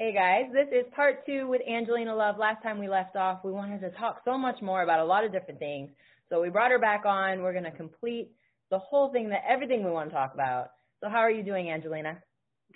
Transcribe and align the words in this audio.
Hey 0.00 0.12
guys, 0.14 0.44
this 0.52 0.68
is 0.70 0.86
part 0.94 1.26
two 1.26 1.48
with 1.48 1.60
Angelina 1.68 2.14
Love. 2.14 2.38
Last 2.38 2.62
time 2.62 2.78
we 2.78 2.88
left 2.88 3.16
off, 3.16 3.40
we 3.42 3.50
wanted 3.50 3.80
to 3.80 3.90
talk 3.98 4.20
so 4.24 4.38
much 4.38 4.62
more 4.62 4.84
about 4.84 5.00
a 5.00 5.04
lot 5.04 5.24
of 5.24 5.32
different 5.32 5.58
things. 5.58 5.90
So 6.30 6.40
we 6.40 6.50
brought 6.50 6.70
her 6.70 6.78
back 6.78 7.04
on. 7.04 7.42
We're 7.42 7.50
going 7.50 7.64
to 7.64 7.72
complete 7.72 8.30
the 8.70 8.78
whole 8.78 9.10
thing, 9.10 9.30
that 9.30 9.42
everything 9.44 9.82
we 9.84 9.90
want 9.90 10.10
to 10.10 10.14
talk 10.14 10.34
about. 10.34 10.70
So 11.00 11.08
how 11.08 11.18
are 11.18 11.32
you 11.32 11.42
doing, 11.42 11.68
Angelina? 11.68 12.22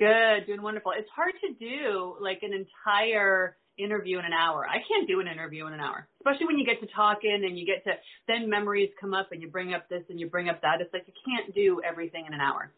Good, 0.01 0.49
doing 0.49 0.63
wonderful. 0.63 0.95
It's 0.99 1.09
hard 1.15 1.35
to 1.47 1.55
do 1.65 2.17
like 2.21 2.41
an 2.43 2.51
entire 2.53 3.57
interview 3.79 4.19
in 4.19 4.25
an 4.25 4.33
hour. 4.33 4.67
I 4.69 4.79
can't 4.79 5.07
do 5.07 5.21
an 5.21 5.29
interview 5.29 5.69
in 5.69 5.75
an 5.75 5.81
hour, 5.81 6.09
especially 6.19 6.47
when 6.47 6.59
you 6.59 6.67
get 6.67 6.81
to 6.81 6.89
talking 6.93 7.45
and 7.47 7.57
you 7.57 7.65
get 7.65 7.85
to 7.85 7.93
then 8.27 8.51
memories 8.51 8.91
come 9.01 9.15
up 9.15 9.31
and 9.31 9.41
you 9.41 9.47
bring 9.47 9.75
up 9.75 9.89
this 9.89 10.03
and 10.09 10.19
you 10.19 10.29
bring 10.29 10.49
up 10.49 10.63
that. 10.63 10.81
It's 10.81 10.93
like 10.93 11.05
you 11.07 11.15
can't 11.25 11.55
do 11.55 11.81
everything 11.89 12.25
in 12.27 12.35
an 12.35 12.41
hour. 12.41 12.73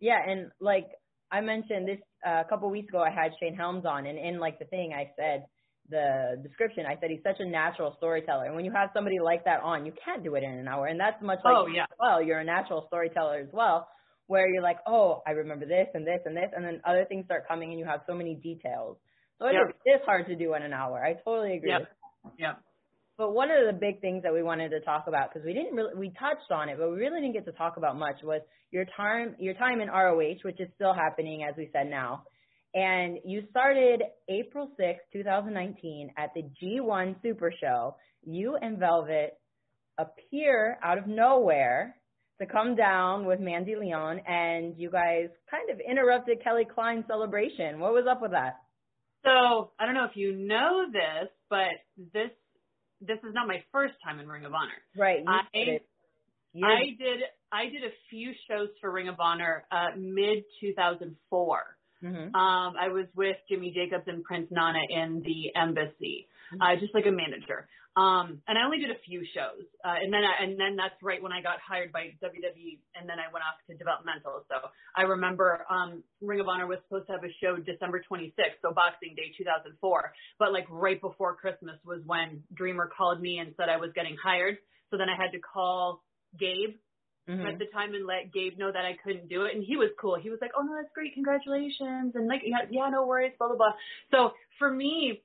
Yeah, 0.00 0.18
and 0.28 0.50
like 0.58 0.88
I 1.34 1.40
mentioned 1.40 1.88
this 1.88 1.98
uh, 2.24 2.42
a 2.46 2.48
couple 2.48 2.70
weeks 2.70 2.88
ago, 2.88 3.02
I 3.02 3.10
had 3.10 3.32
Shane 3.40 3.56
Helms 3.56 3.84
on, 3.84 4.06
and 4.06 4.16
in 4.16 4.38
like 4.38 4.60
the 4.60 4.66
thing 4.66 4.92
I 4.94 5.10
said, 5.18 5.46
the 5.90 6.40
description, 6.42 6.86
I 6.86 6.94
said 7.00 7.10
he's 7.10 7.24
such 7.24 7.40
a 7.40 7.44
natural 7.44 7.94
storyteller. 7.98 8.44
And 8.44 8.54
when 8.54 8.64
you 8.64 8.72
have 8.72 8.90
somebody 8.94 9.18
like 9.18 9.44
that 9.44 9.60
on, 9.62 9.84
you 9.84 9.92
can't 10.04 10.22
do 10.22 10.36
it 10.36 10.44
in 10.44 10.52
an 10.52 10.68
hour. 10.68 10.86
And 10.86 10.98
that's 10.98 11.20
much 11.20 11.40
like 11.44 11.54
oh, 11.54 11.66
yeah. 11.66 11.86
well, 11.98 12.22
you're 12.22 12.38
a 12.38 12.44
natural 12.44 12.84
storyteller 12.86 13.40
as 13.40 13.48
well, 13.52 13.88
where 14.28 14.48
you're 14.48 14.62
like, 14.62 14.78
oh, 14.86 15.22
I 15.26 15.32
remember 15.32 15.66
this 15.66 15.88
and 15.92 16.06
this 16.06 16.20
and 16.24 16.36
this, 16.36 16.50
and 16.54 16.64
then 16.64 16.80
other 16.86 17.04
things 17.08 17.24
start 17.24 17.48
coming, 17.48 17.70
and 17.70 17.80
you 17.80 17.84
have 17.84 18.00
so 18.06 18.14
many 18.14 18.36
details. 18.36 18.96
So 19.40 19.46
it 19.46 19.54
yep. 19.54 19.76
is 19.84 20.00
hard 20.06 20.26
to 20.28 20.36
do 20.36 20.54
in 20.54 20.62
an 20.62 20.72
hour. 20.72 21.04
I 21.04 21.14
totally 21.24 21.56
agree. 21.56 21.70
Yep. 21.70 21.88
Yep. 22.38 22.60
But 23.16 23.32
one 23.32 23.50
of 23.50 23.64
the 23.66 23.72
big 23.72 24.00
things 24.00 24.24
that 24.24 24.32
we 24.32 24.42
wanted 24.42 24.70
to 24.70 24.80
talk 24.80 25.04
about 25.06 25.32
because 25.32 25.46
we 25.46 25.52
didn't 25.52 25.74
really 25.74 25.94
we 25.94 26.08
touched 26.18 26.50
on 26.50 26.68
it, 26.68 26.78
but 26.78 26.90
we 26.90 26.96
really 26.96 27.20
didn't 27.20 27.34
get 27.34 27.44
to 27.46 27.52
talk 27.52 27.76
about 27.76 27.96
much 27.96 28.16
was 28.24 28.40
your 28.72 28.84
time 28.96 29.36
your 29.38 29.54
time 29.54 29.80
in 29.80 29.88
ROH, 29.88 30.42
which 30.42 30.60
is 30.60 30.68
still 30.74 30.92
happening 30.92 31.44
as 31.48 31.54
we 31.56 31.70
said 31.72 31.88
now. 31.88 32.24
And 32.74 33.18
you 33.24 33.44
started 33.50 34.02
April 34.28 34.68
6, 34.76 34.98
2019 35.12 36.10
at 36.18 36.30
the 36.34 36.42
G1 36.60 37.14
Super 37.22 37.52
Show. 37.60 37.94
You 38.24 38.56
and 38.60 38.78
Velvet 38.78 39.38
appear 39.96 40.78
out 40.82 40.98
of 40.98 41.06
nowhere 41.06 41.94
to 42.40 42.46
come 42.46 42.74
down 42.74 43.26
with 43.26 43.38
Mandy 43.38 43.76
Leon 43.76 44.20
and 44.26 44.74
you 44.76 44.90
guys 44.90 45.28
kind 45.48 45.70
of 45.70 45.78
interrupted 45.78 46.42
Kelly 46.42 46.64
Klein's 46.64 47.04
celebration. 47.06 47.78
What 47.78 47.92
was 47.92 48.06
up 48.10 48.20
with 48.20 48.32
that? 48.32 48.56
So 49.24 49.70
I 49.78 49.86
don't 49.86 49.94
know 49.94 50.04
if 50.04 50.16
you 50.16 50.34
know 50.34 50.86
this, 50.92 51.30
but 51.48 51.70
this 52.12 52.30
this 53.00 53.18
is 53.18 53.34
not 53.34 53.46
my 53.46 53.62
first 53.72 53.94
time 54.04 54.20
in 54.20 54.28
Ring 54.28 54.44
of 54.44 54.52
Honor. 54.54 54.72
Right. 54.96 55.24
I 55.26 55.42
did 55.52 55.80
I 56.62 56.84
did 56.98 57.20
I 57.52 57.64
did 57.64 57.84
a 57.84 57.92
few 58.10 58.32
shows 58.48 58.68
for 58.80 58.90
Ring 58.90 59.08
of 59.08 59.16
Honor 59.18 59.64
uh, 59.70 59.96
mid 59.96 60.44
2004. 60.60 61.58
Mm-hmm. 62.02 62.34
Um, 62.34 62.74
I 62.78 62.88
was 62.88 63.06
with 63.14 63.36
Jimmy 63.48 63.72
Jacobs 63.74 64.04
and 64.06 64.22
Prince 64.22 64.48
Nana 64.50 64.80
in 64.90 65.22
the 65.24 65.58
embassy, 65.58 66.28
mm-hmm. 66.52 66.60
uh, 66.60 66.76
just 66.78 66.94
like 66.94 67.06
a 67.06 67.10
manager. 67.10 67.66
Um, 67.96 68.42
and 68.48 68.58
I 68.58 68.64
only 68.66 68.78
did 68.78 68.90
a 68.90 68.98
few 69.06 69.22
shows, 69.22 69.62
uh, 69.84 69.94
and 70.02 70.12
then 70.12 70.26
I, 70.26 70.42
and 70.42 70.58
then 70.58 70.74
that's 70.74 70.98
right 71.00 71.22
when 71.22 71.30
I 71.30 71.40
got 71.42 71.62
hired 71.62 71.92
by 71.92 72.10
WWE, 72.18 72.82
and 72.98 73.08
then 73.08 73.22
I 73.22 73.30
went 73.30 73.46
off 73.46 73.54
to 73.70 73.76
developmental. 73.78 74.42
So 74.50 74.66
I 74.96 75.02
remember 75.02 75.64
um, 75.70 76.02
Ring 76.20 76.40
of 76.40 76.48
Honor 76.48 76.66
was 76.66 76.78
supposed 76.88 77.06
to 77.06 77.12
have 77.12 77.22
a 77.22 77.30
show 77.38 77.54
December 77.54 78.02
26th, 78.02 78.58
so 78.62 78.74
Boxing 78.74 79.14
Day 79.14 79.30
2004. 79.38 79.78
But 80.40 80.52
like 80.52 80.66
right 80.68 81.00
before 81.00 81.36
Christmas 81.36 81.78
was 81.86 82.02
when 82.04 82.42
Dreamer 82.52 82.90
called 82.90 83.20
me 83.20 83.38
and 83.38 83.54
said 83.56 83.68
I 83.68 83.76
was 83.76 83.90
getting 83.94 84.16
hired. 84.18 84.58
So 84.90 84.98
then 84.98 85.06
I 85.08 85.14
had 85.14 85.30
to 85.30 85.38
call 85.38 86.02
Gabe 86.38 86.74
mm-hmm. 87.28 87.46
at 87.46 87.58
the 87.58 87.66
time 87.72 87.94
and 87.94 88.06
let 88.06 88.32
Gabe 88.32 88.58
know 88.58 88.70
that 88.70 88.84
I 88.84 88.96
couldn't 89.02 89.28
do 89.28 89.44
it. 89.44 89.54
And 89.54 89.64
he 89.64 89.76
was 89.76 89.90
cool. 90.00 90.16
He 90.20 90.30
was 90.30 90.38
like, 90.40 90.52
"Oh 90.56 90.62
no, 90.62 90.74
that's 90.76 90.92
great, 90.94 91.14
congratulations," 91.14 92.14
and 92.14 92.26
like, 92.28 92.42
yeah, 92.44 92.66
yeah 92.70 92.88
no 92.90 93.06
worries, 93.06 93.32
blah 93.38 93.48
blah 93.48 93.56
blah. 93.56 93.74
So 94.10 94.34
for 94.58 94.70
me, 94.70 95.22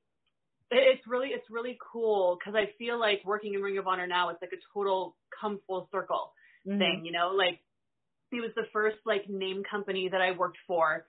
it's 0.71 1.07
really 1.07 1.29
it's 1.29 1.49
really 1.49 1.77
cool 1.91 2.37
because 2.39 2.55
I 2.55 2.71
feel 2.77 2.99
like 2.99 3.21
working 3.25 3.53
in 3.53 3.61
Ring 3.61 3.77
of 3.77 3.87
Honor 3.87 4.07
now 4.07 4.29
it's 4.29 4.41
like 4.41 4.53
a 4.53 4.61
total 4.73 5.15
come 5.39 5.59
full 5.67 5.87
circle 5.91 6.33
mm-hmm. 6.67 6.77
thing, 6.77 7.01
you 7.05 7.11
know, 7.11 7.33
like 7.35 7.59
it 8.31 8.41
was 8.41 8.51
the 8.55 8.69
first 8.71 8.97
like 9.05 9.29
name 9.29 9.63
company 9.69 10.09
that 10.11 10.21
I 10.21 10.37
worked 10.37 10.57
for 10.67 11.05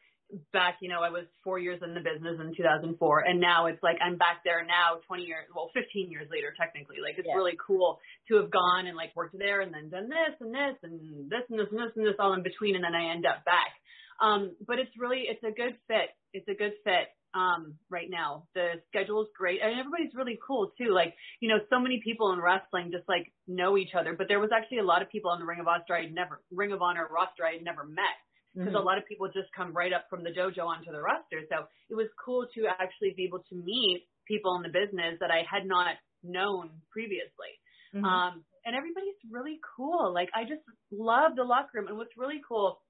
back, 0.53 0.79
you 0.81 0.89
know, 0.89 1.03
I 1.03 1.11
was 1.11 1.25
four 1.43 1.59
years 1.59 1.81
in 1.83 1.93
the 1.93 2.01
business 2.01 2.39
in 2.41 2.55
2004 2.57 3.21
and 3.27 3.41
now 3.41 3.67
it's 3.67 3.83
like 3.83 3.99
I'm 4.01 4.17
back 4.17 4.41
there 4.45 4.65
now 4.65 5.03
20 5.07 5.25
years, 5.25 5.45
well, 5.55 5.71
15 5.75 6.11
years 6.11 6.29
later 6.31 6.55
technically. 6.59 6.97
Like 7.03 7.19
it's 7.19 7.29
yeah. 7.29 7.35
really 7.35 7.59
cool 7.59 7.99
to 8.29 8.37
have 8.37 8.51
gone 8.51 8.87
and 8.87 8.97
like 8.97 9.15
worked 9.17 9.37
there 9.37 9.61
and 9.61 9.75
then 9.75 9.91
done 9.91 10.09
this 10.09 10.39
and 10.41 10.55
this 10.55 10.77
and 10.83 11.29
this 11.29 11.45
and 11.51 11.59
this 11.59 11.69
and 11.71 11.79
this 11.79 11.93
and 11.97 12.07
this 12.07 12.19
all 12.19 12.33
in 12.33 12.43
between 12.43 12.77
and 12.77 12.85
then 12.85 12.95
I 12.95 13.13
end 13.13 13.27
up 13.27 13.45
back. 13.45 13.75
Um, 14.23 14.53
but 14.67 14.79
it's 14.79 14.93
really, 14.99 15.25
it's 15.27 15.43
a 15.43 15.53
good 15.53 15.77
fit. 15.89 16.15
It's 16.33 16.49
a 16.49 16.55
good 16.55 16.75
fit 16.85 17.09
um, 17.35 17.75
right 17.91 18.09
now. 18.11 18.45
The 18.55 18.83
schedule 18.89 19.23
is 19.23 19.29
great, 19.37 19.61
and 19.63 19.79
everybody's 19.79 20.15
really 20.15 20.39
cool 20.45 20.73
too. 20.77 20.93
Like, 20.93 21.15
you 21.41 21.49
know, 21.49 21.59
so 21.71 21.79
many 21.79 22.01
people 22.03 22.33
in 22.33 22.41
wrestling 22.41 22.91
just 22.93 23.09
like 23.09 23.33
know 23.47 23.77
each 23.77 23.95
other, 23.99 24.15
but 24.17 24.29
there 24.29 24.41
was 24.41 24.51
actually 24.55 24.79
a 24.79 24.85
lot 24.85 25.03
of 25.03 25.11
people 25.11 25.31
on 25.31 25.39
the 25.39 25.47
Ring 25.47 25.61
of 25.61 25.69
Honor 25.69 25.85
I 25.91 26.07
never 26.07 26.43
Ring 26.51 26.73
of 26.73 26.83
Honor 26.83 27.07
roster 27.11 27.45
I 27.45 27.55
had 27.55 27.65
never 27.65 27.85
met 27.85 28.19
because 28.55 28.69
mm-hmm. 28.69 28.77
a 28.77 28.83
lot 28.83 28.99
of 28.99 29.07
people 29.07 29.29
just 29.29 29.53
come 29.57 29.73
right 29.73 29.93
up 29.93 30.07
from 30.11 30.25
the 30.25 30.31
dojo 30.31 30.67
onto 30.67 30.91
the 30.91 31.01
roster. 31.01 31.43
So 31.49 31.67
it 31.89 31.95
was 31.95 32.09
cool 32.25 32.47
to 32.55 32.67
actually 32.67 33.15
be 33.17 33.25
able 33.25 33.45
to 33.49 33.55
meet 33.55 34.07
people 34.27 34.57
in 34.57 34.63
the 34.63 34.69
business 34.75 35.19
that 35.21 35.31
I 35.31 35.43
had 35.49 35.67
not 35.67 35.95
known 36.23 36.71
previously. 36.91 37.55
Mm-hmm. 37.95 38.05
Um, 38.05 38.45
and 38.65 38.75
everybody's 38.77 39.19
really 39.31 39.59
cool. 39.77 40.13
Like 40.13 40.29
I 40.35 40.43
just 40.43 40.63
love 40.91 41.37
the 41.37 41.45
locker 41.45 41.71
room. 41.75 41.89
And 41.89 41.97
what's 41.97 42.17
really 42.17 42.41
cool 42.47 42.81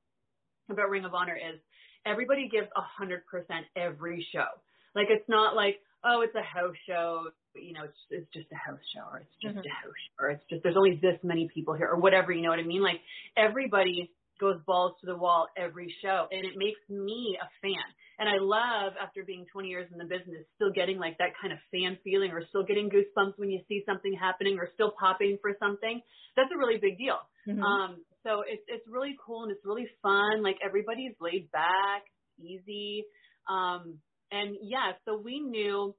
about 0.71 0.89
Ring 0.89 1.05
of 1.05 1.15
Honor 1.15 1.37
is 1.37 1.61
everybody 2.07 2.49
gives 2.49 2.69
a 2.77 2.81
hundred 2.83 3.27
percent 3.27 3.67
every 3.77 4.27
show. 4.33 4.47
Like 4.95 5.07
it's 5.11 5.29
not 5.29 5.55
like, 5.55 5.81
oh, 6.05 6.23
it's 6.23 6.35
a 6.35 6.43
house 6.43 6.77
show, 6.87 7.31
you 7.55 7.73
know, 7.73 7.85
it's 7.85 7.99
it's 8.11 8.33
just 8.33 8.47
a 8.53 8.57
house 8.57 8.81
show 8.95 9.03
or 9.13 9.19
it's 9.19 9.37
just 9.43 9.57
Mhm. 9.57 9.67
a 9.67 9.69
house 9.71 9.95
show 9.95 10.25
or 10.25 10.31
it's 10.31 10.45
just 10.51 10.63
there's 10.63 10.77
only 10.77 10.97
this 11.03 11.19
many 11.23 11.49
people 11.53 11.75
here 11.75 11.89
or 11.89 11.99
whatever, 12.01 12.33
you 12.33 12.43
know 12.43 12.51
what 12.51 12.59
I 12.59 12.65
mean? 12.65 12.83
Like 12.83 13.01
everybody 13.37 14.11
goes 14.41 14.59
balls 14.67 14.97
to 15.01 15.07
the 15.07 15.17
wall 15.17 15.49
every 15.57 15.95
show 16.03 16.27
and 16.31 16.45
it 16.47 16.57
makes 16.57 16.81
me 16.89 17.39
a 17.41 17.47
fan. 17.61 17.85
And 18.19 18.29
I 18.29 18.37
love 18.41 18.95
after 19.01 19.25
being 19.25 19.47
20 19.53 19.69
years 19.69 19.89
in 19.93 19.99
the 19.99 20.05
business 20.05 20.45
still 20.57 20.73
getting 20.73 20.99
like 20.99 21.19
that 21.19 21.33
kind 21.41 21.53
of 21.53 21.59
fan 21.71 21.99
feeling 22.05 22.31
or 22.33 22.45
still 22.49 22.65
getting 22.65 22.91
goosebumps 22.91 23.39
when 23.39 23.51
you 23.51 23.61
see 23.69 23.83
something 23.87 24.13
happening 24.15 24.59
or 24.59 24.69
still 24.75 24.93
popping 24.99 25.39
for 25.41 25.53
something. 25.59 26.01
That's 26.37 26.51
a 26.55 26.59
really 26.59 26.79
big 26.79 26.99
deal. 26.99 27.19
Mhm. 27.47 27.63
Um, 27.65 28.05
so 28.25 28.43
it's 28.47 28.63
it's 28.69 28.87
really 28.89 29.17
cool 29.25 29.43
and 29.43 29.53
it's 29.53 29.65
really 29.65 29.89
fun. 30.03 30.43
Like 30.43 30.57
everybody's 30.65 31.15
laid 31.21 31.51
back, 31.53 32.03
easy. 32.39 33.05
Um, 33.49 33.99
and 34.31 34.57
yeah, 34.63 34.93
so 35.05 35.17
we 35.19 35.41
knew 35.41 35.95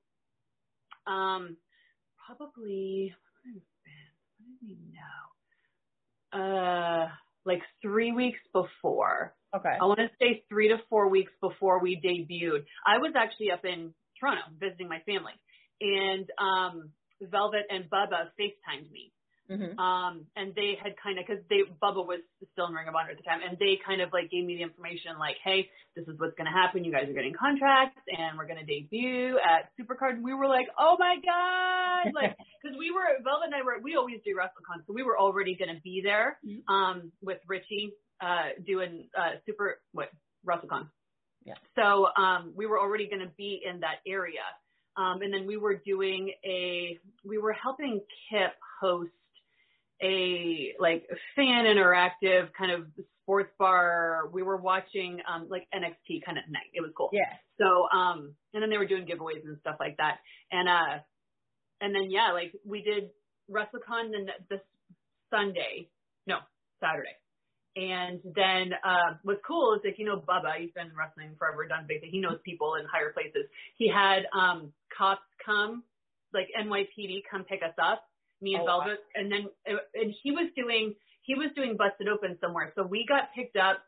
um, 1.08 1.58
probably 2.26 3.14
what 3.44 3.54
did 3.54 4.58
we 4.62 4.78
know? 6.34 6.40
Uh, 6.40 7.08
like 7.46 7.62
three 7.82 8.12
weeks 8.12 8.40
before. 8.54 9.34
Okay. 9.56 9.76
I 9.82 9.86
want 9.86 10.00
to 10.00 10.10
say 10.20 10.44
three 10.48 10.70
to 10.70 10.78
four 10.90 11.10
weeks 11.10 11.34
before 11.42 11.82
we 11.82 11.98
debuted. 11.98 12.64
I 12.86 13.00
was 13.00 13.14
actually 13.18 13.52
up 13.52 13.66
in 13.66 13.94
Toronto 14.20 14.44
visiting 14.60 14.88
my 14.88 15.00
family, 15.06 15.34
and 15.82 16.30
um, 16.40 16.92
Velvet 17.22 17.66
and 17.70 17.90
Bubba 17.90 18.30
FaceTimed 18.40 18.90
me. 18.92 19.12
Mm-hmm. 19.52 19.78
Um, 19.78 20.26
and 20.36 20.56
they 20.56 20.78
had 20.82 20.96
kind 20.96 21.20
of, 21.20 21.28
cause 21.28 21.44
they, 21.50 21.64
Bubba 21.84 22.06
was 22.06 22.22
still 22.54 22.68
in 22.68 22.74
Ring 22.74 22.88
of 22.88 22.96
Honor 22.96 23.12
at 23.12 23.18
the 23.18 23.24
time, 23.24 23.42
and 23.48 23.60
they 23.60 23.78
kind 23.86 24.02
of 24.02 24.14
like 24.14 24.32
gave 24.32 24.46
me 24.46 24.56
the 24.56 24.64
information 24.64 25.20
like, 25.20 25.36
hey, 25.44 25.70
this 25.96 26.08
is 26.08 26.18
what's 26.18 26.36
going 26.36 26.48
to 26.48 26.56
happen. 26.56 26.86
You 26.86 26.92
guys 26.92 27.10
are 27.10 27.14
getting 27.14 27.34
contracts 27.34 28.00
and 28.08 28.38
we're 28.38 28.48
going 28.48 28.60
to 28.60 28.66
debut 28.66 29.38
at 29.44 29.70
Supercard. 29.76 30.16
And 30.16 30.24
we 30.24 30.34
were 30.34 30.48
like, 30.48 30.68
oh 30.80 30.96
my 30.98 31.18
God. 31.24 32.12
Like, 32.14 32.36
cause 32.64 32.76
we 32.78 32.92
were, 32.92 33.06
Velvet 33.24 33.46
and 33.46 33.56
I 33.56 33.62
were, 33.64 33.80
we 33.82 33.96
always 33.96 34.20
do 34.26 34.36
WrestleCon. 34.36 34.86
So 34.88 34.94
we 34.94 35.04
were 35.04 35.20
already 35.20 35.56
going 35.56 35.74
to 35.74 35.82
be 35.82 36.02
there, 36.04 36.38
um, 36.68 37.12
with 37.22 37.38
Richie, 37.48 37.94
uh, 38.22 38.50
doing, 38.66 39.08
uh, 39.18 39.38
Super, 39.46 39.80
what, 39.92 40.10
WrestleCon. 40.46 40.88
Yeah. 41.46 41.54
So, 41.76 42.08
um, 42.18 42.54
we 42.56 42.66
were 42.66 42.80
already 42.80 43.08
going 43.08 43.22
to 43.22 43.32
be 43.38 43.62
in 43.64 43.82
that 43.82 43.98
area. 44.08 44.42
Um, 44.98 45.22
and 45.22 45.34
then 45.34 45.48
we 45.48 45.58
were 45.58 45.76
doing 45.76 46.34
a, 46.46 46.98
we 47.24 47.38
were 47.38 47.54
helping 47.54 48.02
Kip 48.30 48.54
host 48.82 49.12
a 50.04 50.74
like 50.80 51.08
fan 51.36 51.66
interactive 51.66 52.50
kind 52.58 52.72
of 52.72 52.88
sports 53.22 53.52
bar. 53.58 54.30
We 54.32 54.44
were 54.44 54.58
watching 54.58 55.20
um 55.32 55.48
like 55.50 55.68
NXT 55.74 56.26
kind 56.26 56.38
of 56.38 56.44
night. 56.50 56.72
It 56.74 56.82
was 56.82 56.92
cool. 56.98 57.10
Yeah. 57.14 57.32
So 57.60 57.88
um 57.96 58.34
and 58.54 58.62
then 58.62 58.70
they 58.70 58.78
were 58.78 58.88
doing 58.88 59.06
giveaways 59.06 59.46
and 59.46 59.58
stuff 59.62 59.78
like 59.80 59.98
that. 59.98 60.18
And 60.52 60.68
uh 60.68 61.00
and 61.80 61.96
then 61.96 62.10
yeah, 62.10 62.32
like 62.34 62.54
we 62.66 62.82
did 62.82 63.10
WrestleCon 63.50 64.12
the 64.12 64.26
this 64.50 64.62
Sunday. 65.30 65.90
No, 66.28 66.38
Saturday. 66.80 67.16
And 67.76 68.20
then 68.24 68.74
uh 68.84 69.16
what's 69.24 69.42
cool 69.48 69.76
is 69.76 69.82
like 69.86 70.00
you 70.00 70.06
know 70.06 70.18
Bubba, 70.18 70.60
he's 70.60 70.72
been 70.72 70.92
wrestling 70.98 71.36
forever, 71.38 71.68
done 71.68 71.86
big. 71.88 72.02
He 72.04 72.20
knows 72.20 72.40
people 72.44 72.76
in 72.76 72.86
higher 72.86 73.14
places. 73.14 73.46
He 73.78 73.88
had 73.88 74.24
um 74.34 74.74
cops 74.98 75.22
come, 75.46 75.84
like 76.34 76.48
NYPD 76.60 77.22
come 77.30 77.44
pick 77.44 77.62
us 77.64 77.76
up 77.82 78.04
me 78.42 78.56
and 78.56 78.64
Oh, 78.64 78.66
Velvet, 78.66 79.00
and 79.16 79.32
then 79.32 79.48
uh, 79.70 79.78
and 79.94 80.14
he 80.24 80.32
was 80.32 80.50
doing 80.56 80.96
he 81.22 81.36
was 81.36 81.50
doing 81.56 81.78
Busted 81.78 82.08
Open 82.08 82.38
somewhere. 82.42 82.74
So 82.76 82.84
we 82.84 83.06
got 83.08 83.34
picked 83.36 83.56
up 83.56 83.80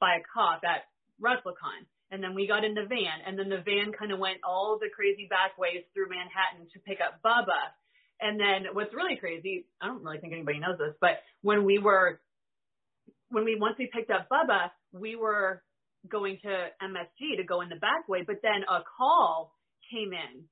by 0.00 0.16
a 0.16 0.22
cop 0.32 0.62
at 0.64 0.86
WrestleCon, 1.20 1.84
and 2.10 2.22
then 2.22 2.34
we 2.34 2.46
got 2.46 2.64
in 2.64 2.74
the 2.74 2.86
van, 2.86 3.26
and 3.26 3.38
then 3.38 3.48
the 3.48 3.62
van 3.62 3.92
kind 3.92 4.12
of 4.12 4.18
went 4.18 4.38
all 4.44 4.78
the 4.80 4.88
crazy 4.94 5.26
back 5.28 5.58
ways 5.58 5.82
through 5.92 6.08
Manhattan 6.08 6.68
to 6.72 6.78
pick 6.80 6.98
up 7.00 7.20
Bubba. 7.24 7.74
And 8.20 8.40
then 8.40 8.72
what's 8.72 8.94
really 8.94 9.16
crazy, 9.16 9.66
I 9.80 9.88
don't 9.88 10.02
really 10.02 10.18
think 10.18 10.32
anybody 10.32 10.58
knows 10.58 10.78
this, 10.78 10.94
but 11.00 11.20
when 11.42 11.64
we 11.64 11.78
were 11.78 12.20
when 13.30 13.44
we 13.44 13.56
once 13.56 13.76
we 13.78 13.90
picked 13.92 14.10
up 14.10 14.28
Bubba, 14.30 14.70
we 14.92 15.16
were 15.16 15.62
going 16.08 16.38
to 16.42 16.68
MSG 16.82 17.36
to 17.38 17.44
go 17.44 17.60
in 17.60 17.68
the 17.68 17.76
back 17.76 18.08
way, 18.08 18.22
but 18.26 18.36
then 18.42 18.62
a 18.70 18.82
call 18.96 19.52
came 19.90 20.12
in 20.12 20.44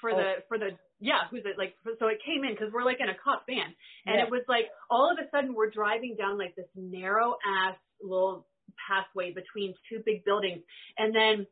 for 0.00 0.10
oh. 0.10 0.16
the 0.16 0.32
for 0.48 0.58
the 0.58 0.70
yeah 1.00 1.20
who's 1.30 1.42
it 1.44 1.56
like 1.58 1.74
so 1.98 2.06
it 2.08 2.18
came 2.24 2.44
in 2.44 2.50
because 2.52 2.72
we're 2.72 2.84
like 2.84 2.98
in 3.00 3.08
a 3.08 3.14
cop 3.22 3.44
van 3.46 3.74
and 4.06 4.16
Yeah. 4.16 4.24
it 4.24 4.30
was 4.30 4.42
like 4.48 4.66
all 4.90 5.10
of 5.10 5.18
a 5.18 5.28
sudden 5.30 5.54
we're 5.54 5.70
driving 5.70 6.16
down 6.16 6.38
like 6.38 6.54
this 6.56 6.66
narrow 6.74 7.36
ass 7.46 7.76
little 8.02 8.46
pathway 8.88 9.32
between 9.32 9.74
two 9.88 10.02
big 10.04 10.24
buildings 10.24 10.62
and 10.98 11.14
then 11.14 11.46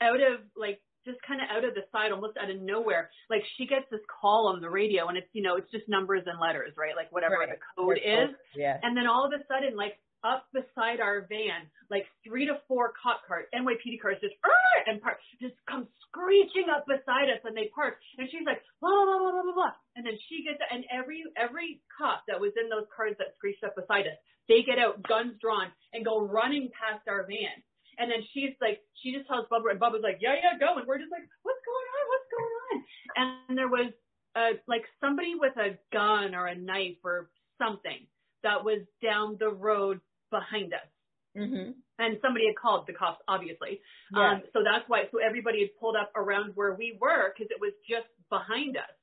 out 0.00 0.20
of 0.20 0.40
like 0.56 0.80
just 1.06 1.18
kind 1.26 1.40
of 1.40 1.46
out 1.54 1.64
of 1.64 1.74
the 1.74 1.82
side 1.92 2.12
almost 2.12 2.36
out 2.38 2.50
of 2.50 2.60
nowhere 2.60 3.10
like 3.28 3.42
she 3.56 3.66
gets 3.66 3.84
this 3.90 4.00
call 4.20 4.48
on 4.48 4.60
the 4.60 4.68
radio 4.70 5.08
and 5.08 5.18
it's 5.18 5.28
you 5.32 5.42
know 5.42 5.56
it's 5.56 5.70
just 5.70 5.86
numbers 5.88 6.22
and 6.26 6.40
letters 6.40 6.72
right 6.76 6.96
like 6.96 7.12
whatever 7.12 7.36
Right. 7.38 7.50
the 7.50 7.60
code 7.76 7.98
is 7.98 8.30
Yeah. 8.56 8.78
and 8.82 8.96
then 8.96 9.06
all 9.06 9.24
of 9.26 9.32
a 9.32 9.44
sudden, 9.46 9.76
like 9.76 9.98
up 10.24 10.48
beside 10.52 11.00
our 11.00 11.28
van, 11.28 11.68
like 11.90 12.08
three 12.26 12.46
to 12.46 12.58
four 12.66 12.92
cop 12.96 13.20
cars, 13.28 13.44
NYPD 13.54 14.00
cars, 14.00 14.16
just 14.20 14.34
"Arr!" 14.42 14.88
and 14.88 15.00
park, 15.00 15.20
just 15.40 15.54
come 15.68 15.86
screeching 16.08 16.72
up 16.72 16.88
beside 16.88 17.28
us, 17.28 17.44
and 17.44 17.56
they 17.56 17.68
park. 17.74 18.00
And 18.18 18.28
she's 18.32 18.46
like, 18.46 18.64
blah 18.80 18.90
blah 18.90 19.18
blah 19.20 19.32
blah 19.32 19.44
blah 19.44 19.54
blah. 19.54 19.74
And 19.96 20.04
then 20.04 20.16
she 20.28 20.42
gets, 20.42 20.58
and 20.72 20.84
every 20.90 21.22
every 21.36 21.80
cop 21.92 22.24
that 22.26 22.40
was 22.40 22.52
in 22.56 22.68
those 22.68 22.88
cars 22.90 23.14
that 23.20 23.36
screeched 23.36 23.62
up 23.62 23.76
beside 23.76 24.08
us, 24.08 24.18
they 24.48 24.64
get 24.64 24.80
out, 24.80 25.04
guns 25.04 25.36
drawn, 25.40 25.68
and 25.92 26.04
go 26.04 26.20
running 26.20 26.72
past 26.72 27.04
our 27.06 27.28
van. 27.28 27.60
And 27.98 28.10
then 28.10 28.26
she's 28.34 28.56
like, 28.60 28.82
she 28.98 29.14
just 29.14 29.28
tells 29.28 29.46
Bubba, 29.46 29.70
and 29.70 29.78
Bubba's 29.78 30.02
like, 30.02 30.18
yeah, 30.18 30.34
yeah, 30.34 30.58
go. 30.58 30.78
And 30.80 30.86
we're 30.88 30.98
just 30.98 31.12
like, 31.12 31.28
what's 31.44 31.62
going 31.62 31.88
on? 31.94 32.04
What's 32.10 32.30
going 32.32 32.54
on? 32.66 32.76
And 33.14 33.58
there 33.58 33.70
was 33.70 33.92
uh, 34.34 34.58
like 34.66 34.82
somebody 35.00 35.34
with 35.38 35.56
a 35.56 35.78
gun 35.92 36.34
or 36.34 36.46
a 36.46 36.56
knife 36.56 36.98
or 37.04 37.30
something 37.58 38.06
that 38.42 38.64
was 38.64 38.80
down 39.02 39.36
the 39.38 39.48
road 39.48 40.00
behind 40.34 40.74
us. 40.74 40.88
Mhm. 41.36 41.74
And 41.98 42.18
somebody 42.22 42.46
had 42.50 42.56
called 42.64 42.86
the 42.86 42.92
cops, 42.92 43.22
obviously. 43.28 43.80
Yeah. 44.10 44.18
Um, 44.18 44.36
so 44.52 44.62
that's 44.66 44.86
why, 44.90 45.06
so 45.12 45.18
everybody 45.18 45.60
had 45.62 45.72
pulled 45.80 45.96
up 45.96 46.10
around 46.14 46.54
where 46.58 46.74
we 46.74 46.98
were 47.00 47.30
because 47.30 47.50
it 47.54 47.60
was 47.60 47.72
just 47.88 48.08
behind 48.30 48.76
us. 48.76 48.94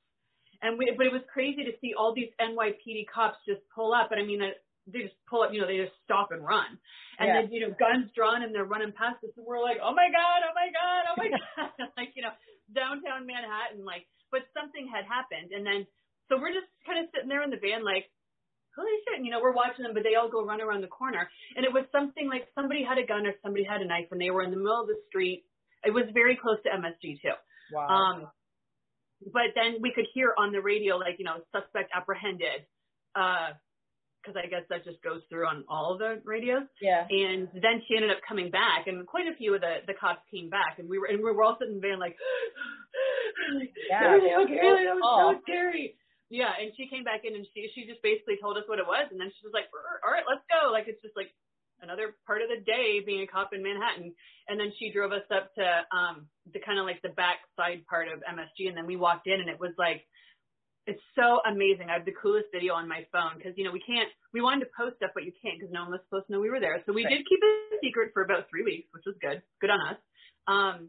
And 0.62 0.78
we, 0.78 0.92
but 0.96 1.06
it 1.08 1.12
was 1.12 1.24
crazy 1.32 1.64
to 1.64 1.72
see 1.80 1.92
all 1.98 2.12
these 2.14 2.30
NYPD 2.40 3.08
cops 3.08 3.38
just 3.48 3.62
pull 3.74 3.92
up. 3.92 4.12
And 4.12 4.20
I 4.20 4.24
mean, 4.24 4.40
uh, 4.42 4.52
they 4.86 5.02
just 5.08 5.18
pull 5.28 5.42
up, 5.42 5.52
you 5.52 5.60
know, 5.60 5.66
they 5.66 5.78
just 5.84 5.96
stop 6.04 6.30
and 6.32 6.44
run. 6.44 6.78
And 7.18 7.26
Yeah. 7.28 7.34
then, 7.42 7.52
you 7.52 7.60
know, 7.66 7.72
guns 7.74 8.10
drawn 8.14 8.42
and 8.44 8.54
they're 8.54 8.68
running 8.74 8.92
past 8.92 9.24
us. 9.24 9.32
And 9.36 9.46
we're 9.46 9.60
like, 9.62 9.78
oh 9.82 9.94
my 9.94 10.08
God, 10.10 10.38
oh 10.46 10.54
my 10.54 10.68
God, 10.80 11.02
oh 11.10 11.16
my 11.16 11.30
God. 11.38 11.90
like, 11.98 12.12
you 12.14 12.22
know, 12.22 12.34
downtown 12.74 13.26
Manhattan, 13.26 13.84
like, 13.84 14.06
but 14.30 14.42
something 14.54 14.86
had 14.88 15.04
happened. 15.04 15.52
And 15.52 15.64
then, 15.66 15.86
so 16.28 16.38
we're 16.40 16.54
just 16.54 16.70
kind 16.86 16.98
of 17.02 17.10
sitting 17.12 17.28
there 17.28 17.42
in 17.42 17.50
the 17.50 17.58
van, 17.60 17.84
like, 17.84 18.06
holy 18.76 18.96
shit, 19.04 19.16
and, 19.16 19.24
you 19.26 19.30
know, 19.32 19.40
we're 19.42 19.52
watching 19.54 19.82
them, 19.84 19.94
but 19.94 20.02
they 20.02 20.14
all 20.14 20.30
go 20.30 20.44
run 20.44 20.60
around 20.60 20.80
the 20.82 20.88
corner. 20.88 21.28
And 21.56 21.64
it 21.64 21.72
was 21.72 21.84
something 21.92 22.28
like 22.28 22.48
somebody 22.54 22.82
had 22.82 22.98
a 22.98 23.06
gun 23.06 23.26
or 23.26 23.34
somebody 23.42 23.64
had 23.64 23.80
a 23.82 23.86
knife 23.86 24.08
and 24.10 24.20
they 24.20 24.30
were 24.30 24.42
in 24.42 24.50
the 24.50 24.56
middle 24.56 24.80
of 24.80 24.86
the 24.88 24.96
street. 25.08 25.44
It 25.84 25.92
was 25.92 26.04
very 26.14 26.36
close 26.40 26.58
to 26.64 26.70
MSG 26.70 27.20
too. 27.20 27.36
Wow. 27.72 27.88
Um, 27.88 28.16
but 29.32 29.54
then 29.54 29.78
we 29.80 29.92
could 29.94 30.06
hear 30.14 30.34
on 30.38 30.52
the 30.52 30.60
radio, 30.60 30.96
like, 30.96 31.16
you 31.18 31.24
know, 31.24 31.38
suspect 31.52 31.90
apprehended. 31.94 32.66
Uh, 33.14 33.54
cause 34.24 34.34
I 34.38 34.46
guess 34.46 34.62
that 34.70 34.84
just 34.84 35.02
goes 35.02 35.20
through 35.28 35.46
on 35.46 35.64
all 35.68 35.98
the 35.98 36.22
radios. 36.24 36.62
yeah. 36.80 37.04
And 37.10 37.48
then 37.54 37.82
she 37.86 37.96
ended 37.96 38.10
up 38.10 38.18
coming 38.26 38.50
back, 38.50 38.86
and 38.86 39.04
quite 39.06 39.26
a 39.26 39.34
few 39.36 39.54
of 39.54 39.60
the 39.60 39.82
the 39.86 39.94
cops 39.98 40.22
came 40.30 40.48
back, 40.48 40.78
and 40.78 40.88
we 40.88 40.98
were 40.98 41.06
and 41.06 41.18
we 41.18 41.24
were 41.30 41.42
all 41.42 41.56
sitting 41.58 41.74
in 41.74 41.80
the 41.80 41.88
van 41.88 41.98
like, 41.98 42.16
like 43.58 43.72
Yeah. 43.90 44.14
okay? 44.44 44.54
That 44.54 44.94
was 44.94 45.02
Oh. 45.04 45.32
so 45.34 45.40
scary. 45.42 45.96
Yeah, 46.32 46.48
and 46.56 46.72
she 46.80 46.88
came 46.88 47.04
back 47.04 47.28
in, 47.28 47.36
and 47.36 47.44
she 47.52 47.68
she 47.76 47.84
just 47.84 48.00
basically 48.00 48.40
told 48.40 48.56
us 48.56 48.64
what 48.64 48.80
it 48.80 48.88
was, 48.88 49.04
and 49.12 49.20
then 49.20 49.28
she 49.36 49.44
was 49.44 49.52
like, 49.52 49.68
all 50.00 50.08
right, 50.08 50.24
let's 50.24 50.40
go. 50.48 50.72
Like 50.72 50.88
it's 50.88 51.02
just 51.04 51.12
like 51.12 51.28
another 51.84 52.16
part 52.24 52.40
of 52.40 52.48
the 52.48 52.64
day 52.64 53.04
being 53.04 53.20
a 53.20 53.28
cop 53.28 53.52
in 53.52 53.60
Manhattan, 53.60 54.16
and 54.48 54.56
then 54.56 54.72
she 54.80 54.88
drove 54.88 55.12
us 55.12 55.28
up 55.28 55.52
to 55.60 55.66
um 55.92 56.24
the 56.48 56.64
kind 56.64 56.80
of 56.80 56.88
like 56.88 57.04
the 57.04 57.12
back 57.12 57.44
side 57.52 57.84
part 57.84 58.08
of 58.08 58.24
MSG, 58.24 58.64
and 58.64 58.72
then 58.72 58.88
we 58.88 58.96
walked 58.96 59.28
in, 59.28 59.44
and 59.44 59.52
it 59.52 59.60
was 59.60 59.76
like 59.76 60.08
it's 60.88 61.04
so 61.14 61.44
amazing. 61.44 61.92
I 61.92 62.00
have 62.00 62.08
the 62.08 62.16
coolest 62.16 62.48
video 62.48 62.74
on 62.74 62.88
my 62.88 63.04
phone 63.12 63.36
because 63.36 63.52
you 63.60 63.68
know 63.68 63.70
we 63.76 63.84
can't. 63.84 64.08
We 64.32 64.40
wanted 64.40 64.64
to 64.66 64.70
post 64.72 64.96
stuff, 65.04 65.12
but 65.12 65.28
you 65.28 65.36
can't 65.36 65.60
because 65.60 65.68
no 65.68 65.84
one 65.84 65.92
was 65.92 66.00
supposed 66.08 66.26
to 66.26 66.32
know 66.32 66.40
we 66.40 66.48
were 66.48 66.64
there. 66.64 66.80
So 66.88 66.96
we 66.96 67.04
Right. 67.04 67.20
did 67.20 67.28
keep 67.28 67.44
it 67.44 67.76
a 67.76 67.78
secret 67.84 68.10
for 68.16 68.24
about 68.24 68.48
three 68.48 68.64
weeks, 68.64 68.88
which 68.96 69.04
was 69.04 69.20
good. 69.20 69.44
Good 69.60 69.68
on 69.68 69.80
us. 69.84 70.00
Um, 70.48 70.88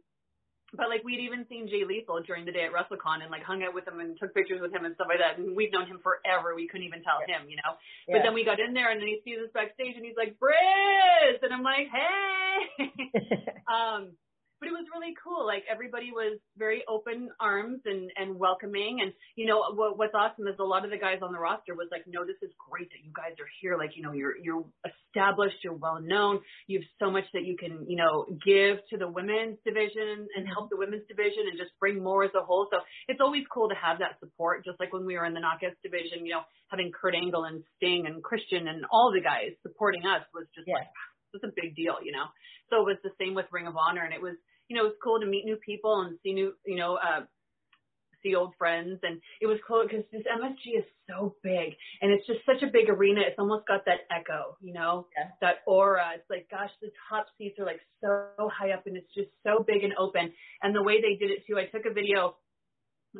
but 0.74 0.90
like 0.90 1.04
we'd 1.04 1.22
even 1.22 1.46
seen 1.50 1.68
Jay 1.68 1.86
Lethal 1.86 2.22
during 2.26 2.46
the 2.46 2.52
day 2.52 2.66
at 2.66 2.74
WrestleCon 2.74 3.22
and 3.22 3.30
like 3.30 3.44
hung 3.44 3.62
out 3.64 3.74
with 3.74 3.88
him 3.88 4.00
and 4.00 4.18
took 4.20 4.34
pictures 4.34 4.60
with 4.62 4.74
him 4.74 4.86
and 4.86 4.96
stuff 4.96 5.08
like 5.10 5.22
that. 5.22 5.38
And 5.38 5.56
we've 5.56 5.72
known 5.72 5.86
him 5.86 6.02
forever. 6.02 6.56
We 6.56 6.68
couldn't 6.68 6.88
even 6.88 7.04
tell 7.04 7.22
him, 7.22 7.50
you 7.50 7.58
know. 7.62 7.78
Yeah. 8.08 8.18
But 8.18 8.24
then 8.26 8.34
we 8.34 8.44
got 8.44 8.60
in 8.60 8.74
there 8.74 8.90
and 8.90 9.00
then 9.00 9.08
he 9.08 9.22
sees 9.24 9.38
us 9.38 9.54
backstage 9.54 9.96
and 9.96 10.06
he's 10.06 10.18
like, 10.18 10.36
Briz! 10.42 11.38
And 11.42 11.54
I'm 11.54 11.64
like, 11.64 11.88
hey! 11.94 12.90
um, 13.70 14.18
but 14.64 14.72
it 14.72 14.80
was 14.80 14.88
really 14.96 15.12
cool. 15.20 15.46
Like 15.46 15.64
everybody 15.70 16.12
was 16.16 16.40
very 16.58 16.84
open 16.88 17.28
arms 17.40 17.82
and 17.84 18.10
and 18.16 18.40
welcoming. 18.40 19.00
And 19.02 19.12
you 19.36 19.46
know 19.46 19.60
what 19.76 19.98
what's 19.98 20.16
awesome 20.16 20.48
is 20.48 20.56
a 20.60 20.64
lot 20.64 20.86
of 20.86 20.92
the 20.92 20.98
guys 20.98 21.20
on 21.22 21.34
the 21.34 21.40
roster 21.40 21.76
was 21.76 21.90
like, 21.92 22.08
no, 22.08 22.24
this 22.24 22.40
is 22.42 22.50
great 22.72 22.88
that 22.96 23.04
you 23.04 23.12
guys 23.12 23.36
are 23.44 23.52
here. 23.60 23.76
Like 23.78 23.98
you 24.00 24.04
know 24.04 24.14
you're 24.14 24.38
you're 24.40 24.64
established, 24.88 25.60
you're 25.64 25.76
well 25.76 26.00
known, 26.00 26.40
you 26.68 26.80
have 26.80 26.88
so 26.98 27.12
much 27.12 27.26
that 27.34 27.44
you 27.44 27.58
can 27.58 27.84
you 27.88 27.98
know 27.98 28.24
give 28.40 28.80
to 28.92 28.98
the 28.98 29.08
women's 29.12 29.60
division 29.68 30.28
and 30.32 30.48
help 30.48 30.70
the 30.70 30.78
women's 30.80 31.04
division 31.12 31.44
and 31.52 31.60
just 31.60 31.72
bring 31.80 32.02
more 32.02 32.24
as 32.24 32.32
a 32.34 32.46
whole. 32.46 32.70
So 32.72 32.80
it's 33.10 33.20
always 33.20 33.44
cool 33.52 33.68
to 33.68 33.76
have 33.76 34.00
that 34.00 34.16
support. 34.24 34.64
Just 34.64 34.80
like 34.80 34.94
when 34.94 35.04
we 35.06 35.18
were 35.20 35.26
in 35.26 35.34
the 35.34 35.44
knockouts 35.44 35.76
division, 35.84 36.24
you 36.24 36.40
know, 36.40 36.48
having 36.72 36.92
Kurt 36.96 37.16
Angle 37.16 37.44
and 37.44 37.64
Sting 37.76 38.08
and 38.08 38.24
Christian 38.24 38.70
and 38.70 38.86
all 38.92 39.12
the 39.12 39.20
guys 39.20 39.52
supporting 39.62 40.08
us 40.08 40.24
was 40.34 40.48
just 40.56 40.72
Yeah. 40.72 40.88
like 40.88 40.88
was 41.34 41.42
a 41.44 41.52
big 41.60 41.76
deal, 41.76 41.98
you 42.04 42.12
know. 42.14 42.30
So 42.70 42.82
it 42.82 42.86
was 42.86 42.98
the 43.04 43.12
same 43.20 43.34
with 43.34 43.46
Ring 43.52 43.68
of 43.68 43.76
Honor, 43.76 44.04
and 44.06 44.14
it 44.14 44.22
was, 44.22 44.38
you 44.68 44.76
know, 44.76 44.86
it 44.86 44.90
was 44.90 44.98
cool 45.04 45.20
to 45.20 45.26
meet 45.26 45.46
new 45.46 45.58
people 45.58 46.02
and 46.02 46.18
see 46.24 46.34
new, 46.34 46.54
you 46.66 46.76
know, 46.76 46.96
uh, 46.96 47.22
see 48.24 48.36
old 48.36 48.54
friends, 48.58 49.00
and 49.04 49.22
it 49.42 49.48
was 49.48 49.60
cool 49.68 49.84
because 49.84 50.06
this 50.12 50.24
MSG 50.24 50.80
is 50.80 50.86
so 51.10 51.36
big, 51.44 51.76
and 52.02 52.12
it's 52.12 52.26
just 52.26 52.40
such 52.46 52.64
a 52.64 52.72
big 52.72 52.90
arena. 52.90 53.22
It's 53.22 53.38
almost 53.38 53.68
got 53.68 53.86
that 53.86 54.08
echo, 54.10 54.58
you 54.62 54.74
know, 54.74 55.08
Yeah. 55.18 55.32
that 55.42 55.62
aura. 55.68 56.14
It's 56.16 56.30
like, 56.30 56.50
gosh, 56.50 56.72
the 56.82 56.92
top 57.10 57.28
seats 57.38 57.60
are 57.60 57.66
like 57.66 57.82
so 58.02 58.50
high 58.50 58.72
up, 58.72 58.88
and 58.88 58.96
it's 58.96 59.14
just 59.14 59.30
so 59.44 59.64
big 59.64 59.84
and 59.84 59.94
open. 59.98 60.34
And 60.62 60.74
the 60.74 60.82
way 60.84 61.02
they 61.02 61.16
did 61.16 61.32
it 61.32 61.46
too, 61.46 61.58
I 61.60 61.66
took 61.66 61.86
a 61.86 61.94
video 61.94 62.38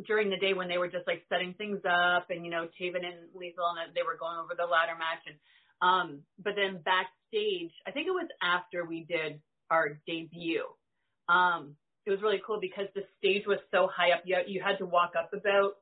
during 0.08 0.30
the 0.30 0.38
day 0.38 0.54
when 0.54 0.68
they 0.68 0.78
were 0.78 0.88
just 0.88 1.06
like 1.08 1.24
setting 1.30 1.54
things 1.54 1.80
up 1.86 2.28
and 2.30 2.44
you 2.46 2.52
know 2.52 2.68
Taven 2.80 3.06
and 3.06 3.30
Lethal 3.36 3.66
and 3.78 3.94
they 3.94 4.02
were 4.02 4.18
going 4.18 4.38
over 4.38 4.54
the 4.58 4.66
ladder 4.66 4.98
match 4.98 5.22
and 5.28 5.38
um 5.82 6.22
but 6.44 6.56
then 6.56 6.82
backstage 6.84 7.72
I 7.86 7.92
think 7.92 8.08
it 8.08 8.12
was 8.12 8.28
after 8.42 8.86
we 8.86 9.06
did 9.06 9.40
our 9.70 10.00
debut 10.08 10.66
um 11.30 11.76
it 12.06 12.12
was 12.12 12.22
really 12.22 12.42
cool 12.46 12.60
because 12.60 12.88
the 12.96 13.04
stage 13.18 13.44
was 13.48 13.60
so 13.72 13.88
high 13.94 14.12
up. 14.12 14.24
You 14.26 14.38
you 14.46 14.62
had 14.62 14.78
to 14.80 14.86
walk 14.86 15.14
up 15.18 15.32
about 15.34 15.78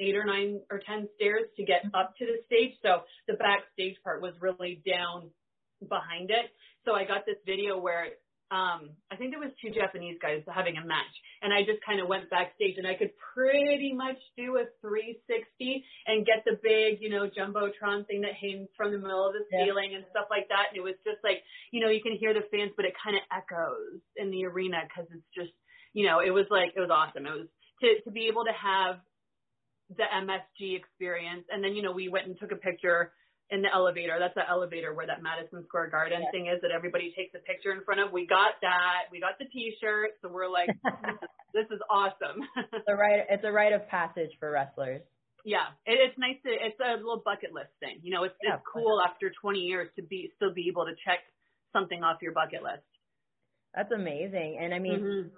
eight 0.00 0.16
or 0.16 0.24
nine 0.24 0.60
or 0.70 0.80
ten 0.86 1.08
stairs 1.16 1.44
to 1.56 1.64
get 1.64 1.82
up 1.94 2.14
to 2.18 2.26
the 2.26 2.38
stage. 2.46 2.74
So 2.82 3.02
the 3.26 3.34
backstage 3.34 3.96
part 4.02 4.22
was 4.22 4.34
really 4.40 4.82
down 4.86 5.30
behind 5.88 6.30
it. 6.30 6.50
So 6.84 6.92
I 6.92 7.04
got 7.04 7.26
this 7.26 7.38
video 7.46 7.78
where 7.78 8.08
um, 8.52 8.92
I 9.10 9.16
think 9.16 9.32
there 9.32 9.40
was 9.40 9.50
two 9.56 9.72
Japanese 9.72 10.18
guys 10.20 10.44
having 10.46 10.76
a 10.76 10.84
match, 10.84 11.14
and 11.40 11.52
I 11.52 11.64
just 11.64 11.80
kind 11.80 11.98
of 11.98 12.08
went 12.08 12.28
backstage, 12.28 12.76
and 12.76 12.86
I 12.86 12.94
could 12.94 13.10
pretty 13.32 13.92
much 13.92 14.20
do 14.36 14.60
a 14.60 14.68
360 14.84 15.84
and 16.06 16.26
get 16.26 16.44
the 16.44 16.60
big, 16.62 17.00
you 17.00 17.08
know, 17.08 17.24
jumbotron 17.24 18.06
thing 18.06 18.20
that 18.20 18.36
hangs 18.36 18.68
from 18.76 18.92
the 18.92 19.00
middle 19.00 19.26
of 19.26 19.32
the 19.32 19.48
ceiling 19.48 19.96
and 19.96 20.04
stuff 20.12 20.28
like 20.28 20.46
that. 20.52 20.70
And 20.70 20.76
it 20.76 20.84
was 20.84 20.94
just 21.08 21.24
like, 21.24 21.40
you 21.72 21.80
know, 21.80 21.88
you 21.88 22.04
can 22.04 22.12
hear 22.14 22.34
the 22.36 22.44
fans, 22.52 22.72
but 22.76 22.84
it 22.84 22.92
kind 23.00 23.16
of 23.16 23.24
echoes 23.32 24.04
in 24.16 24.30
the 24.30 24.44
arena 24.44 24.84
because 24.86 25.08
it's 25.10 25.30
just, 25.34 25.56
you 25.96 26.04
know, 26.04 26.20
it 26.20 26.30
was 26.30 26.46
like 26.52 26.76
it 26.76 26.80
was 26.80 26.92
awesome. 26.92 27.24
It 27.26 27.32
was 27.32 27.48
to 27.80 27.88
to 28.04 28.10
be 28.12 28.28
able 28.28 28.44
to 28.44 28.54
have 28.54 29.00
the 29.88 30.04
MSG 30.04 30.76
experience, 30.76 31.44
and 31.50 31.64
then 31.64 31.74
you 31.74 31.82
know 31.82 31.92
we 31.92 32.08
went 32.08 32.26
and 32.26 32.38
took 32.38 32.52
a 32.52 32.60
picture 32.60 33.12
in 33.50 33.62
the 33.62 33.68
elevator. 33.72 34.16
That's 34.18 34.34
the 34.34 34.48
elevator 34.48 34.94
where 34.94 35.06
that 35.06 35.22
Madison 35.22 35.64
Square 35.68 35.90
Garden 35.90 36.24
thing 36.32 36.46
is 36.46 36.60
that 36.62 36.70
everybody 36.70 37.12
takes 37.16 37.34
a 37.34 37.42
picture 37.44 37.72
in 37.72 37.84
front 37.84 38.00
of. 38.00 38.12
We 38.12 38.26
got 38.26 38.56
that. 38.62 39.12
We 39.12 39.20
got 39.20 39.38
the 39.38 39.44
T-shirt. 39.46 40.16
So 40.22 40.28
we're 40.28 40.48
like, 40.48 40.68
this, 41.54 41.66
is, 41.70 41.80
awesome. 41.90 42.40
it's 42.72 42.88
a 42.88 42.96
rite. 42.96 43.26
It's 43.28 43.44
a 43.44 43.52
rite 43.52 43.72
of 43.72 43.86
passage 43.88 44.30
for 44.40 44.50
wrestlers. 44.50 45.02
Yeah, 45.44 45.76
it, 45.84 46.00
it's 46.00 46.16
nice 46.16 46.40
to. 46.44 46.50
It's 46.50 46.80
a 46.80 46.96
little 46.96 47.22
bucket 47.22 47.52
list 47.52 47.70
thing. 47.78 48.00
You 48.02 48.12
know, 48.12 48.24
it's 48.24 48.34
yeah, 48.42 48.54
it's 48.56 48.64
cool 48.64 49.00
after 49.04 49.30
20 49.30 49.58
years 49.60 49.88
to 49.96 50.02
be 50.02 50.32
still 50.36 50.54
be 50.54 50.68
able 50.70 50.86
to 50.86 50.96
check 51.04 51.20
something 51.72 52.02
off 52.02 52.22
your 52.22 52.32
bucket 52.32 52.62
list. 52.62 52.88
That's 53.74 53.92
amazing. 53.92 54.58
And 54.60 54.72
I 54.72 54.78
mean, 54.78 55.00
mm-hmm. 55.00 55.28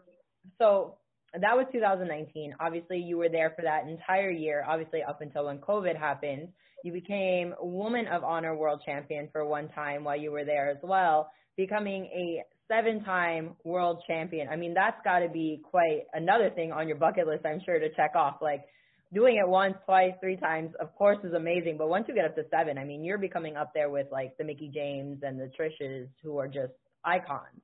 so 0.59 0.95
that 1.33 1.57
was 1.57 1.67
2019. 1.73 2.55
Obviously, 2.61 2.99
you 2.99 3.19
were 3.19 3.29
there 3.29 3.53
for 3.57 3.63
that 3.63 3.89
entire 3.89 4.31
year, 4.31 4.65
obviously, 4.67 5.03
up 5.03 5.23
until 5.23 5.47
when 5.47 5.59
COVID 5.59 5.99
happened. 5.99 6.49
You 6.85 6.93
became 6.93 7.55
Woman 7.61 8.07
of 8.07 8.23
Honor 8.23 8.57
World 8.57 8.83
Champion 8.85 9.29
for 9.33 9.45
one 9.45 9.69
time 9.71 10.05
while 10.05 10.17
you 10.17 10.31
were 10.31 10.45
there 10.45 10.71
as 10.71 10.79
well, 10.83 11.31
becoming 11.57 12.05
a 12.07 12.43
seven 12.69 13.03
time 13.05 13.57
world 13.65 14.03
champion. 14.07 14.49
I 14.49 14.57
mean, 14.57 14.75
that's 14.75 14.99
got 15.05 15.21
to 15.21 15.29
be 15.29 15.61
quite 15.69 16.03
another 16.13 16.51
thing 16.51 16.73
on 16.73 16.89
your 16.89 16.97
bucket 16.97 17.27
list, 17.27 17.47
I'm 17.47 17.61
sure, 17.65 17.79
to 17.79 17.89
check 17.95 18.13
off. 18.15 18.37
Like, 18.41 18.65
doing 19.13 19.37
it 19.37 19.49
once, 19.49 19.75
twice, 19.85 20.13
three 20.21 20.37
times, 20.37 20.73
of 20.81 20.95
course, 20.95 21.19
is 21.25 21.33
amazing. 21.33 21.77
But 21.79 21.89
once 21.89 22.07
you 22.09 22.15
get 22.15 22.25
up 22.25 22.35
to 22.37 22.45
seven, 22.51 22.79
I 22.79 22.85
mean, 22.85 23.05
you're 23.05 23.19
becoming 23.19 23.57
up 23.57 23.73
there 23.75 23.91
with 23.91 24.07
like 24.11 24.37
the 24.37 24.45
Mickie 24.45 24.71
James 24.75 25.21
and 25.23 25.39
the 25.39 25.51
Trishes, 25.57 26.09
who 26.23 26.39
are 26.39 26.49
just 26.49 26.73
icons. 27.05 27.61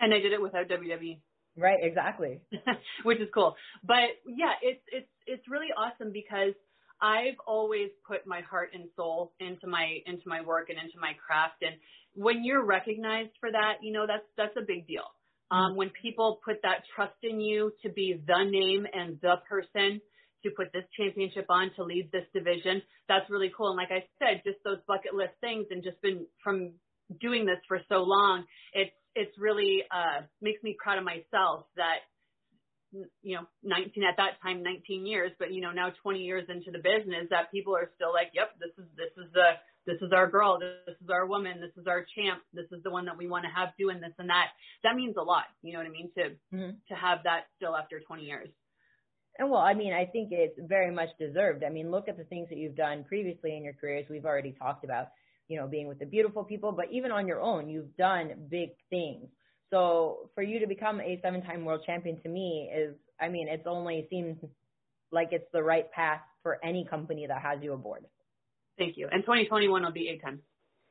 And 0.00 0.12
I 0.12 0.18
did 0.18 0.32
it 0.32 0.42
without 0.42 0.68
WWE. 0.68 1.20
Right, 1.56 1.78
exactly. 1.82 2.40
Which 3.04 3.20
is 3.20 3.28
cool. 3.32 3.54
But 3.84 4.16
yeah, 4.26 4.54
it's 4.62 4.82
it's 4.90 5.08
it's 5.26 5.48
really 5.48 5.68
awesome 5.76 6.12
because 6.12 6.54
I've 7.02 7.36
always 7.46 7.90
put 8.06 8.26
my 8.26 8.40
heart 8.42 8.70
and 8.72 8.88
soul 8.96 9.32
into 9.40 9.66
my 9.66 9.98
into 10.06 10.22
my 10.26 10.40
work 10.40 10.70
and 10.70 10.78
into 10.78 10.98
my 11.00 11.12
craft 11.26 11.62
and 11.62 11.74
when 12.14 12.44
you're 12.44 12.64
recognized 12.64 13.30
for 13.40 13.50
that, 13.50 13.74
you 13.82 13.92
know, 13.92 14.06
that's 14.06 14.26
that's 14.36 14.56
a 14.56 14.66
big 14.66 14.86
deal. 14.86 15.04
Um, 15.50 15.76
when 15.76 15.90
people 15.90 16.40
put 16.44 16.62
that 16.62 16.84
trust 16.94 17.16
in 17.22 17.40
you 17.40 17.72
to 17.82 17.90
be 17.90 18.20
the 18.26 18.44
name 18.44 18.86
and 18.92 19.18
the 19.20 19.36
person 19.48 20.00
to 20.44 20.50
put 20.56 20.72
this 20.72 20.84
championship 20.98 21.46
on 21.50 21.70
to 21.76 21.84
lead 21.84 22.10
this 22.10 22.24
division, 22.32 22.82
that's 23.08 23.28
really 23.30 23.52
cool. 23.56 23.68
And 23.68 23.76
like 23.76 23.90
I 23.90 24.04
said, 24.18 24.42
just 24.44 24.58
those 24.64 24.78
bucket 24.88 25.14
list 25.14 25.34
things 25.40 25.66
and 25.70 25.82
just 25.82 26.00
been 26.00 26.26
from 26.42 26.72
doing 27.20 27.44
this 27.44 27.58
for 27.68 27.80
so 27.88 27.96
long, 27.96 28.44
it's 28.72 28.92
it's 29.14 29.36
really 29.38 29.82
uh, 29.90 30.22
makes 30.40 30.62
me 30.62 30.76
proud 30.82 30.98
of 30.98 31.04
myself 31.04 31.66
that 31.76 32.08
you 33.22 33.36
know 33.36 33.46
19 33.62 34.04
at 34.04 34.16
that 34.16 34.40
time 34.42 34.62
19 34.62 35.06
years 35.06 35.32
but 35.38 35.52
you 35.52 35.60
know 35.60 35.72
now 35.72 35.90
20 36.02 36.20
years 36.20 36.44
into 36.48 36.70
the 36.70 36.78
business 36.78 37.26
that 37.30 37.50
people 37.50 37.74
are 37.74 37.90
still 37.96 38.12
like 38.12 38.30
yep 38.34 38.50
this 38.60 38.70
is 38.78 38.90
this 38.96 39.12
is 39.16 39.32
the 39.32 39.52
this 39.86 39.96
is 40.02 40.12
our 40.12 40.28
girl 40.28 40.58
this 40.58 40.96
is 41.02 41.10
our 41.10 41.26
woman 41.26 41.60
this 41.60 41.72
is 41.76 41.86
our 41.86 42.04
champ 42.14 42.40
this 42.52 42.66
is 42.70 42.82
the 42.82 42.90
one 42.90 43.06
that 43.06 43.16
we 43.16 43.28
want 43.28 43.44
to 43.44 43.50
have 43.50 43.70
doing 43.78 44.00
this 44.00 44.12
and 44.18 44.28
that 44.28 44.48
that 44.82 44.94
means 44.94 45.16
a 45.16 45.22
lot 45.22 45.44
you 45.62 45.72
know 45.72 45.78
what 45.78 45.86
i 45.86 45.90
mean 45.90 46.10
to 46.16 46.24
mm-hmm. 46.54 46.70
to 46.88 46.94
have 46.94 47.20
that 47.24 47.44
still 47.56 47.76
after 47.76 48.00
20 48.00 48.22
years 48.22 48.48
and 49.38 49.48
well, 49.48 49.62
I 49.62 49.72
mean, 49.72 49.94
I 49.94 50.04
think 50.04 50.28
it's 50.30 50.58
very 50.60 50.90
much 50.90 51.08
deserved. 51.18 51.64
I 51.64 51.70
mean, 51.70 51.90
look 51.90 52.06
at 52.06 52.18
the 52.18 52.24
things 52.24 52.50
that 52.50 52.58
you've 52.58 52.76
done 52.76 53.02
previously 53.02 53.56
in 53.56 53.64
your 53.64 53.72
careers. 53.72 54.04
We've 54.10 54.26
already 54.26 54.52
talked 54.52 54.84
about 54.84 55.06
you 55.52 55.58
know, 55.58 55.66
being 55.66 55.86
with 55.86 55.98
the 55.98 56.06
beautiful 56.06 56.44
people, 56.44 56.72
but 56.72 56.86
even 56.90 57.12
on 57.12 57.26
your 57.26 57.40
own, 57.40 57.68
you've 57.68 57.94
done 57.96 58.32
big 58.50 58.70
things. 58.88 59.28
So 59.72 60.28
for 60.34 60.42
you 60.42 60.60
to 60.60 60.66
become 60.66 61.00
a 61.00 61.18
seven-time 61.22 61.64
world 61.64 61.80
champion 61.86 62.20
to 62.22 62.28
me 62.28 62.70
is, 62.72 62.94
I 63.18 63.28
mean, 63.28 63.48
it's 63.48 63.66
only 63.66 64.06
seems 64.10 64.36
like 65.10 65.28
it's 65.32 65.50
the 65.52 65.62
right 65.62 65.90
path 65.92 66.20
for 66.42 66.58
any 66.62 66.84
company 66.84 67.26
that 67.26 67.40
has 67.40 67.58
you 67.62 67.72
aboard. 67.72 68.04
Thank 68.76 68.98
you. 68.98 69.08
And 69.10 69.22
2021 69.22 69.82
will 69.82 69.90
be 69.90 70.08
eight 70.08 70.22
times. 70.22 70.40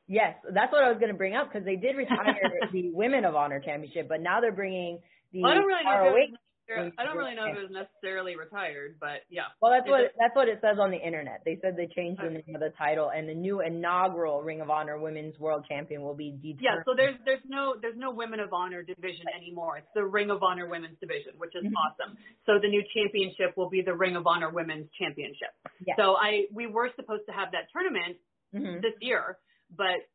Yes, 0.08 0.34
that's 0.52 0.72
what 0.72 0.82
I 0.82 0.88
was 0.88 0.98
going 0.98 1.12
to 1.12 1.16
bring 1.16 1.36
up 1.36 1.50
because 1.50 1.64
they 1.64 1.76
did 1.76 1.96
retire 1.96 2.34
the 2.72 2.90
Women 2.90 3.24
of 3.24 3.36
Honor 3.36 3.60
Championship, 3.60 4.08
but 4.08 4.20
now 4.20 4.40
they're 4.40 4.50
bringing 4.50 4.98
the 5.32 5.42
well, 5.42 5.52
I 5.52 5.54
don't 5.54 5.66
really 5.66 5.84
know 5.84 6.36
I 6.70 7.04
don't 7.04 7.16
really 7.16 7.34
know 7.34 7.46
if 7.46 7.56
it 7.56 7.62
was 7.62 7.70
necessarily 7.70 8.36
retired, 8.36 8.96
but 9.00 9.26
yeah. 9.30 9.50
Well, 9.60 9.72
that's 9.72 9.88
what 9.88 10.12
that's 10.18 10.34
what 10.34 10.48
it 10.48 10.58
says 10.62 10.78
on 10.78 10.90
the 10.90 11.00
internet. 11.00 11.42
They 11.44 11.58
said 11.60 11.76
they 11.76 11.88
changed 11.90 12.22
the 12.22 12.30
name 12.30 12.54
of 12.54 12.60
the 12.60 12.72
title, 12.78 13.10
and 13.14 13.28
the 13.28 13.34
new 13.34 13.60
inaugural 13.60 14.42
Ring 14.42 14.60
of 14.60 14.70
Honor 14.70 14.98
Women's 14.98 15.38
World 15.38 15.66
Champion 15.68 16.02
will 16.02 16.14
be 16.14 16.30
determined. 16.30 16.60
Yeah, 16.62 16.82
so 16.86 16.94
there's 16.96 17.16
there's 17.24 17.44
no 17.46 17.74
there's 17.80 17.96
no 17.96 18.12
Women 18.12 18.40
of 18.40 18.52
Honor 18.52 18.82
division 18.82 19.26
anymore. 19.34 19.78
It's 19.78 19.92
the 19.94 20.04
Ring 20.04 20.30
of 20.30 20.42
Honor 20.42 20.68
Women's 20.68 20.98
division, 21.00 21.32
which 21.38 21.52
is 21.54 21.64
mm-hmm. 21.64 21.74
awesome. 21.76 22.16
So 22.46 22.58
the 22.62 22.68
new 22.68 22.82
championship 22.94 23.56
will 23.56 23.68
be 23.68 23.82
the 23.82 23.94
Ring 23.94 24.16
of 24.16 24.26
Honor 24.26 24.50
Women's 24.50 24.88
Championship. 24.98 25.52
Yeah. 25.86 25.94
So 25.96 26.14
I 26.14 26.46
we 26.52 26.66
were 26.66 26.90
supposed 26.96 27.26
to 27.26 27.32
have 27.32 27.52
that 27.52 27.68
tournament 27.72 28.16
mm-hmm. 28.54 28.80
this 28.80 28.94
year, 29.00 29.38
but 29.76 30.06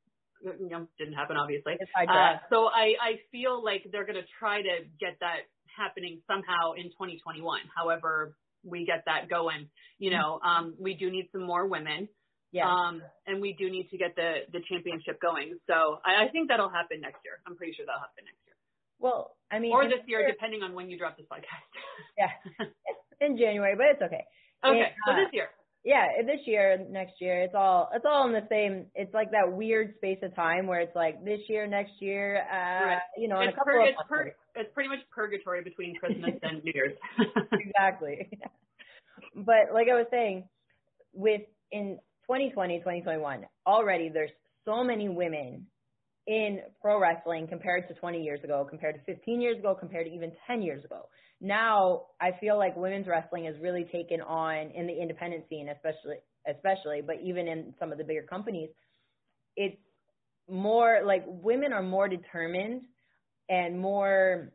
you 0.42 0.70
know 0.70 0.88
didn't 0.98 1.14
happen 1.14 1.38
obviously. 1.38 1.74
Uh, 1.98 2.38
so 2.50 2.68
I 2.68 2.96
I 3.02 3.12
feel 3.32 3.64
like 3.64 3.88
they're 3.92 4.06
gonna 4.06 4.28
try 4.40 4.62
to 4.62 4.86
get 5.00 5.18
that 5.20 5.50
happening 5.78 6.22
somehow 6.28 6.74
in 6.74 6.90
2021. 6.92 7.62
However, 7.76 8.36
we 8.64 8.86
get 8.86 9.04
that 9.06 9.30
going. 9.30 9.70
You 10.00 10.12
know, 10.12 10.40
um, 10.44 10.76
we 10.80 10.96
do 10.96 11.10
need 11.10 11.30
some 11.32 11.44
more 11.44 11.68
women. 11.68 12.10
Yeah. 12.52 12.68
Um, 12.68 13.02
and 13.26 13.42
we 13.42 13.54
do 13.54 13.70
need 13.70 13.90
to 13.92 13.98
get 13.98 14.16
the 14.16 14.48
the 14.52 14.60
championship 14.68 15.22
going. 15.22 15.58
So 15.68 16.00
I, 16.06 16.26
I 16.26 16.28
think 16.32 16.50
that'll 16.50 16.70
happen 16.70 17.02
next 17.02 17.20
year. 17.24 17.40
I'm 17.46 17.56
pretty 17.56 17.74
sure 17.74 17.86
that'll 17.86 18.02
happen 18.02 18.26
next 18.26 18.42
year. 18.48 18.56
Well, 19.00 19.36
I 19.52 19.60
mean, 19.60 19.74
or 19.74 19.86
this 19.86 20.02
year, 20.08 20.26
depending 20.26 20.64
on 20.64 20.74
when 20.74 20.90
you 20.90 20.98
drop 20.98 21.18
this 21.18 21.28
podcast. 21.32 21.70
yeah, 22.18 22.32
in 23.22 23.38
January, 23.38 23.76
but 23.76 23.88
it's 23.94 24.02
okay. 24.02 24.26
Okay, 24.66 24.90
so 25.06 25.14
this 25.14 25.30
year 25.34 25.50
yeah, 25.84 26.08
this 26.26 26.40
year, 26.46 26.86
next 26.90 27.14
year, 27.20 27.42
it's 27.42 27.56
all 27.56 27.90
it's 27.94 28.06
all 28.06 28.28
in 28.28 28.34
the 28.34 28.46
same. 28.50 28.88
It's 28.96 29.14
like 29.14 29.32
that 29.32 29.52
weird 29.52 29.96
space 29.98 30.20
of 30.22 30.36
time 30.36 30.68
where 30.68 30.82
it's 30.82 30.96
like 30.96 31.24
this 31.24 31.40
year, 31.48 31.66
next 31.66 31.94
year, 32.00 32.44
uh, 32.52 32.86
right. 32.86 33.00
you 33.18 33.28
know, 33.28 33.40
it's, 33.40 33.54
a 33.54 33.56
couple 33.56 33.74
pur- 33.74 33.82
of 33.82 33.88
it's, 33.88 33.98
pur- 34.10 34.36
it's 34.56 34.74
pretty 34.74 34.90
much 34.90 35.00
purgatory 35.14 35.64
between 35.64 35.96
Christmas 35.96 36.32
and 36.42 36.64
New 36.64 36.72
Year's. 36.74 36.98
exactly. 37.54 38.30
but 39.36 39.74
like 39.74 39.88
I 39.90 39.96
was 39.96 40.08
saying, 40.12 40.44
with 41.14 41.42
in 41.72 42.00
2020, 42.28 42.80
2021, 42.80 43.46
already 43.66 44.10
there's 44.10 44.32
so 44.66 44.84
many 44.84 45.08
women 45.08 45.66
in 46.28 46.60
pro 46.82 47.00
wrestling 47.00 47.48
compared 47.48 47.88
to 47.88 47.94
20 47.94 48.22
years 48.22 48.44
ago, 48.44 48.68
compared 48.70 48.96
to 48.96 49.02
15 49.14 49.40
years 49.40 49.58
ago, 49.58 49.74
compared 49.74 50.08
to 50.08 50.14
even 50.14 50.34
10 50.48 50.62
years 50.62 50.84
ago 50.84 51.08
now 51.40 52.04
I 52.20 52.32
feel 52.40 52.58
like 52.58 52.76
women's 52.76 53.08
wrestling 53.08 53.46
has 53.46 53.56
really 53.62 53.86
taken 53.92 54.22
on 54.22 54.72
in 54.72 54.88
the 54.88 55.00
independent 55.00 55.46
scene, 55.50 55.70
especially 55.70 56.18
especially, 56.48 57.02
but 57.06 57.18
even 57.24 57.48
in 57.48 57.74
some 57.80 57.92
of 57.92 57.98
the 57.98 58.04
bigger 58.04 58.24
companies, 58.24 58.70
it's 59.56 59.78
more 60.50 61.02
like 61.06 61.24
women 61.28 61.74
are 61.74 61.84
more 61.84 62.08
determined 62.08 62.84
and 63.50 63.80
more 63.80 64.54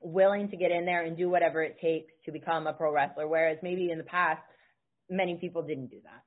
willing 0.00 0.48
to 0.48 0.56
get 0.56 0.70
in 0.70 0.84
there 0.84 1.04
and 1.04 1.16
do 1.16 1.28
whatever 1.28 1.62
it 1.62 1.78
takes 1.80 2.12
to 2.24 2.32
become 2.32 2.66
a 2.66 2.72
pro 2.72 2.92
wrestler. 2.92 3.26
Whereas 3.28 3.58
maybe 3.62 3.90
in 3.90 3.98
the 3.98 4.04
past, 4.04 4.40
many 5.10 5.36
people 5.36 5.62
didn't 5.62 5.88
do 5.88 5.98
that. 6.04 6.22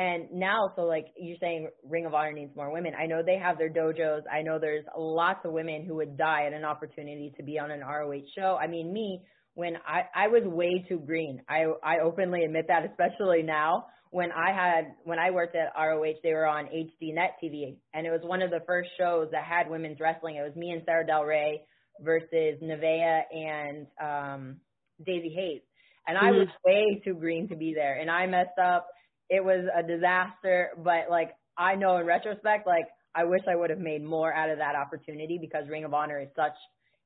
And 0.00 0.30
now, 0.32 0.72
so 0.76 0.82
like 0.82 1.06
you're 1.18 1.38
saying, 1.40 1.68
Ring 1.82 2.06
of 2.06 2.14
Honor 2.14 2.32
needs 2.32 2.54
more 2.54 2.72
women. 2.72 2.92
I 2.96 3.06
know 3.06 3.22
they 3.24 3.38
have 3.38 3.58
their 3.58 3.70
dojos. 3.70 4.22
I 4.32 4.42
know 4.42 4.60
there's 4.60 4.84
lots 4.96 5.44
of 5.44 5.52
women 5.52 5.84
who 5.84 5.96
would 5.96 6.16
die 6.16 6.46
at 6.46 6.52
an 6.52 6.64
opportunity 6.64 7.32
to 7.36 7.42
be 7.42 7.58
on 7.58 7.72
an 7.72 7.80
ROH 7.80 8.22
show. 8.36 8.56
I 8.60 8.68
mean, 8.68 8.92
me, 8.92 9.22
when 9.58 9.74
I, 9.84 10.02
I 10.14 10.28
was 10.28 10.44
way 10.44 10.86
too 10.88 11.00
green. 11.04 11.42
I, 11.48 11.64
I 11.82 11.98
openly 11.98 12.44
admit 12.44 12.66
that, 12.68 12.84
especially 12.84 13.42
now 13.42 13.86
when 14.10 14.30
I 14.30 14.52
had, 14.52 14.94
when 15.02 15.18
I 15.18 15.32
worked 15.32 15.56
at 15.56 15.72
ROH, 15.76 16.20
they 16.22 16.32
were 16.32 16.46
on 16.46 16.66
HDNet 16.66 17.30
TV 17.42 17.74
and 17.92 18.06
it 18.06 18.10
was 18.10 18.20
one 18.22 18.40
of 18.40 18.50
the 18.50 18.60
first 18.68 18.88
shows 18.96 19.26
that 19.32 19.42
had 19.42 19.68
women's 19.68 19.98
wrestling. 19.98 20.36
It 20.36 20.42
was 20.42 20.54
me 20.54 20.70
and 20.70 20.82
Sara 20.86 21.04
Del 21.04 21.24
Rey 21.24 21.62
versus 22.00 22.62
Nevaeh 22.62 23.22
and, 23.32 23.86
um, 24.00 24.60
Daizee 25.04 25.34
Haze. 25.34 25.62
and 26.06 26.16
I 26.16 26.30
was 26.30 26.46
way 26.64 27.02
too 27.04 27.14
green 27.14 27.48
to 27.48 27.56
be 27.56 27.74
there, 27.74 27.98
and 27.98 28.08
I 28.08 28.26
messed 28.26 28.60
up. 28.62 28.86
It 29.28 29.44
was 29.44 29.66
a 29.76 29.82
disaster, 29.82 30.70
but 30.76 31.10
like 31.10 31.30
I 31.56 31.74
know 31.74 31.96
in 31.96 32.06
retrospect, 32.06 32.64
like 32.64 32.86
I 33.12 33.24
wish 33.24 33.42
I 33.50 33.56
would 33.56 33.70
have 33.70 33.80
made 33.80 34.04
more 34.04 34.32
out 34.32 34.50
of 34.50 34.58
that 34.58 34.76
opportunity 34.76 35.36
because 35.40 35.68
Ring 35.68 35.84
of 35.84 35.94
Honor 35.94 36.20
is 36.20 36.28
such 36.36 36.54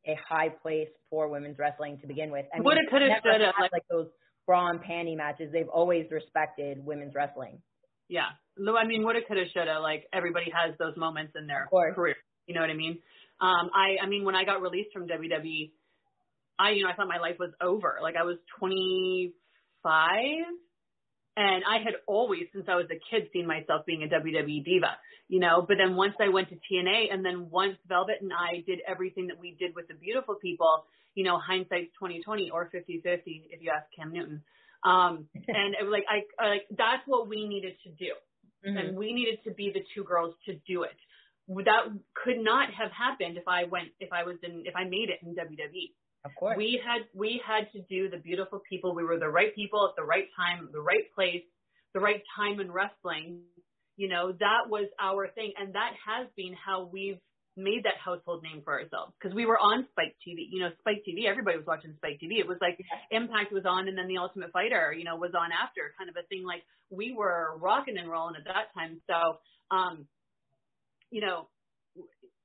a 0.07 0.17
high 0.29 0.49
place 0.49 0.89
for 1.11 1.29
women's 1.29 1.59
wrestling 1.59 1.99
to 2.01 2.07
begin 2.07 2.31
with. 2.31 2.47
I 2.53 2.59
mean, 2.59 2.65
Woulda, 2.65 2.81
coulda, 2.91 3.09
never 3.09 3.21
shoulda, 3.25 3.47
had, 3.57 3.63
like- 3.63 3.73
like 3.73 3.89
those 3.91 4.09
bra 4.47 4.69
and 4.71 4.81
panty 4.81 5.17
matches. 5.17 5.51
They've 5.53 5.69
always 5.69 6.11
respected 6.11 6.85
women's 6.85 7.15
wrestling. 7.15 7.63
Yeah. 8.09 8.27
I 8.59 8.85
mean, 8.87 9.05
woulda, 9.05 9.21
coulda, 9.27 9.45
shoulda. 9.55 9.79
Like 9.81 10.09
everybody 10.13 10.51
has 10.51 10.77
those 10.79 10.97
moments 10.97 11.35
in 11.37 11.47
their 11.47 11.69
career. 11.95 12.17
You 12.47 12.55
know 12.55 12.61
what 12.61 12.71
I 12.71 12.75
mean? 12.75 12.99
Um, 13.41 13.71
I, 13.75 13.97
I 14.05 14.07
mean, 14.09 14.25
when 14.25 14.35
I 14.35 14.45
got 14.45 14.61
released 14.61 14.93
from 14.93 15.07
WWE, 15.09 15.71
I, 16.59 16.71
you 16.71 16.85
know, 16.85 16.91
I 16.91 16.95
thought 16.95 17.09
my 17.09 17.19
life 17.19 17.37
was 17.39 17.51
over. 17.63 17.99
Like 18.03 18.17
I 18.17 18.25
was 18.25 18.37
25, 18.59 19.33
and 21.37 21.65
I 21.65 21.79
had 21.83 21.95
always, 22.07 22.45
since 22.53 22.67
I 22.69 22.77
was 22.77 22.87
a 22.91 23.01
kid, 23.11 23.29
seen 23.33 23.47
myself 23.47 23.87
being 23.87 24.03
a 24.03 24.07
WWE 24.07 24.65
diva. 24.65 24.97
You 25.29 25.41
know, 25.41 25.65
but 25.67 25.79
then 25.79 25.97
once 25.97 26.15
I 26.21 26.29
went 26.29 26.51
to 26.51 26.57
TNA, 26.57 27.13
and 27.13 27.25
then 27.25 27.49
once 27.49 27.77
Velvet 27.89 28.17
and 28.21 28.33
I 28.33 28.63
did 28.67 28.81
everything 28.87 29.29
that 29.29 29.39
we 29.39 29.57
did 29.59 29.75
with 29.75 29.89
the 29.89 29.95
beautiful 29.95 30.35
people, 30.35 30.85
you 31.15 31.25
know, 31.25 31.39
hindsight's 31.39 31.93
2020 31.99 32.51
or 32.51 32.71
50-50 32.75 33.01
if 33.51 33.63
you 33.63 33.71
ask 33.75 33.87
Cam 33.97 34.13
Newton. 34.13 34.43
Um, 34.85 35.29
and 35.35 35.75
it 35.79 35.85
was 35.85 35.93
like 35.93 36.05
I, 36.09 36.45
I 36.45 36.49
like 36.51 36.67
that's 36.71 37.03
what 37.07 37.29
we 37.29 37.47
needed 37.49 37.75
to 37.85 37.91
do 37.91 38.13
Mhm. 38.65 38.79
and 38.79 38.97
we 38.97 39.13
needed 39.13 39.43
to 39.45 39.51
be 39.51 39.73
the 39.73 39.85
two 39.95 40.05
girls 40.05 40.35
to 40.47 40.55
do 40.67 40.85
it. 40.85 40.97
That 41.49 41.89
could 42.15 42.39
not 42.39 42.73
have 42.75 42.91
happened 42.93 43.37
if 43.37 43.49
I 43.49 43.65
went, 43.65 43.89
if 43.99 44.13
I 44.13 44.23
was 44.23 44.37
in, 44.45 44.63
if 44.67 44.77
I 44.77 44.85
made 44.85 45.11
it 45.11 45.19
in 45.23 45.35
WWE. 45.35 45.93
Of 46.25 46.35
course. 46.37 46.57
We 46.57 46.81
had, 46.85 47.03
we 47.15 47.43
had 47.45 47.71
to 47.73 47.81
do 47.83 48.09
the 48.09 48.19
beautiful 48.19 48.61
people. 48.69 48.95
We 48.95 49.05
were 49.05 49.19
the 49.19 49.29
right 49.29 49.55
people 49.55 49.89
at 49.89 49.97
the 49.97 50.05
right 50.07 50.29
time, 50.37 50.69
the 50.73 50.81
right 50.81 51.13
place, 51.15 51.43
the 51.95 52.01
right 52.01 52.23
time 52.37 52.61
in 52.61 52.71
wrestling. 52.71 53.41
You 53.97 54.09
know, 54.09 54.33
that 54.33 54.69
was 54.69 54.89
our 55.01 55.29
thing, 55.29 55.53
and 55.59 55.75
that 55.75 55.93
has 56.07 56.27
been 56.37 56.55
how 56.55 56.89
we've 56.91 57.19
made 57.57 57.85
that 57.85 57.99
household 58.03 58.43
name 58.43 58.63
for 58.65 58.73
ourselves 58.81 59.13
because 59.19 59.35
we 59.35 59.45
were 59.45 59.59
on 59.59 59.87
Spike 59.93 60.17
TV. 60.27 60.49
You 60.51 60.61
know, 60.61 60.71
Spike 60.81 61.05
TV, 61.07 61.29
everybody 61.29 61.59
was 61.59 61.67
watching 61.67 61.93
Spike 61.97 62.19
TV. 62.23 62.41
It 62.41 62.49
was 62.49 62.59
like 62.61 62.79
Impact 63.11 63.53
was 63.53 63.65
on 63.67 63.89
and 63.89 63.99
then 63.99 64.09
The 64.09 64.19
Ultimate 64.19 64.53
Fighter, 64.53 64.95
you 64.97 65.05
know, 65.05 65.17
was 65.17 65.33
on 65.37 65.51
after 65.53 65.93
kind 65.99 66.09
of 66.09 66.17
a 66.17 66.27
thing. 66.29 66.45
Like 66.45 66.63
we 66.91 67.13
were 67.13 67.57
rocking 67.59 67.99
and 67.99 68.11
rolling 68.11 68.37
at 68.37 68.45
that 68.45 68.73
time. 68.75 69.01
So, 69.07 69.39
um, 69.75 70.07
you 71.11 71.21
know, 71.21 71.49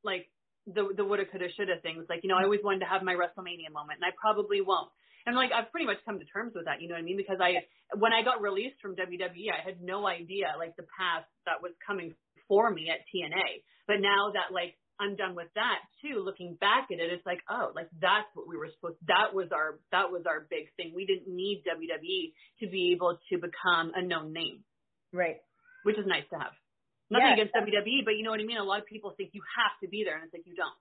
like 0.04 0.28
the 0.68 0.94
the 0.96 1.06
woulda, 1.06 1.26
coulda, 1.26 1.48
shoulda 1.56 1.80
things. 1.82 2.06
Like, 2.10 2.22
you 2.24 2.30
know, 2.30 2.36
I 2.36 2.44
always 2.44 2.62
wanted 2.64 2.84
to 2.84 2.92
have 2.92 3.04
my 3.04 3.16
WrestleMania 3.16 3.72
moment 3.72 4.00
and 4.04 4.08
I 4.08 4.14
probably 4.20 4.62
won't. 4.62 4.92
And 5.26 5.36
like 5.36 5.52
I've 5.52 5.72
pretty 5.72 5.86
much 5.86 5.98
come 6.06 6.20
to 6.20 6.26
terms 6.26 6.54
with 6.56 6.66
that, 6.66 6.82
you 6.82 6.88
know 6.88 6.96
what 6.96 7.04
I 7.04 7.08
mean? 7.08 7.18
Because 7.18 7.40
I 7.42 7.68
when 7.96 8.14
I 8.14 8.24
got 8.24 8.42
released 8.42 8.80
from 8.82 8.96
WWE, 8.96 9.52
I 9.52 9.64
had 9.64 9.82
no 9.82 10.08
idea 10.08 10.56
like 10.58 10.76
the 10.76 10.88
path 10.88 11.28
that 11.46 11.62
was 11.62 11.72
coming 11.86 12.16
for 12.48 12.72
me 12.72 12.88
at 12.92 13.04
TNA. 13.12 13.64
But 13.88 14.00
now 14.00 14.32
that 14.34 14.54
like 14.54 14.76
I'm 15.00 15.16
done 15.16 15.36
with 15.36 15.48
that 15.56 15.80
too, 16.02 16.24
looking 16.24 16.56
back 16.60 16.88
at 16.92 17.00
it, 17.00 17.12
it's 17.12 17.26
like, 17.26 17.40
oh, 17.50 17.72
like 17.76 17.90
that's 18.02 18.28
what 18.34 18.48
we 18.48 18.58
were 18.58 18.70
supposed 18.76 18.98
that 19.08 19.34
was 19.34 19.50
our 19.54 19.80
that 19.92 20.12
was 20.12 20.24
our 20.28 20.48
big 20.50 20.72
thing. 20.76 20.94
We 20.96 21.06
didn't 21.06 21.28
need 21.28 21.64
WWE 21.68 22.34
to 22.64 22.72
be 22.72 22.94
able 22.96 23.20
to 23.30 23.36
become 23.38 23.92
a 23.96 24.02
known 24.02 24.34
name, 24.34 24.64
right. 25.14 25.38
which 25.84 25.98
is 25.98 26.06
nice 26.08 26.28
to 26.32 26.40
have. 26.40 26.56
Nothing 27.10 27.28
Yeah. 27.28 27.34
against 27.34 27.54
WWE, 27.56 28.04
but 28.06 28.16
you 28.18 28.24
know 28.24 28.32
what 28.32 28.40
I 28.40 28.44
mean? 28.44 28.58
A 28.58 28.64
lot 28.64 28.80
of 28.80 28.86
people 28.86 29.12
think 29.12 29.32
you 29.34 29.42
have 29.58 29.80
to 29.82 29.88
be 29.88 30.04
there 30.04 30.16
and 30.16 30.26
it's 30.26 30.34
like 30.34 30.46
you 30.46 30.56
don't. 30.56 30.76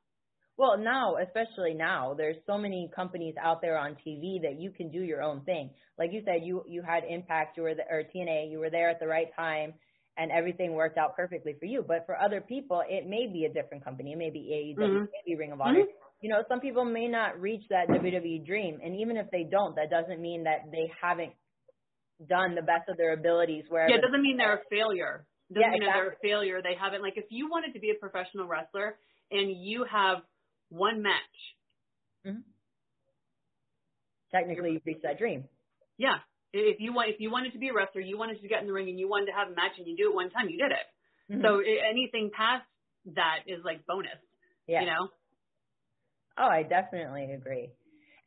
Well, 0.59 0.79
now, 0.79 1.17
especially 1.17 1.75
now, 1.75 2.15
there's 2.15 2.37
so 2.47 2.57
many 2.57 2.91
companies 2.97 3.35
out 3.41 3.61
there 3.61 3.77
on 3.79 3.95
TV 4.07 4.41
that 4.43 4.59
you 4.59 4.71
can 4.71 4.91
do 4.91 5.03
your 5.03 5.23
own 5.23 5.43
thing. 5.45 5.71
Like 5.99 6.13
you 6.13 6.23
said, 6.25 6.43
you 6.45 6.65
you 6.67 6.83
had 6.83 7.05
Impact, 7.05 7.57
you 7.59 7.63
were 7.65 7.75
the, 7.75 7.85
or 7.91 8.05
TNA, 8.05 8.51
you 8.51 8.59
were 8.59 8.71
there 8.71 8.89
at 8.89 8.99
the 8.99 9.07
right 9.07 9.29
time, 9.37 9.75
and 10.17 10.33
everything 10.33 10.73
worked 10.73 10.97
out 10.97 11.15
perfectly 11.15 11.55
for 11.61 11.67
you. 11.67 11.85
But 11.87 12.07
for 12.07 12.19
other 12.19 12.41
people, 12.41 12.83
it 12.89 13.07
may 13.07 13.27
be 13.27 13.45
a 13.45 13.53
different 13.53 13.85
company. 13.85 14.13
It 14.13 14.19
may 14.19 14.31
be 14.31 14.49
AEW, 14.79 14.79
Mhm. 14.79 15.05
it 15.05 15.11
may 15.13 15.23
be 15.27 15.37
Ring 15.37 15.53
of 15.53 15.61
Honor. 15.61 15.85
You 16.23 16.31
know, 16.31 16.43
some 16.49 16.61
people 16.61 16.87
may 16.87 17.07
not 17.07 17.39
reach 17.39 17.69
that 17.69 17.89
WWE 17.89 18.39
dream, 18.39 18.81
and 18.83 18.97
even 18.97 19.19
if 19.19 19.31
they 19.31 19.45
don't, 19.45 19.77
that 19.77 19.91
doesn't 19.91 20.21
mean 20.23 20.45
that 20.45 20.71
they 20.73 20.87
haven't 21.01 21.35
done 22.27 22.55
the 22.55 22.63
best 22.63 22.89
of 22.89 22.97
their 22.97 23.13
abilities. 23.13 23.69
Wherever 23.69 23.91
Yeah, 23.91 23.99
it 23.99 24.01
doesn't 24.01 24.23
mean 24.23 24.39
they're 24.39 24.55
a 24.55 24.65
failure. 24.71 25.27
Doesn't 25.55 25.63
Yeah, 25.63 25.71
mean 25.71 25.83
that 25.85 25.93
they're 25.95 26.11
a 26.13 26.17
failure. 26.23 26.63
They 26.63 26.75
haven't 26.81 27.03
like 27.03 27.15
if 27.17 27.27
you 27.31 27.49
wanted 27.51 27.75
to 27.75 27.81
be 27.81 27.91
a 27.91 27.95
professional 27.95 28.47
wrestler 28.47 28.99
and 29.31 29.51
you 29.53 29.85
have 29.91 30.19
one 30.71 31.03
match, 31.03 31.37
Mhm. 32.27 32.45
technically 34.31 34.73
you've 34.73 34.87
reached 34.87 35.03
that 35.03 35.19
dream. 35.19 35.49
yeah. 35.99 36.19
If 36.53 36.81
you 36.81 36.93
want 36.95 37.11
if 37.11 37.21
you 37.21 37.31
wanted 37.31 37.53
to 37.53 37.59
be 37.59 37.69
a 37.69 37.75
wrestler, 37.75 38.01
you 38.01 38.19
wanted 38.19 38.41
to 38.43 38.49
get 38.49 38.61
in 38.63 38.67
the 38.67 38.73
ring 38.73 38.89
and 38.89 38.99
you 38.99 39.09
wanted 39.09 39.27
to 39.27 39.33
have 39.33 39.49
a 39.49 39.55
match 39.55 39.73
and 39.79 39.87
you 39.87 39.97
do 39.97 40.11
it 40.11 40.15
one 40.15 40.31
time, 40.31 40.49
you 40.49 40.59
did 40.59 40.73
it. 40.73 40.87
Mhm. 41.31 41.43
So 41.43 41.61
i 41.61 41.89
anything 41.91 42.31
past 42.37 42.65
that 43.15 43.41
is 43.47 43.65
like 43.65 43.87
bonus. 43.87 44.19
yeah. 44.67 44.81
You 44.81 44.87
know? 44.87 45.09
Oh, 46.39 46.49
I 46.49 46.63
definitely 46.65 47.33
agree. 47.33 47.71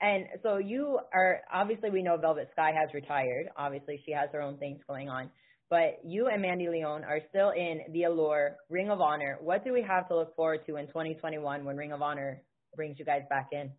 And 0.01 0.27
so 0.43 0.57
you 0.57 0.99
are 1.13 1.41
obviously 1.51 1.89
we 1.89 2.03
know 2.03 2.17
Velvet 2.17 2.49
Sky 2.53 2.71
has 2.71 2.93
retired. 2.93 3.49
Obviously 3.57 4.01
she 4.05 4.11
has 4.11 4.29
her 4.31 4.41
own 4.41 4.57
things 4.59 4.81
going 4.87 5.09
on. 5.09 5.31
But 5.69 5.99
you 6.03 6.27
and 6.27 6.41
Mandy 6.41 6.67
Leon 6.67 7.03
are 7.03 7.21
still 7.29 7.51
in 7.51 7.81
the 7.91 8.03
Allure 8.03 8.57
Ring 8.69 8.89
of 8.89 9.01
Honor. 9.01 9.37
What 9.39 9.63
do 9.63 9.71
we 9.71 9.83
have 9.83 10.07
to 10.07 10.15
look 10.15 10.35
forward 10.35 10.65
to 10.65 10.77
in 10.77 10.87
2021 10.87 11.63
when 11.63 11.77
Ring 11.77 11.91
of 11.91 12.01
Honor 12.01 12.41
brings 12.75 12.97
you 12.97 13.05
guys 13.05 13.21
back 13.29 13.49
in? 13.51 13.71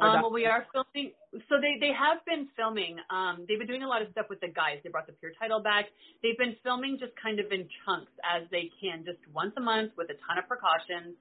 Um, 0.00 0.22
well, 0.22 0.32
we 0.32 0.44
are 0.46 0.66
filming. 0.72 1.12
So 1.48 1.56
they 1.60 1.80
they 1.80 1.92
have 1.92 2.24
been 2.26 2.48
filming. 2.56 2.96
Um, 3.10 3.46
they've 3.48 3.58
been 3.58 3.66
doing 3.66 3.82
a 3.82 3.88
lot 3.88 4.02
of 4.02 4.08
stuff 4.12 4.26
with 4.28 4.40
the 4.40 4.48
guys. 4.48 4.78
They 4.84 4.90
brought 4.90 5.06
the 5.06 5.14
pure 5.14 5.32
title 5.40 5.60
back. 5.60 5.86
They've 6.22 6.36
been 6.36 6.56
filming 6.62 6.98
just 7.00 7.12
kind 7.20 7.40
of 7.40 7.50
in 7.50 7.66
chunks 7.84 8.12
as 8.22 8.46
they 8.50 8.70
can, 8.80 9.04
just 9.04 9.18
once 9.32 9.54
a 9.56 9.60
month 9.60 9.92
with 9.96 10.10
a 10.10 10.18
ton 10.28 10.38
of 10.38 10.46
precautions. 10.46 11.16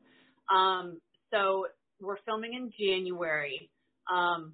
Um, 0.51 0.99
so 1.31 1.67
we're 2.01 2.19
filming 2.25 2.53
in 2.53 2.71
January. 2.77 3.69
Um, 4.11 4.53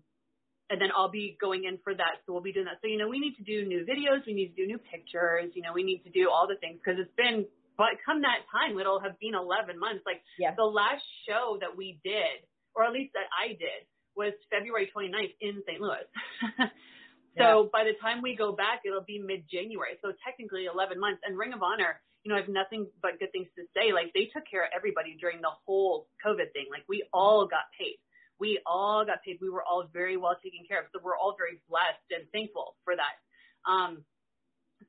and 0.74 0.82
then 0.82 0.90
I'll 0.98 1.14
be 1.14 1.38
going 1.38 1.70
in 1.70 1.78
for 1.86 1.94
that. 1.94 2.26
So 2.26 2.34
we'll 2.34 2.42
be 2.42 2.52
doing 2.52 2.66
that. 2.66 2.82
So, 2.82 2.90
you 2.90 2.98
know, 2.98 3.06
we 3.08 3.22
need 3.22 3.38
to 3.38 3.46
do 3.46 3.62
new 3.62 3.86
videos. 3.86 4.26
We 4.26 4.34
need 4.34 4.58
to 4.58 4.58
do 4.58 4.66
new 4.66 4.82
pictures. 4.82 5.54
You 5.54 5.62
know, 5.62 5.70
we 5.70 5.86
need 5.86 6.02
to 6.02 6.10
do 6.10 6.34
all 6.34 6.50
the 6.50 6.58
things 6.58 6.82
because 6.82 6.98
it's 6.98 7.14
been, 7.14 7.46
but 7.78 8.02
come 8.02 8.26
that 8.26 8.42
time, 8.50 8.74
it'll 8.82 8.98
have 8.98 9.22
been 9.22 9.38
11 9.38 9.78
months. 9.78 10.02
Like 10.02 10.26
yeah. 10.42 10.58
the 10.58 10.66
last 10.66 11.06
show 11.30 11.62
that 11.62 11.78
we 11.78 12.02
did, 12.02 12.42
or 12.74 12.90
at 12.90 12.92
least 12.92 13.14
that 13.14 13.30
I 13.30 13.54
did, 13.54 13.86
was 14.18 14.34
February 14.50 14.90
29th 14.90 15.38
in 15.46 15.62
St. 15.62 15.78
Louis. 15.78 16.10
so 17.38 17.70
by 17.70 17.86
the 17.86 17.94
time 18.02 18.26
we 18.26 18.34
go 18.34 18.50
back, 18.50 18.82
it'll 18.82 19.06
be 19.06 19.22
mid-January. 19.22 20.02
So 20.02 20.10
technically 20.26 20.66
11 20.66 20.98
months. 20.98 21.22
And 21.22 21.38
Ring 21.38 21.54
of 21.54 21.62
Honor, 21.62 22.02
you 22.26 22.34
know, 22.34 22.38
I 22.38 22.42
have 22.42 22.50
nothing 22.50 22.90
but 22.98 23.22
good 23.22 23.30
things 23.30 23.54
to 23.62 23.70
say. 23.78 23.94
Like 23.94 24.10
they 24.18 24.26
took 24.34 24.50
care 24.50 24.66
of 24.66 24.74
everybody 24.74 25.22
during 25.22 25.38
the 25.38 25.54
whole 25.70 26.10
COVID 26.26 26.50
thing. 26.50 26.66
Like 26.74 26.90
we 26.90 27.06
all 27.14 27.46
got 27.46 27.70
paid. 27.78 28.02
We 28.40 28.60
all 28.66 29.06
got 29.06 29.24
paid. 29.24 29.38
We 29.42 29.50
were 29.50 29.64
all 29.64 29.86
very 29.92 30.18
well 30.18 30.36
taken 30.44 30.66
care 30.68 30.80
of. 30.80 30.88
So 30.94 31.00
we're 31.04 31.18
all 31.18 31.36
very 31.38 31.62
blessed 31.70 32.08
and 32.12 32.30
thankful 32.32 32.76
for 32.84 32.96
that. 32.96 33.16
Um, 33.70 34.04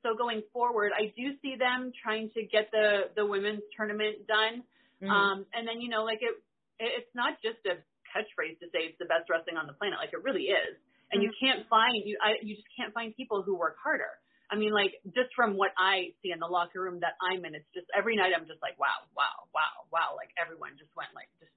so 0.03 0.15
going 0.15 0.43
forward, 0.51 0.91
I 0.91 1.13
do 1.15 1.33
see 1.41 1.55
them 1.55 1.91
trying 2.03 2.29
to 2.35 2.43
get 2.43 2.69
the 2.71 3.09
the 3.15 3.25
women's 3.25 3.63
tournament 3.77 4.27
done. 4.27 4.63
Mhm. 5.01 5.09
Um, 5.09 5.45
and 5.53 5.67
then 5.67 5.81
you 5.81 5.89
know, 5.89 6.03
like 6.03 6.19
it, 6.21 6.35
it, 6.79 7.03
it's 7.03 7.13
not 7.15 7.41
just 7.41 7.59
a 7.65 7.79
catchphrase 8.11 8.59
to 8.59 8.67
say 8.71 8.87
it's 8.91 8.99
the 8.99 9.05
best 9.05 9.29
wrestling 9.29 9.57
on 9.57 9.67
the 9.67 9.73
planet. 9.73 9.99
Like 9.99 10.13
it 10.13 10.23
really 10.23 10.51
is. 10.51 10.75
And 11.11 11.21
you 11.21 11.31
can't 11.39 11.69
find 11.69 12.01
you, 12.03 12.17
I, 12.19 12.41
you 12.41 12.55
just 12.55 12.67
can't 12.75 12.91
find 12.91 13.15
people 13.15 13.43
who 13.43 13.55
work 13.55 13.77
harder. 13.79 14.09
I 14.49 14.57
mean, 14.57 14.73
like 14.73 14.99
just 15.13 15.33
from 15.35 15.57
what 15.57 15.71
I 15.77 16.13
see 16.21 16.31
in 16.31 16.39
the 16.39 16.49
locker 16.49 16.81
room 16.81 16.99
that 17.01 17.13
I'm 17.21 17.45
in, 17.45 17.55
it's 17.55 17.69
just 17.73 17.87
every 17.95 18.15
night 18.17 18.33
I'm 18.35 18.45
just 18.49 18.61
like, 18.61 18.77
wow, 18.77 19.05
wow, 19.15 19.49
wow, 19.53 19.85
wow. 19.93 20.09
Like 20.17 20.33
everyone 20.37 20.77
just 20.77 20.91
went 20.97 21.09
like 21.13 21.29
just 21.39 21.53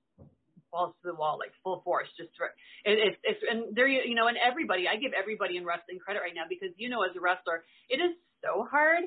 balls 0.70 0.94
to 1.02 1.10
the 1.10 1.14
wall, 1.14 1.38
like 1.38 1.52
full 1.62 1.82
force. 1.84 2.08
Just 2.16 2.30
for, 2.36 2.46
it, 2.84 2.98
it's 2.98 3.18
it's 3.22 3.42
and 3.48 3.74
there 3.76 3.88
you 3.88 4.02
you 4.04 4.14
know, 4.14 4.28
and 4.28 4.36
everybody, 4.36 4.88
I 4.88 4.96
give 4.96 5.12
everybody 5.12 5.56
in 5.56 5.64
wrestling 5.64 5.98
credit 5.98 6.20
right 6.20 6.34
now 6.34 6.44
because 6.48 6.74
you 6.76 6.88
know, 6.88 7.02
as 7.02 7.16
a 7.16 7.20
wrestler, 7.20 7.64
it 7.88 8.00
is 8.00 8.14
so 8.44 8.66
hard 8.70 9.04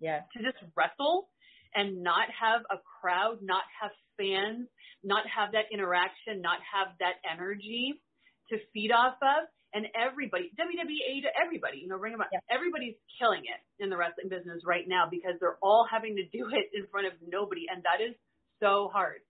yeah. 0.00 0.26
to 0.36 0.42
just 0.42 0.58
wrestle 0.76 1.28
and 1.74 2.02
not 2.02 2.28
have 2.28 2.62
a 2.70 2.76
crowd, 3.00 3.38
not 3.40 3.62
have 3.80 3.92
fans, 4.18 4.68
not 5.02 5.24
have 5.26 5.52
that 5.52 5.72
interaction, 5.72 6.42
not 6.42 6.58
have 6.62 6.92
that 7.00 7.16
energy 7.24 8.00
to 8.50 8.58
feed 8.72 8.92
off 8.92 9.16
of. 9.22 9.48
And 9.74 9.86
everybody, 9.96 10.52
WWE 10.52 11.24
to 11.24 11.32
everybody, 11.32 11.78
you 11.80 11.88
know, 11.88 11.96
Ring 11.96 12.12
of 12.12 12.20
Honor, 12.20 12.28
Yeah. 12.30 12.44
everybody's 12.52 12.96
killing 13.18 13.40
it 13.48 13.56
in 13.82 13.88
the 13.88 13.96
wrestling 13.96 14.28
business 14.28 14.60
right 14.66 14.84
now 14.86 15.08
because 15.08 15.40
they're 15.40 15.56
all 15.62 15.88
having 15.90 16.16
to 16.16 16.24
do 16.28 16.44
it 16.52 16.68
in 16.74 16.86
front 16.92 17.06
of 17.06 17.14
nobody. 17.26 17.64
And 17.72 17.82
that 17.84 18.04
is 18.04 18.14
so 18.60 18.90
hard. 18.92 19.22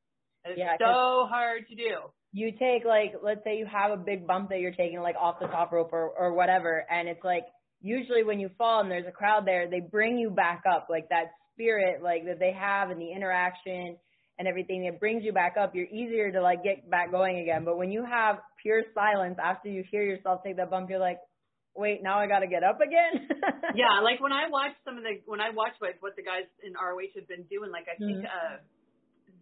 That 0.44 0.52
is 0.52 0.59
Yeah, 0.59 0.76
so 0.78 1.26
hard 1.28 1.68
to 1.68 1.74
do. 1.74 2.11
you 2.33 2.52
take 2.52 2.85
like 2.85 3.14
let's 3.22 3.44
say 3.44 3.59
you 3.59 3.66
have 3.66 3.90
a 3.90 3.96
big 3.96 4.26
bump 4.26 4.48
that 4.50 4.61
you're 4.61 4.72
taking 4.72 5.00
like 5.00 5.16
off 5.16 5.38
the 5.40 5.46
top 5.46 5.72
rope 5.72 5.92
or 5.92 6.11
or 6.11 6.33
whatever 6.33 6.85
and 6.90 7.09
it's 7.09 7.22
like 7.22 7.44
usually 7.81 8.24
when 8.24 8.40
you 8.40 8.48
fall 8.57 8.81
and 8.81 8.90
there's 8.90 9.07
a 9.07 9.12
crowd 9.12 9.46
there 9.46 9.68
they 9.68 9.81
bring 9.81 10.16
you 10.16 10.31
back 10.31 10.62
up 10.70 10.87
like 10.88 11.09
that 11.11 11.33
spirit 11.52 12.02
like 12.02 12.24
that 12.24 12.38
they 12.38 12.52
have 12.52 12.90
and 12.90 13.00
the 13.00 13.12
interaction 13.12 13.96
and 14.38 14.48
everything 14.48 14.87
it 14.87 14.98
brings 14.98 15.22
you 15.22 15.33
back 15.33 15.57
up 15.61 15.74
you're 15.74 15.92
easier 15.92 16.33
to 16.33 16.40
like 16.40 16.64
get 16.64 16.88
back 16.88 17.11
going 17.11 17.40
again 17.40 17.64
but 17.64 17.76
when 17.76 17.92
you 17.92 18.02
have 18.02 18.37
pure 18.62 18.83
silence 18.94 19.37
after 19.42 19.68
you 19.68 19.85
hear 19.90 20.02
yourself 20.02 20.40
take 20.42 20.57
that 20.57 20.70
bump 20.70 20.88
you're 20.88 20.98
like 20.98 21.18
wait, 21.74 22.02
now 22.02 22.18
I 22.18 22.26
got 22.26 22.40
to 22.40 22.46
get 22.46 22.62
up 22.62 22.78
again. 22.81 23.28
yeah, 23.74 24.00
like 24.05 24.20
when 24.20 24.33
I 24.33 24.48
watch 24.48 24.72
some 24.85 24.96
of 24.96 25.05
the 25.05 25.20
when 25.26 25.40
I 25.40 25.50
watch 25.50 25.72
what 25.78 25.96
what 26.00 26.16
the 26.16 26.22
guys 26.22 26.48
in 26.62 26.72
ROH 26.74 27.16
have 27.16 27.28
been 27.28 27.44
doing, 27.48 27.70
like 27.70 27.88
I 27.88 27.96
think 27.96 28.24
mm-hmm. 28.24 28.28
uh 28.28 28.57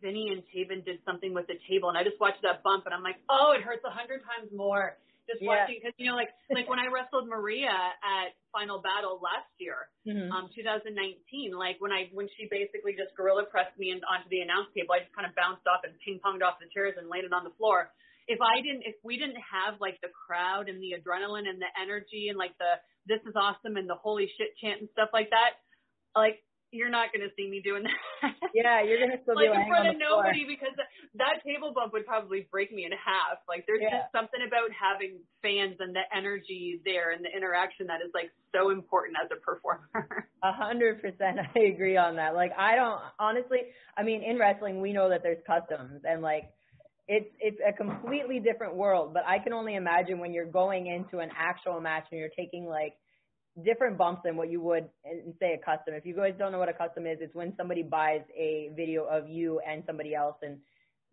Vinny 0.00 0.32
and 0.32 0.42
Taven 0.50 0.84
did 0.84 0.98
something 1.04 1.32
with 1.32 1.46
the 1.46 1.58
table, 1.68 1.88
and 1.88 1.96
I 1.96 2.04
just 2.04 2.20
watched 2.20 2.42
that 2.42 2.62
bump, 2.62 2.86
and 2.86 2.94
I'm 2.94 3.02
like, 3.02 3.20
oh, 3.28 3.52
it 3.56 3.62
hurts 3.62 3.84
a 3.84 3.90
hundred 3.90 4.20
times 4.24 4.50
more 4.54 4.96
just 5.30 5.42
yeah. 5.42 5.62
watching 5.62 5.78
because 5.78 5.94
you 5.94 6.10
know, 6.10 6.18
like 6.18 6.34
like 6.50 6.66
when 6.66 6.82
I 6.82 6.90
wrestled 6.90 7.30
Maria 7.30 7.70
at 8.02 8.34
Final 8.50 8.82
Battle 8.82 9.22
last 9.22 9.50
year, 9.62 9.86
mm-hmm. 10.02 10.34
um, 10.34 10.50
2019, 10.50 11.54
like 11.54 11.78
when 11.78 11.94
I 11.94 12.10
when 12.10 12.26
she 12.34 12.50
basically 12.50 12.98
just 12.98 13.14
gorilla 13.14 13.46
pressed 13.46 13.78
me 13.78 13.94
in, 13.94 14.02
onto 14.02 14.26
the 14.26 14.42
announce 14.42 14.74
table, 14.74 14.98
I 14.98 15.06
just 15.06 15.14
kind 15.14 15.30
of 15.30 15.38
bounced 15.38 15.62
off 15.70 15.86
and 15.86 15.94
ping 16.02 16.18
ponged 16.18 16.42
off 16.42 16.58
the 16.58 16.66
chairs 16.74 16.98
and 16.98 17.06
landed 17.06 17.30
on 17.30 17.46
the 17.46 17.54
floor. 17.54 17.94
If 18.26 18.42
I 18.42 18.62
didn't, 18.62 18.86
if 18.86 18.98
we 19.06 19.18
didn't 19.18 19.40
have 19.42 19.78
like 19.78 20.02
the 20.02 20.10
crowd 20.10 20.66
and 20.66 20.82
the 20.82 20.98
adrenaline 20.98 21.46
and 21.46 21.62
the 21.62 21.70
energy 21.78 22.28
and 22.30 22.38
like 22.38 22.58
the 22.58 22.82
this 23.06 23.22
is 23.22 23.34
awesome 23.38 23.78
and 23.78 23.86
the 23.86 23.98
holy 23.98 24.26
shit 24.34 24.58
chant 24.58 24.82
and 24.82 24.90
stuff 24.92 25.14
like 25.14 25.30
that, 25.30 25.62
like 26.18 26.42
you're 26.72 26.90
not 26.90 27.12
going 27.12 27.26
to 27.26 27.34
see 27.34 27.50
me 27.50 27.60
doing 27.60 27.82
that. 27.82 28.34
Yeah, 28.54 28.82
you're 28.82 28.98
going 28.98 29.10
to 29.10 29.22
still 29.22 29.34
like 29.38 29.50
be 29.50 29.58
in 29.58 29.66
front 29.66 29.88
of 29.88 29.96
nobody 29.98 30.46
floor. 30.46 30.54
because 30.54 30.74
that 31.18 31.42
table 31.46 31.72
bump 31.74 31.92
would 31.92 32.06
probably 32.06 32.46
break 32.50 32.72
me 32.72 32.84
in 32.84 32.92
half. 32.92 33.42
Like 33.48 33.66
there's 33.66 33.82
yeah. 33.82 34.02
just 34.02 34.12
something 34.14 34.40
about 34.46 34.70
having 34.70 35.18
fans 35.42 35.78
and 35.78 35.94
the 35.94 36.06
energy 36.14 36.80
there 36.84 37.10
and 37.10 37.24
the 37.24 37.30
interaction 37.30 37.86
that 37.86 38.02
is 38.02 38.10
like 38.14 38.30
so 38.54 38.70
important 38.70 39.18
as 39.22 39.30
a 39.34 39.38
performer. 39.38 39.90
A 40.42 40.52
hundred 40.52 41.02
percent, 41.02 41.38
I 41.38 41.58
agree 41.70 41.96
on 41.96 42.16
that. 42.16 42.34
Like 42.34 42.52
I 42.56 42.74
don't 42.74 43.00
honestly. 43.18 43.70
I 43.96 44.02
mean, 44.02 44.22
in 44.22 44.38
wrestling, 44.38 44.80
we 44.80 44.92
know 44.92 45.08
that 45.10 45.22
there's 45.22 45.42
customs 45.46 46.02
and 46.04 46.22
like 46.22 46.50
it's 47.08 47.28
it's 47.40 47.58
a 47.66 47.72
completely 47.72 48.38
different 48.38 48.74
world. 48.74 49.12
But 49.12 49.24
I 49.26 49.38
can 49.38 49.52
only 49.52 49.74
imagine 49.74 50.18
when 50.18 50.32
you're 50.32 50.50
going 50.50 50.86
into 50.86 51.18
an 51.18 51.30
actual 51.36 51.80
match 51.80 52.06
and 52.10 52.20
you're 52.20 52.30
taking 52.36 52.66
like 52.66 52.94
different 53.64 53.98
bumps 53.98 54.22
than 54.24 54.36
what 54.36 54.50
you 54.50 54.60
would 54.60 54.88
in 55.04 55.34
say 55.40 55.54
a 55.54 55.58
custom. 55.58 55.94
If 55.94 56.06
you 56.06 56.14
guys 56.14 56.34
don't 56.38 56.52
know 56.52 56.58
what 56.58 56.68
a 56.68 56.74
custom 56.74 57.06
is, 57.06 57.18
it's 57.20 57.34
when 57.34 57.54
somebody 57.56 57.82
buys 57.82 58.22
a 58.36 58.70
video 58.76 59.04
of 59.04 59.28
you 59.28 59.60
and 59.66 59.82
somebody 59.86 60.14
else 60.14 60.36
and 60.42 60.58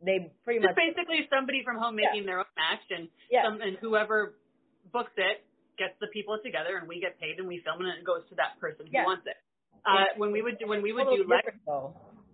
they 0.04 0.32
pretty 0.46 0.60
much 0.60 0.78
Just 0.78 0.78
basically 0.78 1.28
somebody 1.34 1.64
from 1.66 1.78
home 1.78 1.96
making 1.96 2.22
yeah. 2.22 2.26
their 2.26 2.40
own 2.40 2.54
match 2.56 2.86
and 2.92 3.10
yeah. 3.32 3.44
some 3.44 3.62
and 3.62 3.78
whoever 3.82 4.38
books 4.94 5.12
it 5.18 5.42
gets 5.78 5.94
the 6.02 6.08
people 6.14 6.38
together 6.44 6.78
and 6.78 6.88
we 6.88 7.00
get 7.00 7.20
paid 7.20 7.38
and 7.38 7.48
we 7.48 7.62
film 7.66 7.82
it 7.82 7.90
and 7.90 8.00
it 8.02 8.06
goes 8.06 8.22
to 8.30 8.36
that 8.36 8.60
person 8.62 8.86
who 8.86 8.94
yeah. 8.94 9.06
wants 9.06 9.26
it. 9.26 9.38
Uh, 9.86 10.04
when 10.18 10.32
we 10.32 10.42
would 10.42 10.60
do, 10.60 10.68
when 10.68 10.82
we 10.82 10.92
would 10.92 11.08
do 11.08 11.24
Lex, 11.24 11.48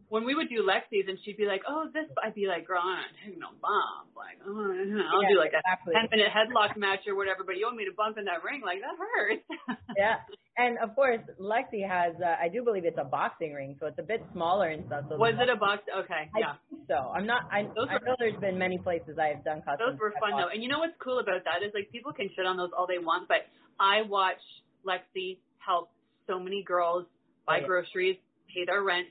when 0.10 0.24
we 0.26 0.36
would 0.36 0.50
do 0.50 0.64
Lexi's 0.64 1.08
and 1.08 1.18
she'd 1.24 1.38
be 1.38 1.46
like, 1.46 1.62
oh 1.68 1.90
this, 1.94 2.06
I'd 2.24 2.36
be 2.36 2.48
like, 2.48 2.68
girl, 2.68 2.82
I'm 2.84 3.02
not 3.02 3.14
taking 3.24 3.40
no 3.40 3.52
bump. 3.62 4.14
Like, 4.16 4.38
oh, 4.46 4.52
I'll 4.52 5.24
yeah, 5.24 5.30
do 5.30 5.38
like 5.40 5.54
exactly. 5.54 5.94
a 5.94 6.00
ten 6.00 6.08
minute 6.12 6.30
headlock 6.30 6.78
match 6.78 7.08
or 7.08 7.16
whatever, 7.16 7.44
but 7.46 7.58
you 7.58 7.66
want 7.66 7.78
me 7.78 7.86
to 7.86 7.96
bump 7.96 8.18
in 8.18 8.26
that 8.26 8.44
ring 8.44 8.62
like 8.62 8.80
that 8.82 8.96
hurts. 8.96 9.44
yeah, 9.98 10.22
and 10.58 10.78
of 10.78 10.94
course, 10.94 11.22
Lexi 11.42 11.82
has, 11.82 12.14
uh, 12.22 12.38
I 12.38 12.48
do 12.48 12.64
believe 12.64 12.86
it's 12.86 13.02
a 13.02 13.04
boxing 13.04 13.54
ring, 13.54 13.76
so 13.80 13.88
it's 13.88 13.98
a 13.98 14.06
bit 14.06 14.22
smaller 14.34 14.70
and 14.70 14.86
stuff. 14.86 15.06
So 15.10 15.18
was 15.18 15.34
it 15.40 15.50
a 15.50 15.58
box? 15.58 15.82
Okay, 15.90 16.30
yeah. 16.38 16.54
I 16.54 16.70
think 16.70 16.86
so. 16.88 17.10
I'm 17.10 17.26
not, 17.26 17.50
I, 17.50 17.64
those 17.74 17.90
I 17.90 17.98
know 18.06 18.16
there's 18.20 18.40
been 18.40 18.58
many 18.58 18.78
places 18.78 19.18
I 19.18 19.34
have 19.34 19.44
done 19.44 19.66
customs. 19.66 19.98
Those 19.98 20.00
were 20.00 20.14
fun 20.22 20.38
though. 20.38 20.54
And 20.54 20.62
you 20.62 20.70
know 20.70 20.78
what's 20.80 20.98
cool 21.02 21.18
about 21.18 21.42
that 21.50 21.66
is 21.66 21.74
like 21.74 21.90
people 21.92 22.14
can 22.14 22.30
shit 22.36 22.46
on 22.46 22.58
those 22.58 22.70
all 22.78 22.86
they 22.86 23.02
want, 23.02 23.28
but 23.28 23.50
I 23.80 24.04
watch 24.06 24.42
Lexi 24.86 25.40
help 25.58 25.90
so 26.28 26.40
many 26.40 26.62
girls 26.62 27.06
buy 27.48 27.58
yeah. 27.58 27.68
groceries, 27.68 28.18
pay 28.54 28.66
their 28.66 28.84
rent, 28.84 29.08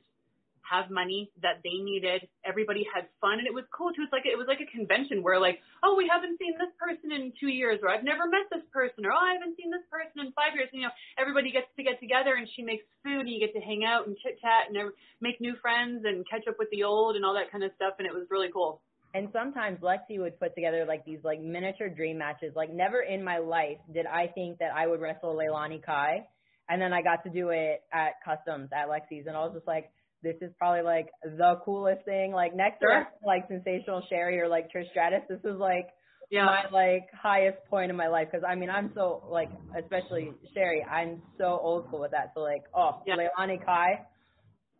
have 0.68 0.90
money 0.90 1.30
that 1.42 1.60
they 1.62 1.82
needed. 1.82 2.28
Everybody 2.44 2.86
had 2.88 3.06
fun 3.20 3.38
and 3.38 3.46
it 3.46 3.54
was 3.54 3.64
cool 3.74 3.92
too. 3.92 4.02
It's 4.02 4.12
like 4.12 4.26
it 4.26 4.38
was 4.38 4.46
like 4.48 4.60
a 4.62 4.70
convention 4.70 5.22
where 5.22 5.38
like, 5.38 5.60
oh, 5.82 5.94
we 5.96 6.08
haven't 6.10 6.38
seen 6.38 6.54
this 6.58 6.72
person 6.78 7.12
in 7.12 7.32
two 7.38 7.48
years, 7.48 7.80
or 7.82 7.90
I've 7.90 8.04
never 8.04 8.26
met 8.26 8.46
this 8.50 8.64
person, 8.72 9.04
or 9.04 9.12
oh, 9.12 9.18
I 9.18 9.34
haven't 9.34 9.56
seen 9.58 9.70
this 9.70 9.84
person 9.90 10.24
in 10.24 10.32
five 10.32 10.54
years. 10.54 10.70
You 10.72 10.88
know, 10.88 10.94
everybody 11.18 11.52
gets 11.52 11.68
to 11.76 11.82
get 11.82 12.00
together 12.00 12.34
and 12.34 12.48
she 12.54 12.62
makes 12.62 12.84
food 13.02 13.26
and 13.26 13.30
you 13.30 13.40
get 13.40 13.52
to 13.54 13.60
hang 13.60 13.84
out 13.84 14.06
and 14.06 14.16
chit 14.22 14.40
chat 14.40 14.70
and 14.70 14.78
make 15.20 15.40
new 15.40 15.54
friends 15.60 16.04
and 16.04 16.24
catch 16.28 16.46
up 16.48 16.56
with 16.58 16.70
the 16.70 16.84
old 16.84 17.16
and 17.16 17.24
all 17.24 17.34
that 17.34 17.50
kind 17.50 17.64
of 17.64 17.70
stuff. 17.76 17.94
And 17.98 18.06
it 18.06 18.14
was 18.14 18.26
really 18.30 18.48
cool. 18.52 18.80
And 19.14 19.28
sometimes 19.32 19.80
Lexi 19.80 20.18
would 20.18 20.40
put 20.40 20.54
together 20.54 20.86
like 20.88 21.04
these 21.04 21.20
like 21.22 21.40
miniature 21.40 21.88
dream 21.88 22.18
matches. 22.18 22.54
Like 22.56 22.72
never 22.72 23.00
in 23.02 23.22
my 23.22 23.38
life 23.38 23.78
did 23.92 24.06
I 24.06 24.26
think 24.28 24.58
that 24.58 24.72
I 24.74 24.86
would 24.86 25.00
wrestle 25.00 25.34
Leilani 25.34 25.84
Kai. 25.84 26.26
And 26.68 26.80
then 26.80 26.92
I 26.92 27.02
got 27.02 27.22
to 27.24 27.30
do 27.30 27.50
it 27.50 27.82
at 27.92 28.12
customs 28.24 28.70
at 28.72 28.88
Lexi's 28.88 29.26
and 29.26 29.36
I 29.36 29.40
was 29.44 29.52
just 29.54 29.66
like, 29.66 29.90
this 30.22 30.36
is 30.40 30.50
probably 30.58 30.82
like 30.82 31.08
the 31.22 31.60
coolest 31.64 32.04
thing. 32.04 32.32
Like 32.32 32.54
next 32.54 32.80
sure. 32.80 33.04
to 33.04 33.26
like 33.26 33.46
Sensational 33.48 34.02
Sherri 34.08 34.40
or 34.40 34.48
like 34.48 34.68
Trish 34.74 34.90
Stratus, 34.90 35.22
this 35.28 35.40
is 35.44 35.58
like 35.58 35.88
yeah. 36.30 36.44
my 36.44 36.62
like 36.72 37.08
highest 37.12 37.58
point 37.68 37.90
in 37.90 37.96
my 37.96 38.08
life 38.08 38.28
because 38.30 38.44
I 38.48 38.54
mean 38.54 38.70
I'm 38.70 38.90
so 38.94 39.24
like 39.30 39.50
especially 39.78 40.32
Sherri. 40.54 40.84
I'm 40.84 41.22
so 41.38 41.58
old 41.62 41.86
school 41.88 42.00
with 42.00 42.12
that. 42.12 42.32
So 42.34 42.40
like 42.40 42.64
oh 42.74 43.02
yeah. 43.06 43.16
Leilani 43.16 43.64
Kai, 43.64 44.00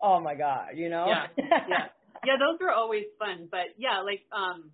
oh 0.01 0.21
my 0.21 0.35
god, 0.35 0.71
you 0.77 0.89
know? 0.89 1.07
Yeah, 1.09 1.27
yeah, 1.37 1.45
yeah. 2.25 2.37
Those 2.39 2.59
were 2.61 2.73
always 2.73 3.05
fun, 3.19 3.49
but 3.51 3.75
yeah, 3.77 4.01
like 4.05 4.23
um 4.33 4.71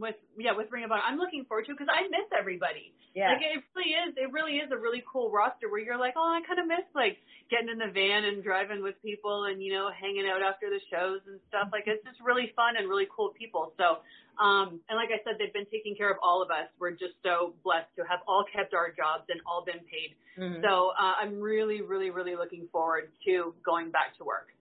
with 0.00 0.16
yeah 0.38 0.52
with 0.56 0.70
Ring 0.70 0.84
of 0.84 0.92
Honor, 0.92 1.02
I'm 1.04 1.18
looking 1.18 1.44
forward 1.44 1.66
to 1.66 1.72
because 1.72 1.88
I 1.90 2.06
miss 2.08 2.26
everybody. 2.36 2.92
Yeah. 3.14 3.34
Like 3.34 3.42
it 3.42 3.64
really 3.74 3.92
is. 3.92 4.14
It 4.16 4.30
really 4.32 4.62
is 4.62 4.70
a 4.70 4.78
really 4.78 5.02
cool 5.10 5.30
roster 5.30 5.68
where 5.68 5.80
you're 5.80 5.98
like, 5.98 6.14
oh, 6.16 6.30
I 6.30 6.40
kind 6.46 6.60
of 6.60 6.66
miss 6.66 6.86
like 6.94 7.18
getting 7.50 7.68
in 7.68 7.78
the 7.78 7.90
van 7.90 8.24
and 8.24 8.44
driving 8.44 8.82
with 8.82 9.00
people 9.02 9.44
and 9.44 9.62
you 9.62 9.72
know 9.72 9.90
hanging 9.90 10.28
out 10.28 10.42
after 10.42 10.70
the 10.70 10.80
shows 10.90 11.20
and 11.26 11.40
stuff. 11.48 11.68
Like 11.72 11.84
it's 11.86 12.04
just 12.04 12.20
really 12.20 12.52
fun 12.54 12.76
and 12.76 12.88
really 12.88 13.08
cool 13.10 13.34
people. 13.34 13.72
So, 13.76 14.04
um, 14.38 14.80
and 14.88 14.94
like 14.94 15.10
I 15.10 15.18
said, 15.24 15.36
they've 15.38 15.52
been 15.52 15.68
taking 15.72 15.96
care 15.96 16.10
of 16.10 16.18
all 16.22 16.42
of 16.42 16.50
us. 16.50 16.68
We're 16.78 16.94
just 16.94 17.18
so 17.22 17.54
blessed 17.64 17.90
to 17.96 18.04
have 18.06 18.20
all 18.28 18.44
kept 18.46 18.74
our 18.74 18.92
jobs 18.92 19.26
and 19.28 19.40
all 19.46 19.64
been 19.64 19.82
paid. 19.88 20.14
Mm-hmm. 20.38 20.62
So 20.62 20.94
uh, 20.94 21.18
I'm 21.18 21.40
really, 21.40 21.82
really, 21.82 22.10
really 22.10 22.36
looking 22.36 22.68
forward 22.70 23.10
to 23.26 23.54
going 23.64 23.90
back 23.90 24.16
to 24.18 24.24
work. 24.24 24.54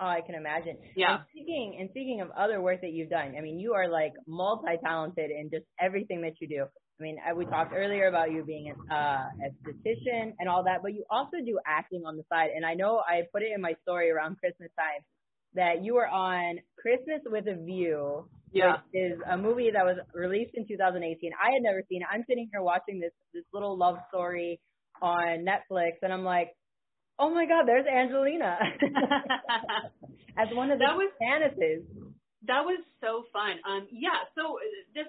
Oh, 0.00 0.06
I 0.06 0.22
can 0.22 0.34
imagine. 0.34 0.78
Yeah. 0.96 1.16
And 1.16 1.24
speaking 1.30 1.76
and 1.78 1.90
speaking 1.90 2.22
of 2.22 2.30
other 2.30 2.60
work 2.60 2.80
that 2.80 2.92
you've 2.92 3.10
done, 3.10 3.34
I 3.36 3.42
mean, 3.42 3.58
you 3.58 3.74
are 3.74 3.88
like 3.88 4.12
multi-talented 4.26 5.30
in 5.30 5.50
just 5.50 5.66
everything 5.78 6.22
that 6.22 6.40
you 6.40 6.48
do. 6.48 6.64
I 6.98 7.02
mean, 7.02 7.16
we 7.36 7.44
talked 7.46 7.72
earlier 7.74 8.08
about 8.08 8.30
you 8.30 8.44
being 8.44 8.68
an 8.68 8.76
uh, 8.90 9.28
esthetician 9.42 10.34
and 10.38 10.48
all 10.48 10.64
that, 10.64 10.80
but 10.82 10.92
you 10.92 11.04
also 11.10 11.38
do 11.44 11.58
acting 11.66 12.02
on 12.06 12.16
the 12.16 12.24
side. 12.30 12.50
And 12.54 12.64
I 12.64 12.74
know 12.74 12.98
I 12.98 13.22
put 13.32 13.42
it 13.42 13.52
in 13.54 13.60
my 13.60 13.74
story 13.82 14.10
around 14.10 14.38
Christmas 14.38 14.70
time 14.78 15.00
that 15.54 15.82
you 15.82 15.94
were 15.94 16.06
on 16.06 16.58
Christmas 16.78 17.20
with 17.26 17.46
a 17.48 17.54
View, 17.54 18.28
yeah. 18.52 18.76
which 18.92 19.02
is 19.02 19.18
a 19.30 19.36
movie 19.36 19.70
that 19.72 19.84
was 19.84 19.96
released 20.14 20.52
in 20.54 20.66
2018. 20.68 21.32
I 21.42 21.52
had 21.52 21.62
never 21.62 21.82
seen 21.88 22.02
it. 22.02 22.08
I'm 22.12 22.24
sitting 22.28 22.48
here 22.52 22.62
watching 22.62 23.00
this 23.00 23.12
this 23.32 23.44
little 23.52 23.76
love 23.76 23.96
story 24.08 24.60
on 25.02 25.46
Netflix, 25.46 25.92
and 26.02 26.12
I'm 26.12 26.24
like, 26.24 26.50
Oh 27.20 27.28
my 27.28 27.44
God, 27.44 27.68
there's 27.68 27.84
Angelina 27.84 28.56
as 30.40 30.48
one 30.56 30.72
of 30.72 30.78
the 30.78 30.88
that 30.88 30.96
was. 30.96 31.12
That 32.48 32.64
was 32.64 32.80
so 33.04 33.28
fun. 33.28 33.60
Um, 33.68 33.86
yeah. 33.92 34.24
So 34.32 34.56
uh, 34.56 34.64
this, 34.96 35.04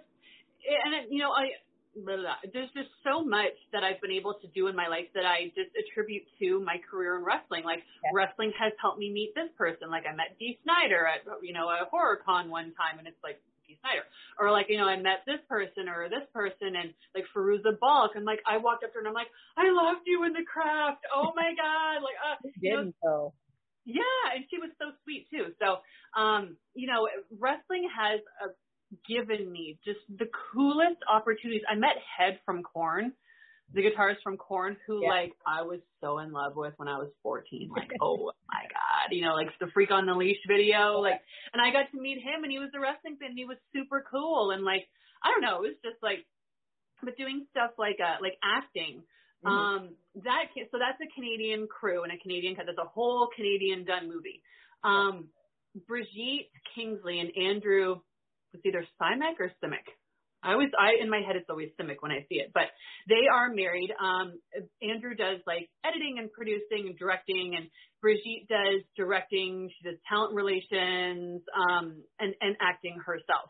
and 0.67 1.07
you 1.07 1.23
know, 1.23 1.31
I 1.31 1.55
blah, 1.95 2.19
blah, 2.19 2.35
blah. 2.35 2.39
there's 2.51 2.69
just 2.75 2.91
so 3.07 3.23
much 3.23 3.55
that 3.71 3.87
I've 3.87 4.03
been 4.03 4.11
able 4.11 4.35
to 4.43 4.47
do 4.51 4.67
in 4.67 4.75
my 4.75 4.91
life 4.91 5.07
that 5.15 5.23
I 5.23 5.55
just 5.55 5.71
attribute 5.71 6.27
to 6.43 6.59
my 6.59 6.83
career 6.83 7.15
in 7.15 7.23
wrestling. 7.23 7.63
Like 7.63 7.87
yeah. 8.03 8.11
wrestling 8.11 8.51
has 8.59 8.75
helped 8.75 8.99
me 8.99 9.07
meet 9.07 9.31
this 9.31 9.47
person. 9.57 9.87
Like 9.87 10.03
I 10.03 10.11
met 10.11 10.35
Dee 10.35 10.59
Snider 10.67 11.07
at 11.07 11.23
you 11.41 11.55
know 11.55 11.71
a 11.71 11.87
horror 11.87 12.19
con 12.19 12.51
one 12.51 12.75
time, 12.75 12.99
and 12.99 13.07
it's 13.07 13.23
like 13.23 13.39
Snider. 13.79 14.03
Or 14.39 14.51
like, 14.51 14.67
you 14.69 14.77
know, 14.77 14.87
I 14.87 14.97
met 14.97 15.23
this 15.25 15.39
person 15.47 15.87
or 15.87 16.09
this 16.09 16.27
person 16.33 16.75
and 16.75 16.93
like 17.15 17.25
Fairuza 17.35 17.79
Balk. 17.79 18.11
And 18.15 18.25
like, 18.25 18.39
I 18.47 18.57
walked 18.57 18.83
up 18.83 18.91
to 18.91 18.95
her 18.95 18.99
and 18.99 19.07
I'm 19.07 19.13
like, 19.13 19.31
I 19.57 19.71
loved 19.71 20.03
you 20.05 20.23
in 20.25 20.33
the 20.33 20.43
craft. 20.43 21.05
Oh 21.13 21.31
my 21.35 21.53
God. 21.55 22.03
Like, 22.03 22.19
uh, 22.19 22.35
you 22.59 22.77
didn't 22.77 22.95
know, 23.03 23.33
Yeah. 23.85 24.35
And 24.35 24.45
she 24.49 24.57
was 24.57 24.71
so 24.79 24.91
sweet 25.03 25.27
too. 25.31 25.53
So, 25.59 25.79
um, 26.19 26.57
you 26.73 26.87
know, 26.87 27.07
wrestling 27.39 27.89
has 27.95 28.19
uh, 28.43 28.51
given 29.07 29.51
me 29.51 29.77
just 29.85 29.99
the 30.09 30.27
coolest 30.53 30.99
opportunities. 31.11 31.63
I 31.69 31.75
met 31.75 31.95
Head 32.17 32.39
from 32.45 32.63
Korn 32.63 33.13
the 33.73 33.81
guitarist 33.81 34.21
from 34.23 34.37
Korn, 34.37 34.77
who 34.85 35.03
yeah. 35.03 35.09
like 35.09 35.31
I 35.45 35.61
was 35.61 35.79
so 36.01 36.19
in 36.19 36.31
love 36.31 36.55
with 36.55 36.73
when 36.77 36.87
I 36.87 36.97
was 36.97 37.09
14. 37.23 37.69
Like, 37.75 37.91
oh 38.01 38.31
my 38.47 38.63
god, 38.63 39.15
you 39.15 39.23
know, 39.23 39.33
like 39.33 39.47
the 39.59 39.67
Freak 39.73 39.91
on 39.91 40.05
the 40.05 40.13
Leash 40.13 40.41
video, 40.47 40.99
like, 40.99 41.21
and 41.53 41.61
I 41.61 41.71
got 41.71 41.91
to 41.91 42.01
meet 42.01 42.17
him, 42.17 42.43
and 42.43 42.51
he 42.51 42.59
was 42.59 42.69
a 42.75 42.79
wrestling 42.79 43.17
fan, 43.19 43.29
and 43.29 43.37
he 43.37 43.45
was 43.45 43.57
super 43.73 44.03
cool, 44.09 44.51
and 44.51 44.63
like, 44.63 44.87
I 45.23 45.31
don't 45.31 45.41
know, 45.41 45.63
it 45.63 45.75
was 45.75 45.79
just 45.83 46.01
like, 46.03 46.25
but 47.03 47.17
doing 47.17 47.45
stuff 47.51 47.71
like 47.77 47.97
uh 47.99 48.21
like 48.21 48.37
acting. 48.43 49.03
Mm-hmm. 49.45 49.47
Um, 49.47 49.89
that 50.23 50.53
so 50.53 50.77
that's 50.77 51.01
a 51.01 51.09
Canadian 51.15 51.67
crew 51.67 52.03
and 52.03 52.11
a 52.13 52.17
Canadian 52.17 52.55
that's 52.57 52.77
a 52.77 52.87
whole 52.87 53.29
Canadian 53.35 53.85
done 53.85 54.07
movie. 54.07 54.41
Um, 54.83 55.29
Brigitte 55.87 56.51
Kingsley 56.75 57.19
and 57.19 57.31
Andrew 57.37 58.01
was 58.53 58.61
either 58.65 58.85
Simek 58.99 59.39
or 59.39 59.51
Simic. 59.63 59.87
I 60.43 60.53
always, 60.53 60.69
I 60.77 61.01
in 61.01 61.09
my 61.09 61.21
head 61.25 61.35
it's 61.35 61.49
always 61.49 61.69
Simic 61.79 61.97
when 61.99 62.11
I 62.11 62.25
see 62.29 62.35
it, 62.35 62.51
but 62.53 62.63
they 63.07 63.27
are 63.31 63.53
married. 63.53 63.91
Um, 63.91 64.39
Andrew 64.81 65.15
does 65.15 65.39
like 65.45 65.69
editing 65.85 66.17
and 66.17 66.31
producing 66.31 66.87
and 66.87 66.97
directing, 66.97 67.53
and 67.55 67.67
Brigitte 68.01 68.47
does 68.49 68.81
directing. 68.97 69.69
She 69.69 69.89
does 69.89 69.97
talent 70.09 70.33
relations 70.33 71.41
um, 71.53 72.03
and 72.19 72.33
and 72.41 72.55
acting 72.59 72.97
herself. 73.05 73.49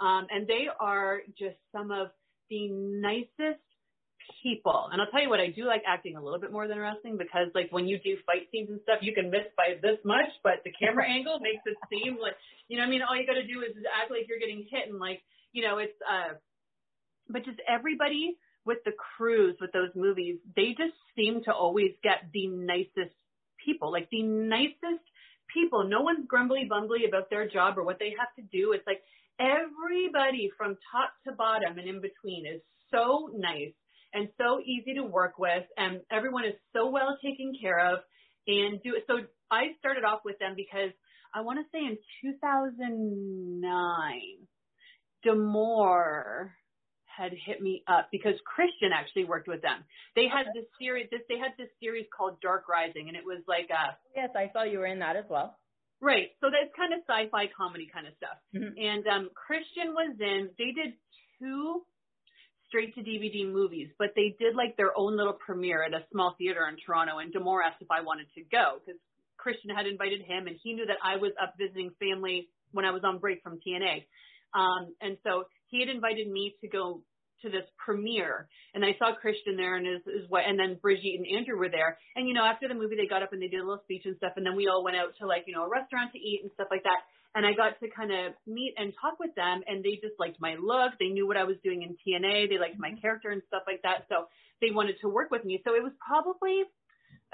Um, 0.00 0.26
and 0.30 0.46
they 0.46 0.66
are 0.78 1.20
just 1.38 1.56
some 1.72 1.90
of 1.90 2.08
the 2.50 2.68
nicest, 2.68 3.64
people. 4.42 4.88
And 4.92 5.00
I'll 5.00 5.08
tell 5.08 5.22
you 5.22 5.28
what, 5.28 5.40
I 5.40 5.48
do 5.48 5.64
like 5.64 5.82
acting 5.86 6.16
a 6.16 6.22
little 6.22 6.38
bit 6.38 6.52
more 6.52 6.68
than 6.68 6.78
wrestling 6.78 7.16
because 7.16 7.48
like 7.54 7.68
when 7.70 7.86
you 7.86 7.98
do 7.98 8.16
fight 8.26 8.48
scenes 8.52 8.70
and 8.70 8.80
stuff, 8.82 8.98
you 9.02 9.12
can 9.12 9.30
miss 9.30 9.46
by 9.56 9.78
this 9.82 9.98
much, 10.04 10.30
but 10.42 10.62
the 10.64 10.72
camera 10.72 11.04
angle 11.08 11.38
makes 11.40 11.62
it 11.66 11.76
seem 11.90 12.18
like, 12.20 12.34
you 12.68 12.76
know 12.76 12.84
I 12.84 12.88
mean? 12.88 13.02
All 13.02 13.16
you 13.16 13.26
got 13.26 13.34
to 13.34 13.46
do 13.46 13.62
is 13.62 13.76
act 14.00 14.10
like 14.10 14.28
you're 14.28 14.38
getting 14.38 14.66
hit 14.70 14.88
and 14.88 14.98
like, 14.98 15.22
you 15.52 15.62
know, 15.62 15.78
it's, 15.78 15.96
uh, 16.02 16.34
but 17.28 17.44
just 17.44 17.58
everybody 17.68 18.36
with 18.64 18.78
the 18.84 18.92
crews 19.16 19.56
with 19.60 19.72
those 19.72 19.90
movies, 19.94 20.36
they 20.54 20.74
just 20.76 20.94
seem 21.14 21.42
to 21.44 21.52
always 21.52 21.92
get 22.02 22.30
the 22.32 22.46
nicest 22.48 23.14
people, 23.64 23.90
like 23.90 24.08
the 24.10 24.22
nicest 24.22 25.02
people. 25.52 25.84
No 25.84 26.02
one's 26.02 26.26
grumbly 26.26 26.68
bumbly 26.70 27.06
about 27.08 27.30
their 27.30 27.48
job 27.48 27.78
or 27.78 27.84
what 27.84 27.98
they 27.98 28.14
have 28.18 28.34
to 28.36 28.42
do. 28.42 28.72
It's 28.72 28.86
like 28.86 29.02
everybody 29.38 30.50
from 30.56 30.76
top 30.92 31.10
to 31.24 31.32
bottom 31.32 31.78
and 31.78 31.88
in 31.88 32.00
between 32.00 32.46
is 32.46 32.60
so 32.90 33.30
nice 33.34 33.72
and 34.16 34.28
so 34.38 34.60
easy 34.64 34.94
to 34.94 35.02
work 35.02 35.38
with 35.38 35.64
and 35.76 36.00
everyone 36.10 36.46
is 36.46 36.54
so 36.72 36.88
well 36.88 37.18
taken 37.22 37.52
care 37.60 37.92
of 37.92 38.00
and 38.46 38.82
do. 38.82 38.96
So 39.06 39.18
I 39.50 39.76
started 39.78 40.04
off 40.04 40.20
with 40.24 40.38
them 40.38 40.54
because 40.56 40.90
I 41.34 41.42
want 41.42 41.58
to 41.58 41.64
say 41.70 41.80
in 41.84 41.98
2009, 42.22 43.70
D'Amore 45.22 46.54
had 47.04 47.32
hit 47.32 47.60
me 47.60 47.82
up 47.86 48.08
because 48.10 48.34
Christian 48.44 48.92
actually 48.94 49.24
worked 49.24 49.48
with 49.48 49.60
them. 49.62 49.84
They 50.14 50.28
had 50.28 50.46
this 50.54 50.64
series, 50.80 51.08
this 51.10 51.20
they 51.28 51.38
had 51.38 51.52
this 51.58 51.68
series 51.80 52.06
called 52.16 52.40
Dark 52.40 52.68
Rising, 52.68 53.08
and 53.08 53.16
it 53.16 53.24
was 53.24 53.42
like 53.46 53.68
a 53.70 53.96
yes, 54.14 54.30
I 54.36 54.50
saw 54.52 54.62
you 54.64 54.78
were 54.78 54.86
in 54.86 55.00
that 55.00 55.16
as 55.16 55.24
well. 55.28 55.58
Right, 56.00 56.28
so 56.40 56.48
that's 56.52 56.72
kind 56.76 56.92
of 56.92 57.00
sci-fi 57.08 57.48
comedy 57.56 57.88
kind 57.92 58.06
of 58.06 58.12
stuff. 58.16 58.36
Mm-hmm. 58.54 58.76
And 58.76 59.06
um, 59.08 59.30
Christian 59.32 59.94
was 59.96 60.14
in. 60.20 60.50
They 60.58 60.72
did 60.72 60.92
two 61.40 61.82
straight 62.68 62.94
to 62.94 63.00
DVD 63.00 63.50
movies, 63.50 63.88
but 63.98 64.10
they 64.16 64.36
did 64.38 64.54
like 64.54 64.76
their 64.76 64.96
own 64.96 65.16
little 65.16 65.34
premiere 65.34 65.84
at 65.84 65.94
a 65.94 66.04
small 66.12 66.34
theater 66.38 66.66
in 66.68 66.76
Toronto. 66.84 67.18
And 67.18 67.32
D'Amore 67.32 67.62
asked 67.62 67.80
if 67.80 67.90
I 67.90 68.02
wanted 68.02 68.26
to 68.34 68.42
go 68.42 68.78
because 68.84 69.00
Christian 69.36 69.70
had 69.70 69.86
invited 69.86 70.22
him, 70.22 70.46
and 70.46 70.56
he 70.62 70.72
knew 70.72 70.86
that 70.86 70.98
I 71.02 71.16
was 71.16 71.32
up 71.40 71.54
visiting 71.58 71.90
family 72.00 72.48
when 72.72 72.84
I 72.84 72.90
was 72.90 73.02
on 73.04 73.18
break 73.18 73.42
from 73.42 73.58
TNA. 73.66 74.04
Um, 74.54 74.94
and 75.00 75.16
so 75.22 75.44
he 75.68 75.80
had 75.80 75.88
invited 75.88 76.30
me 76.30 76.54
to 76.60 76.68
go 76.68 77.02
to 77.42 77.50
this 77.50 77.68
premiere 77.76 78.48
and 78.74 78.84
I 78.84 78.96
saw 78.98 79.14
Christian 79.14 79.56
there 79.56 79.76
and 79.76 79.86
his, 79.86 80.00
his 80.04 80.28
wife 80.30 80.44
and 80.48 80.58
then 80.58 80.78
Brigitte 80.80 81.20
and 81.20 81.26
Andrew 81.36 81.58
were 81.58 81.68
there. 81.68 81.98
And 82.16 82.26
you 82.26 82.34
know, 82.34 82.44
after 82.44 82.66
the 82.68 82.74
movie 82.74 82.96
they 82.96 83.06
got 83.06 83.22
up 83.22 83.32
and 83.32 83.42
they 83.42 83.48
did 83.48 83.60
a 83.60 83.66
little 83.66 83.82
speech 83.84 84.02
and 84.06 84.16
stuff 84.16 84.32
and 84.36 84.46
then 84.46 84.56
we 84.56 84.68
all 84.68 84.82
went 84.82 84.96
out 84.96 85.12
to 85.20 85.26
like, 85.26 85.44
you 85.46 85.54
know, 85.54 85.64
a 85.64 85.68
restaurant 85.68 86.12
to 86.12 86.18
eat 86.18 86.40
and 86.42 86.50
stuff 86.54 86.68
like 86.70 86.82
that. 86.84 87.04
And 87.34 87.44
I 87.44 87.52
got 87.52 87.78
to 87.80 87.88
kind 87.90 88.12
of 88.12 88.32
meet 88.46 88.74
and 88.78 88.92
talk 89.00 89.18
with 89.18 89.34
them 89.34 89.62
and 89.66 89.84
they 89.84 90.00
just 90.02 90.18
liked 90.18 90.40
my 90.40 90.56
look. 90.60 90.92
They 90.98 91.08
knew 91.08 91.26
what 91.26 91.36
I 91.36 91.44
was 91.44 91.56
doing 91.62 91.82
in 91.82 91.96
TNA. 92.00 92.48
They 92.48 92.58
liked 92.58 92.78
my 92.78 92.92
character 93.00 93.30
and 93.30 93.42
stuff 93.48 93.62
like 93.66 93.82
that. 93.82 94.06
So 94.08 94.28
they 94.60 94.70
wanted 94.70 94.96
to 95.02 95.08
work 95.08 95.30
with 95.30 95.44
me. 95.44 95.60
So 95.64 95.74
it 95.74 95.82
was 95.82 95.92
probably 96.06 96.62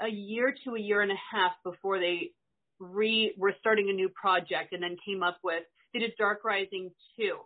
a 0.01 0.09
year 0.09 0.53
to 0.65 0.75
a 0.75 0.79
year 0.79 1.01
and 1.01 1.11
a 1.11 1.21
half 1.31 1.53
before 1.63 1.99
they 1.99 2.31
re 2.79 3.33
were 3.37 3.53
starting 3.59 3.89
a 3.89 3.93
new 3.93 4.09
project 4.09 4.73
and 4.73 4.83
then 4.83 4.97
came 5.05 5.23
up 5.23 5.37
with 5.43 5.63
they 5.93 5.99
did 5.99 6.13
Dark 6.17 6.43
Rising 6.43 6.91
2. 7.19 7.37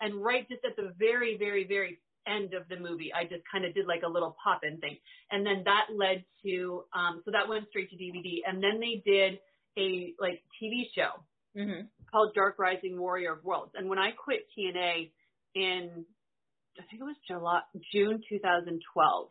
And 0.00 0.22
right 0.22 0.48
just 0.48 0.64
at 0.64 0.76
the 0.76 0.92
very, 0.98 1.36
very, 1.36 1.66
very 1.66 1.98
end 2.26 2.54
of 2.54 2.68
the 2.68 2.76
movie, 2.76 3.12
I 3.12 3.24
just 3.24 3.42
kind 3.50 3.64
of 3.64 3.74
did 3.74 3.86
like 3.86 4.02
a 4.04 4.08
little 4.08 4.36
pop 4.42 4.60
in 4.62 4.78
thing. 4.78 4.96
And 5.30 5.44
then 5.44 5.62
that 5.64 5.86
led 5.94 6.24
to, 6.44 6.84
um, 6.94 7.22
so 7.24 7.30
that 7.32 7.48
went 7.48 7.68
straight 7.68 7.90
to 7.90 7.96
DVD. 7.96 8.40
And 8.46 8.62
then 8.62 8.80
they 8.80 9.02
did 9.04 9.38
a 9.78 10.14
like 10.20 10.42
TV 10.62 10.84
show 10.94 11.20
Mm-hmm. 11.56 11.86
called 12.10 12.34
Dark 12.34 12.58
Rising 12.58 12.98
Warrior 12.98 13.32
of 13.32 13.44
Worlds. 13.44 13.72
And 13.74 13.88
when 13.88 13.98
I 13.98 14.10
quit 14.10 14.46
TNA 14.56 15.10
in, 15.54 16.04
I 16.78 16.82
think 16.90 17.00
it 17.00 17.04
was 17.04 17.16
July, 17.26 17.60
June 17.92 18.22
2012, 18.28 19.28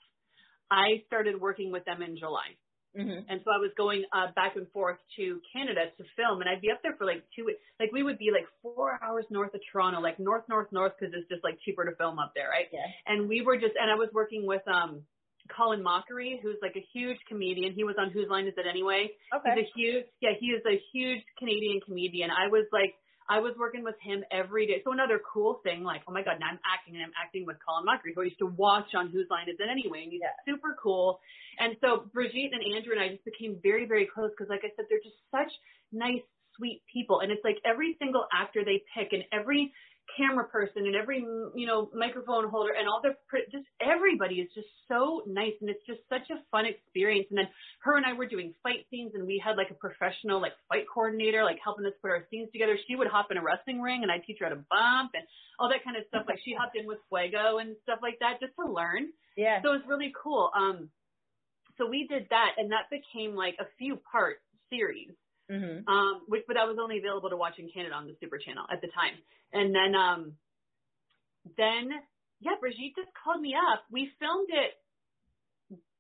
I 0.72 1.04
started 1.06 1.40
working 1.40 1.72
with 1.72 1.86
them 1.86 2.02
in 2.02 2.18
July. 2.18 2.58
Mm-hmm. 2.98 3.28
And 3.28 3.42
so 3.44 3.52
I 3.52 3.60
was 3.60 3.72
going 3.76 4.06
uh, 4.16 4.32
back 4.36 4.56
and 4.56 4.72
forth 4.72 4.98
to 5.18 5.42
Canada 5.52 5.92
to 5.98 6.04
film, 6.16 6.40
and 6.40 6.50
I'd 6.50 6.62
be 6.62 6.72
up 6.72 6.80
there 6.82 6.96
for 6.98 7.06
like 7.06 7.24
two 7.36 7.46
weeks. 7.46 7.60
Like 7.80 7.92
we 7.92 8.04
would 8.04 8.18
be 8.18 8.32
like 8.32 8.48
four 8.62 8.98
hours 9.04 9.26
north 9.30 9.54
of 9.54 9.60
Toronto, 9.72 10.00
like 10.00 10.18
north, 10.18 10.44
north, 10.48 10.72
north, 10.72 10.94
because 10.98 11.14
it's 11.14 11.28
just 11.28 11.44
like 11.44 11.60
cheaper 11.66 11.84
to 11.84 11.96
film 11.98 12.20
up 12.20 12.32
there, 12.36 12.48
right? 12.48 12.68
Yeah. 12.72 12.88
And 13.06 13.28
we 13.28 13.42
were 13.42 13.58
just, 13.58 13.76
and 13.80 13.92
I 13.92 13.96
was 13.96 14.10
working 14.14 14.48
with 14.48 14.66
um 14.68 15.04
Colin 15.50 15.84
Mochrie, 15.84 16.42
who's 16.42 16.58
like 16.62 16.76
a 16.76 16.86
huge 16.94 17.18
comedian. 17.28 17.74
He 17.74 17.84
was 17.84 17.96
on 18.00 18.10
Whose 18.12 18.30
Line 18.30 18.48
Is 18.48 18.54
It 18.58 18.66
Anyway? 18.70 19.12
Okay. 19.36 19.50
He's 19.56 19.66
a 19.66 19.70
huge, 19.76 20.06
yeah, 20.22 20.32
he 20.40 20.48
is 20.48 20.62
a 20.66 20.82
huge 20.94 21.22
Canadian 21.38 21.82
comedian. 21.86 22.30
I 22.32 22.48
was 22.48 22.66
like, 22.72 22.96
I 23.28 23.40
was 23.40 23.54
working 23.58 23.84
with 23.84 23.96
him 24.02 24.24
every 24.32 24.68
day. 24.68 24.82
So 24.84 24.92
another 24.94 25.20
cool 25.34 25.60
thing, 25.64 25.84
like, 25.84 26.02
oh 26.08 26.14
my 26.14 26.22
God, 26.22 26.38
now 26.40 26.48
I'm 26.54 26.60
acting 26.62 26.94
and 26.96 27.04
I'm 27.04 27.14
acting 27.18 27.46
with 27.46 27.58
Colin 27.66 27.86
Mochrie, 27.86 28.14
who 28.14 28.22
I 28.22 28.26
used 28.26 28.38
to 28.40 28.46
watch 28.46 28.94
on 28.94 29.10
Whose 29.10 29.26
Line 29.32 29.50
Is 29.50 29.56
It 29.60 29.68
Anyway, 29.70 30.04
and 30.04 30.12
he's 30.12 30.22
Yeah. 30.22 30.30
super 30.46 30.78
cool. 30.82 31.20
And 31.58 31.76
so 31.82 32.06
Brigitte 32.14 32.54
and 32.54 32.62
Andrew 32.76 32.94
and 32.94 33.02
I 33.02 33.10
just 33.10 33.26
became 33.26 33.58
very, 33.64 33.86
very 33.86 34.06
close 34.06 34.30
because, 34.30 34.50
like 34.50 34.62
I 34.64 34.70
said, 34.76 34.86
they're 34.90 35.02
just 35.02 35.18
such 35.32 35.52
nice, 35.92 36.22
sweet 36.56 36.84
people. 36.92 37.22
And 37.22 37.32
it's 37.32 37.44
like 37.44 37.58
every 37.66 37.96
single 37.98 38.28
actor 38.32 38.64
they 38.64 38.84
pick 38.94 39.12
and 39.14 39.24
every 39.32 39.74
camera 40.18 40.46
person 40.46 40.86
and 40.86 40.96
every 40.96 41.20
you 41.56 41.68
know 41.68 41.90
microphone 41.94 42.48
holder 42.50 42.72
and 42.78 42.88
all 42.88 43.02
the 43.02 43.16
just 43.52 43.66
everybody 43.82 44.36
is 44.36 44.50
just 44.54 44.68
so 44.88 45.24
nice 45.28 45.54
and 45.62 45.70
it's 45.70 45.86
just 45.86 46.00
such 46.10 46.30
a 46.30 46.40
fun 46.52 46.66
experience. 46.66 47.28
And 47.30 47.38
then 47.38 47.48
her 47.82 47.98
and 47.98 48.06
I 48.06 48.14
were 48.14 48.28
doing 48.28 48.54
fight 48.64 48.86
scenes 48.90 49.12
and 49.16 49.26
we 49.26 49.42
had 49.44 49.58
like 49.58 49.72
a 49.72 49.74
professional 49.74 50.42
like 50.42 50.54
fight 50.70 50.86
coordinator 50.92 51.44
like 51.44 51.58
helping 51.64 51.86
us 51.86 51.94
put 52.02 52.12
our 52.12 52.26
scenes 52.30 52.50
together. 52.52 52.78
She 52.88 52.96
would 52.96 53.08
hop 53.08 53.32
in 53.32 53.38
a 53.38 53.44
wrestling 53.44 53.82
ring 53.82 54.04
and 54.04 54.12
I'd 54.12 54.24
teach 54.24 54.38
her 54.40 54.46
how 54.46 54.54
to 54.54 54.64
bump 54.70 55.12
and 55.14 55.24
all 55.60 55.70
that 55.70 55.84
kind 55.84 55.98
of 55.98 56.04
stuff. 56.08 56.26
Like 56.28 56.40
she 56.46 56.54
hopped 56.54 56.78
in 56.78 56.86
with 56.88 57.00
fuego 57.10 57.58
and 57.58 57.76
stuff 57.84 58.00
like 58.02 58.20
that 58.20 58.40
just 58.40 58.54
to 58.60 58.72
learn. 58.72 59.10
Yeah. 59.36 59.62
so 59.62 59.74
it 59.74 59.84
was 59.84 59.88
really 59.88 60.14
cool. 60.16 60.52
Um 60.56 60.90
so 61.78 61.88
we 61.90 62.08
did 62.08 62.28
that 62.30 62.56
and 62.58 62.72
that 62.72 62.90
became 62.90 63.36
like 63.36 63.56
a 63.60 63.68
few 63.78 64.00
part 64.12 64.38
series 64.70 65.12
mm-hmm. 65.52 65.88
um, 65.88 66.22
which 66.28 66.44
but 66.48 66.56
that 66.56 66.68
was 66.68 66.78
only 66.82 66.98
available 66.98 67.30
to 67.30 67.38
watch 67.38 67.60
in 67.60 67.70
Canada 67.70 67.96
on 67.96 68.08
the 68.08 68.16
Super 68.20 68.38
Channel 68.38 68.66
at 68.72 68.82
the 68.82 68.88
time. 68.88 69.16
And 69.54 69.74
then 69.74 69.96
um, 69.96 70.34
then 71.58 71.92
yeah, 72.40 72.56
Brigitte 72.60 72.96
just 72.96 73.10
called 73.24 73.42
me 73.42 73.56
up. 73.56 73.84
We 73.92 74.12
filmed 74.20 74.50
it 74.50 74.74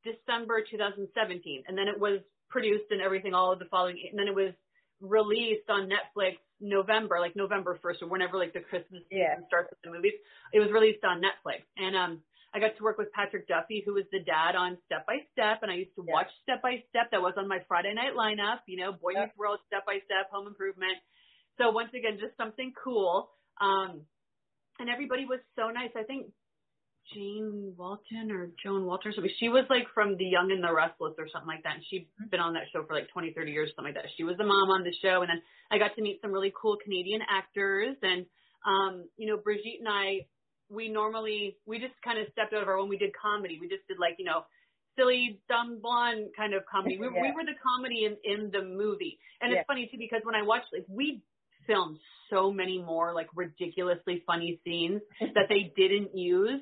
December 0.03 0.63
2017, 0.69 1.63
and 1.67 1.77
then 1.77 1.87
it 1.87 1.99
was 1.99 2.19
produced 2.49 2.91
and 2.91 3.01
everything 3.01 3.33
all 3.33 3.51
of 3.51 3.59
the 3.59 3.65
following, 3.65 3.97
and 4.09 4.19
then 4.19 4.27
it 4.27 4.35
was 4.35 4.53
released 5.01 5.69
on 5.69 5.89
Netflix 5.89 6.37
November, 6.61 7.19
like 7.19 7.35
November 7.35 7.77
1st 7.83 8.03
or 8.03 8.07
whenever 8.07 8.37
like 8.37 8.53
the 8.53 8.61
Christmas 8.61 9.03
Yeah. 9.11 9.35
season 9.35 9.45
starts 9.47 9.69
with 9.71 9.81
the 9.83 9.91
movies. 9.91 10.13
It 10.53 10.59
was 10.59 10.71
released 10.71 11.03
on 11.03 11.21
Netflix, 11.21 11.63
and 11.77 11.95
um. 11.95 12.21
I 12.55 12.59
got 12.59 12.77
to 12.77 12.83
work 12.83 12.97
with 12.97 13.11
Patrick 13.11 13.49
Duffy, 13.49 13.83
who 13.85 13.93
was 13.95 14.05
the 14.13 14.23
dad 14.23 14.55
on 14.55 14.77
Step 14.85 15.05
by 15.05 15.17
Step, 15.33 15.59
and 15.61 15.69
I 15.69 15.75
used 15.75 15.93
to 15.95 16.05
Yeah. 16.07 16.13
watch 16.13 16.31
Step 16.43 16.61
by 16.61 16.81
Step. 16.87 17.11
That 17.11 17.21
was 17.21 17.35
on 17.35 17.49
my 17.49 17.59
Friday 17.67 17.93
night 17.93 18.13
lineup, 18.15 18.61
you 18.65 18.77
know, 18.77 18.93
Boy 18.93 19.11
Yeah. 19.11 19.25
Meets 19.25 19.37
World, 19.37 19.59
Step 19.67 19.85
by 19.85 19.99
Step, 19.99 20.29
Home 20.31 20.47
Improvement. 20.47 20.97
So 21.57 21.71
once 21.71 21.93
again, 21.93 22.17
just 22.17 22.37
something 22.37 22.71
cool. 22.81 23.29
Um, 23.59 24.07
and 24.79 24.89
everybody 24.89 25.25
was 25.25 25.41
so 25.57 25.69
nice. 25.69 25.91
I 25.97 26.03
think 26.03 26.31
Jane 27.13 27.75
Walton 27.77 28.31
or 28.31 28.51
Joan 28.63 28.85
Walter, 28.85 29.09
Walters, 29.09 29.35
she 29.37 29.49
was 29.49 29.65
like 29.69 29.87
from 29.93 30.15
The 30.15 30.25
Young 30.25 30.51
and 30.51 30.63
the 30.63 30.73
Restless 30.73 31.13
or 31.17 31.27
something 31.27 31.47
like 31.47 31.63
that. 31.63 31.75
And 31.75 31.85
she'd 31.85 32.07
been 32.31 32.39
on 32.39 32.53
that 32.53 32.67
show 32.71 32.85
for 32.85 32.93
like 32.93 33.09
20, 33.09 33.33
30 33.33 33.51
years, 33.51 33.69
something 33.75 33.93
like 33.93 34.01
that. 34.01 34.09
She 34.15 34.23
was 34.23 34.37
the 34.37 34.45
mom 34.45 34.69
on 34.71 34.83
the 34.83 34.93
show. 35.01 35.21
And 35.21 35.29
then 35.29 35.41
I 35.69 35.77
got 35.77 35.95
to 35.95 36.01
meet 36.01 36.21
some 36.21 36.31
really 36.31 36.53
cool 36.55 36.77
Canadian 36.81 37.21
actors. 37.29 37.97
And, 38.01 38.25
um, 38.65 39.09
you 39.17 39.27
know, 39.27 39.37
Brigitte 39.37 39.79
and 39.79 39.87
I, 39.89 40.25
we 40.69 40.89
normally, 40.89 41.57
we 41.65 41.79
just 41.79 41.93
kind 42.03 42.19
of 42.19 42.27
stepped 42.31 42.53
out 42.53 42.61
of 42.63 42.67
our 42.67 42.79
when 42.79 42.89
we 42.89 42.97
did 42.97 43.11
comedy. 43.15 43.57
We 43.59 43.67
just 43.67 43.87
did 43.87 43.99
like, 43.99 44.15
you 44.17 44.25
know, 44.25 44.45
silly, 44.97 45.41
dumb, 45.49 45.79
blonde 45.81 46.29
kind 46.35 46.53
of 46.53 46.63
comedy. 46.65 46.97
We, 46.97 47.07
we 47.09 47.31
were 47.31 47.43
the 47.43 47.57
comedy 47.61 48.05
in, 48.05 48.17
in 48.23 48.51
the 48.51 48.63
movie. 48.63 49.19
And 49.41 49.51
Yeah. 49.51 49.59
it's 49.59 49.67
funny 49.67 49.87
too 49.91 49.97
because 49.97 50.21
when 50.23 50.35
I 50.35 50.41
watched, 50.41 50.67
like, 50.73 50.85
we 50.87 51.21
filmed 51.67 51.97
so 52.29 52.51
many 52.51 52.81
more 52.81 53.13
like 53.13 53.27
ridiculously 53.35 54.23
funny 54.25 54.59
scenes 54.63 55.01
that 55.35 55.45
they 55.49 55.73
didn't 55.75 56.17
use. 56.17 56.61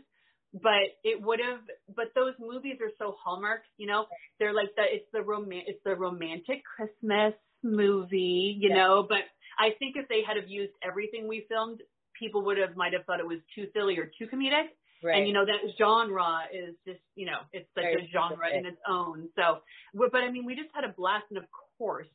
But 0.53 1.01
it 1.03 1.19
would 1.19 1.39
have, 1.39 1.61
but 1.95 2.13
those 2.13 2.33
movies 2.39 2.77
are 2.79 2.91
so 2.99 3.15
hallmark, 3.23 3.63
you 3.77 3.87
know. 3.87 4.05
They're 4.37 4.53
like 4.53 4.75
the, 4.75 4.83
it's 4.87 5.07
the 5.11 5.21
roman, 5.23 5.63
it's 5.65 5.83
the 5.83 5.95
romantic 5.95 6.61
Christmas 6.63 7.33
movie, 7.63 8.57
you 8.59 8.69
Yeah. 8.69 8.75
know. 8.75 9.05
But 9.07 9.21
I 9.57 9.71
think 9.79 9.95
if 9.95 10.07
they 10.09 10.21
had 10.27 10.37
have 10.37 10.47
used 10.47 10.73
everything 10.83 11.27
we 11.27 11.45
filmed, 11.49 11.81
people 12.17 12.43
would 12.45 12.58
have 12.58 12.76
might 12.76 12.93
have 12.93 13.06
thought 13.06 13.19
it 13.19 13.28
was 13.28 13.39
too 13.56 13.67
silly 13.73 13.97
or 13.97 14.12
too 14.17 14.28
comedic. 14.28 14.69
Right. 15.04 15.17
And 15.17 15.28
you 15.28 15.34
know 15.34 15.45
that 15.45 15.60
genre 15.78 16.47
is 16.54 16.76
just 16.88 17.02
you 17.15 17.26
know 17.26 17.43
it's 17.52 17.67
such 17.76 17.84
Very 17.84 18.06
a 18.06 18.12
genre 18.12 18.38
specific. 18.39 18.60
in 18.60 18.65
its 18.65 18.82
own. 18.88 19.30
So, 19.36 19.60
but 19.93 20.15
I 20.15 20.32
mean 20.32 20.45
we 20.45 20.56
just 20.56 20.69
had 20.73 20.84
a 20.84 20.93
blast, 20.93 21.26
and 21.30 21.38
of 21.38 21.45
course, 21.78 22.08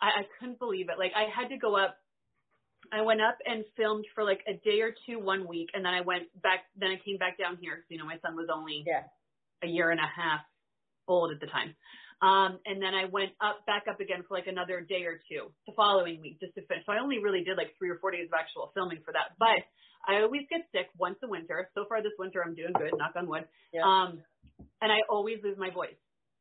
I, 0.00 0.06
I 0.06 0.22
couldn't 0.38 0.58
believe 0.58 0.88
it. 0.88 0.98
Like 0.98 1.12
I 1.16 1.26
had 1.28 1.48
to 1.48 1.56
go 1.56 1.76
up. 1.76 1.96
I 2.92 3.00
went 3.02 3.20
up 3.20 3.38
and 3.46 3.64
filmed 3.76 4.06
for 4.14 4.24
like 4.24 4.40
a 4.46 4.54
day 4.54 4.80
or 4.80 4.94
two 5.06 5.18
one 5.18 5.46
week, 5.48 5.70
and 5.74 5.84
then 5.84 5.94
I 5.94 6.02
went 6.02 6.24
back. 6.42 6.64
Then 6.78 6.90
I 6.90 7.00
came 7.04 7.16
back 7.16 7.38
down 7.38 7.58
here 7.60 7.76
because 7.76 7.90
you 7.90 7.98
know 7.98 8.06
my 8.06 8.18
son 8.22 8.36
was 8.36 8.48
only 8.52 8.84
yeah. 8.86 9.02
a 9.62 9.66
year 9.66 9.90
and 9.90 10.00
a 10.00 10.06
half 10.06 10.40
old 11.08 11.32
at 11.32 11.40
the 11.40 11.46
time. 11.46 11.74
Um, 12.22 12.60
and 12.64 12.80
then 12.80 12.94
I 12.94 13.06
went 13.10 13.32
up, 13.40 13.66
back 13.66 13.84
up 13.90 13.98
again 13.98 14.22
for 14.28 14.38
like 14.38 14.46
another 14.46 14.80
day 14.80 15.02
or 15.04 15.20
two 15.28 15.50
the 15.66 15.72
following 15.74 16.20
week 16.22 16.38
just 16.38 16.54
to 16.54 16.62
finish. 16.66 16.86
So 16.86 16.92
I 16.92 17.00
only 17.02 17.18
really 17.18 17.42
did 17.42 17.56
like 17.56 17.74
three 17.78 17.90
or 17.90 17.98
four 17.98 18.12
days 18.12 18.28
of 18.32 18.38
actual 18.38 18.70
filming 18.74 19.00
for 19.04 19.12
that. 19.12 19.34
But 19.38 19.66
I 20.06 20.22
always 20.22 20.42
get 20.48 20.62
sick 20.70 20.86
once 20.96 21.16
a 21.24 21.28
winter. 21.28 21.68
So 21.74 21.84
far 21.88 22.00
this 22.00 22.12
winter 22.18 22.42
I'm 22.46 22.54
doing 22.54 22.72
good, 22.78 22.92
knock 22.96 23.12
on 23.16 23.26
wood. 23.26 23.44
Yeah. 23.72 23.82
Um, 23.82 24.22
and 24.80 24.92
I 24.92 25.02
always 25.10 25.38
lose 25.42 25.58
my 25.58 25.70
voice. 25.70 25.98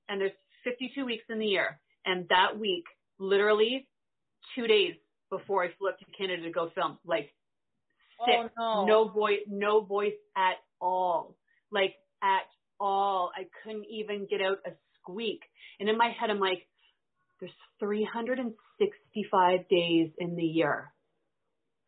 And 0.08 0.22
there's 0.22 0.38
52 0.64 1.04
weeks 1.04 1.24
in 1.30 1.40
the 1.40 1.48
year. 1.48 1.80
And 2.06 2.28
that 2.30 2.60
week, 2.60 2.86
literally 3.20 3.88
two 4.56 4.68
days 4.68 4.94
before 5.30 5.64
I 5.64 5.70
flew 5.80 5.90
up 5.90 5.98
to 6.00 6.06
Canada 6.18 6.44
to 6.44 6.52
go 6.52 6.70
film, 6.76 7.00
like 7.06 7.34
sick, 8.26 8.52
Oh, 8.60 8.86
no. 8.86 9.06
no 9.06 9.10
voice, 9.10 9.40
no 9.48 9.82
voice 9.82 10.14
at 10.36 10.58
all, 10.80 11.38
like 11.72 11.96
at 12.22 12.44
all. 12.80 13.32
I 13.36 13.46
couldn't 13.64 13.86
even 13.90 14.28
get 14.30 14.42
out 14.42 14.58
a 14.66 14.72
squeak. 15.02 15.42
And 15.80 15.90
in 15.90 15.98
my 15.98 16.12
head, 16.20 16.30
I'm 16.30 16.40
like, 16.40 16.68
there's 17.40 17.52
365 17.80 19.68
days 19.70 20.12
in 20.18 20.36
the 20.36 20.44
year. 20.44 20.94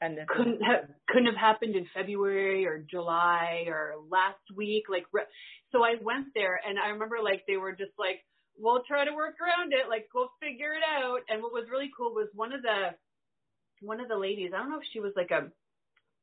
And 0.02 0.18
Couldn't 0.28 0.62
have 0.62 0.90
couldn't 1.08 1.28
have 1.28 1.38
happened 1.38 1.76
in 1.78 1.88
February 1.94 2.66
or 2.66 2.80
July 2.80 3.66
or 3.68 3.94
last 4.10 4.42
week. 4.54 4.84
Like, 4.90 5.06
re- 5.14 5.24
so 5.72 5.82
I 5.82 5.96
went 6.02 6.28
there, 6.36 6.60
and 6.68 6.78
I 6.78 6.90
remember 6.90 7.18
like 7.24 7.44
they 7.48 7.56
were 7.56 7.72
just 7.72 7.94
like, 7.98 8.20
we'll 8.58 8.84
try 8.86 9.06
to 9.06 9.16
work 9.16 9.36
around 9.40 9.72
it. 9.72 9.88
Like, 9.88 10.10
go 10.12 10.28
figure 10.42 10.74
it 10.74 10.84
out. 10.84 11.20
And 11.30 11.42
what 11.42 11.54
was 11.54 11.70
really 11.72 11.90
cool 11.96 12.14
was 12.14 12.28
one 12.34 12.52
of 12.52 12.62
the 12.62 12.98
one 13.80 14.02
of 14.02 14.10
the 14.10 14.18
ladies. 14.18 14.52
I 14.54 14.58
don't 14.60 14.72
know 14.72 14.78
if 14.80 14.88
she 14.92 15.00
was 15.00 15.14
like 15.16 15.32
a 15.32 15.52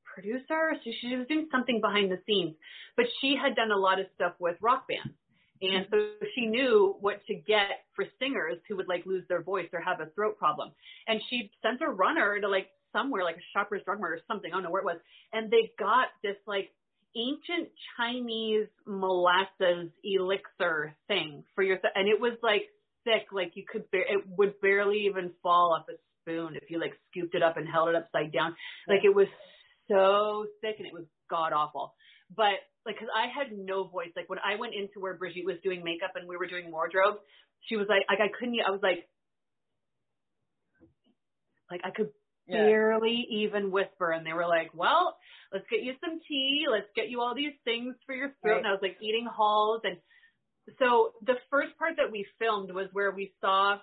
producer. 0.05 0.72
So 0.85 0.90
she 1.00 1.16
was 1.16 1.26
doing 1.29 1.48
something 1.50 1.81
behind 1.81 2.11
the 2.11 2.18
scenes, 2.26 2.57
but 2.96 3.07
she 3.20 3.37
had 3.40 3.57
done 3.57 3.70
a 3.70 3.79
lot 3.79 4.00
of 4.00 4.07
stuff 4.14 4.35
with 4.38 4.57
rock 4.61 4.88
bands. 4.88 5.16
And 5.62 5.87
so 5.90 6.11
she 6.35 6.46
knew 6.46 6.96
what 7.01 7.25
to 7.27 7.35
get 7.35 7.85
for 7.94 8.07
singers 8.18 8.57
who 8.68 8.77
would 8.77 8.88
like 8.88 9.05
lose 9.05 9.25
their 9.29 9.42
voice 9.42 9.68
or 9.73 9.81
have 9.81 10.01
a 10.01 10.07
throat 10.07 10.38
problem. 10.38 10.73
And 11.07 11.20
she 11.29 11.51
sent 11.62 11.83
a 11.83 11.88
runner 11.88 12.40
to 12.40 12.49
like 12.49 12.68
somewhere, 12.92 13.25
like 13.25 13.37
a 13.37 13.46
shopper's 13.53 13.83
drug 13.85 14.01
mart 14.01 14.12
or 14.12 14.20
something. 14.27 14.51
I 14.51 14.55
don't 14.55 14.62
know 14.62 14.70
where 14.70 14.83
it 14.83 14.87
was. 14.87 14.99
And 15.33 15.51
they 15.51 15.73
got 15.79 16.09
this 16.23 16.37
like 16.46 16.70
ancient 17.14 17.68
Chinese 17.96 18.68
molasses 18.87 19.90
elixir 20.03 20.94
thing 21.09 21.44
for 21.55 21.62
your, 21.62 21.79
and 21.94 22.09
it 22.09 22.20
was 22.20 22.38
like 22.42 22.62
thick, 23.05 23.27
like 23.33 23.53
you 23.55 23.64
could, 23.70 23.90
bar- 23.90 24.01
it 24.01 24.25
would 24.38 24.61
barely 24.61 25.07
even 25.07 25.31
fall 25.42 25.75
off 25.79 25.87
a 25.88 25.99
spoon 26.23 26.57
if 26.57 26.70
you 26.70 26.81
like 26.81 26.94
scooped 27.11 27.35
it 27.35 27.42
up 27.42 27.57
and 27.57 27.68
held 27.68 27.90
it 27.90 27.96
upside 27.96 28.33
down. 28.33 28.57
Like 28.88 29.05
it 29.05 29.14
was 29.14 29.29
so 29.90 30.46
thick 30.62 30.77
and 30.79 30.87
it 30.87 30.94
was 30.94 31.05
god 31.29 31.53
awful. 31.53 31.94
But 32.35 32.61
like, 32.90 32.98
cause 32.98 33.09
I 33.14 33.26
had 33.31 33.57
no 33.57 33.85
voice. 33.87 34.11
Like 34.16 34.29
when 34.29 34.40
I 34.40 34.59
went 34.59 34.74
into 34.74 34.98
where 35.00 35.14
Brigitte 35.14 35.46
was 35.46 35.57
doing 35.62 35.85
makeup 35.85 36.12
and 36.16 36.29
we 36.29 36.37
were 36.37 36.46
doing 36.46 36.70
wardrobe, 36.70 37.16
she 37.68 37.76
was 37.76 37.87
like, 37.88 38.03
like 38.11 38.20
I 38.20 38.29
couldn't, 38.37 38.59
I 38.66 38.70
was 38.70 38.83
like, 38.83 39.09
like 41.70 41.81
I 41.85 41.90
could 41.90 42.11
Yeah. 42.46 42.64
barely 42.66 43.26
even 43.31 43.70
whisper. 43.70 44.11
And 44.11 44.26
they 44.26 44.33
were 44.33 44.46
like, 44.46 44.70
well, 44.74 45.16
let's 45.53 45.66
get 45.70 45.83
you 45.83 45.94
some 46.05 46.18
tea. 46.26 46.66
Let's 46.70 46.90
get 46.96 47.09
you 47.09 47.20
all 47.20 47.35
these 47.35 47.55
things 47.64 47.94
for 48.07 48.14
your 48.14 48.35
throat. 48.42 48.53
Right. 48.55 48.59
And 48.59 48.66
I 48.66 48.72
was 48.72 48.83
like 48.83 48.96
eating 49.00 49.26
halls. 49.26 49.83
And 49.85 49.98
so 50.79 51.12
the 51.22 51.37
first 51.50 51.76
part 51.79 51.94
that 51.98 52.11
we 52.11 52.26
filmed 52.38 52.72
was 52.72 52.88
where 52.92 53.12
we 53.12 53.33
saw 53.40 53.79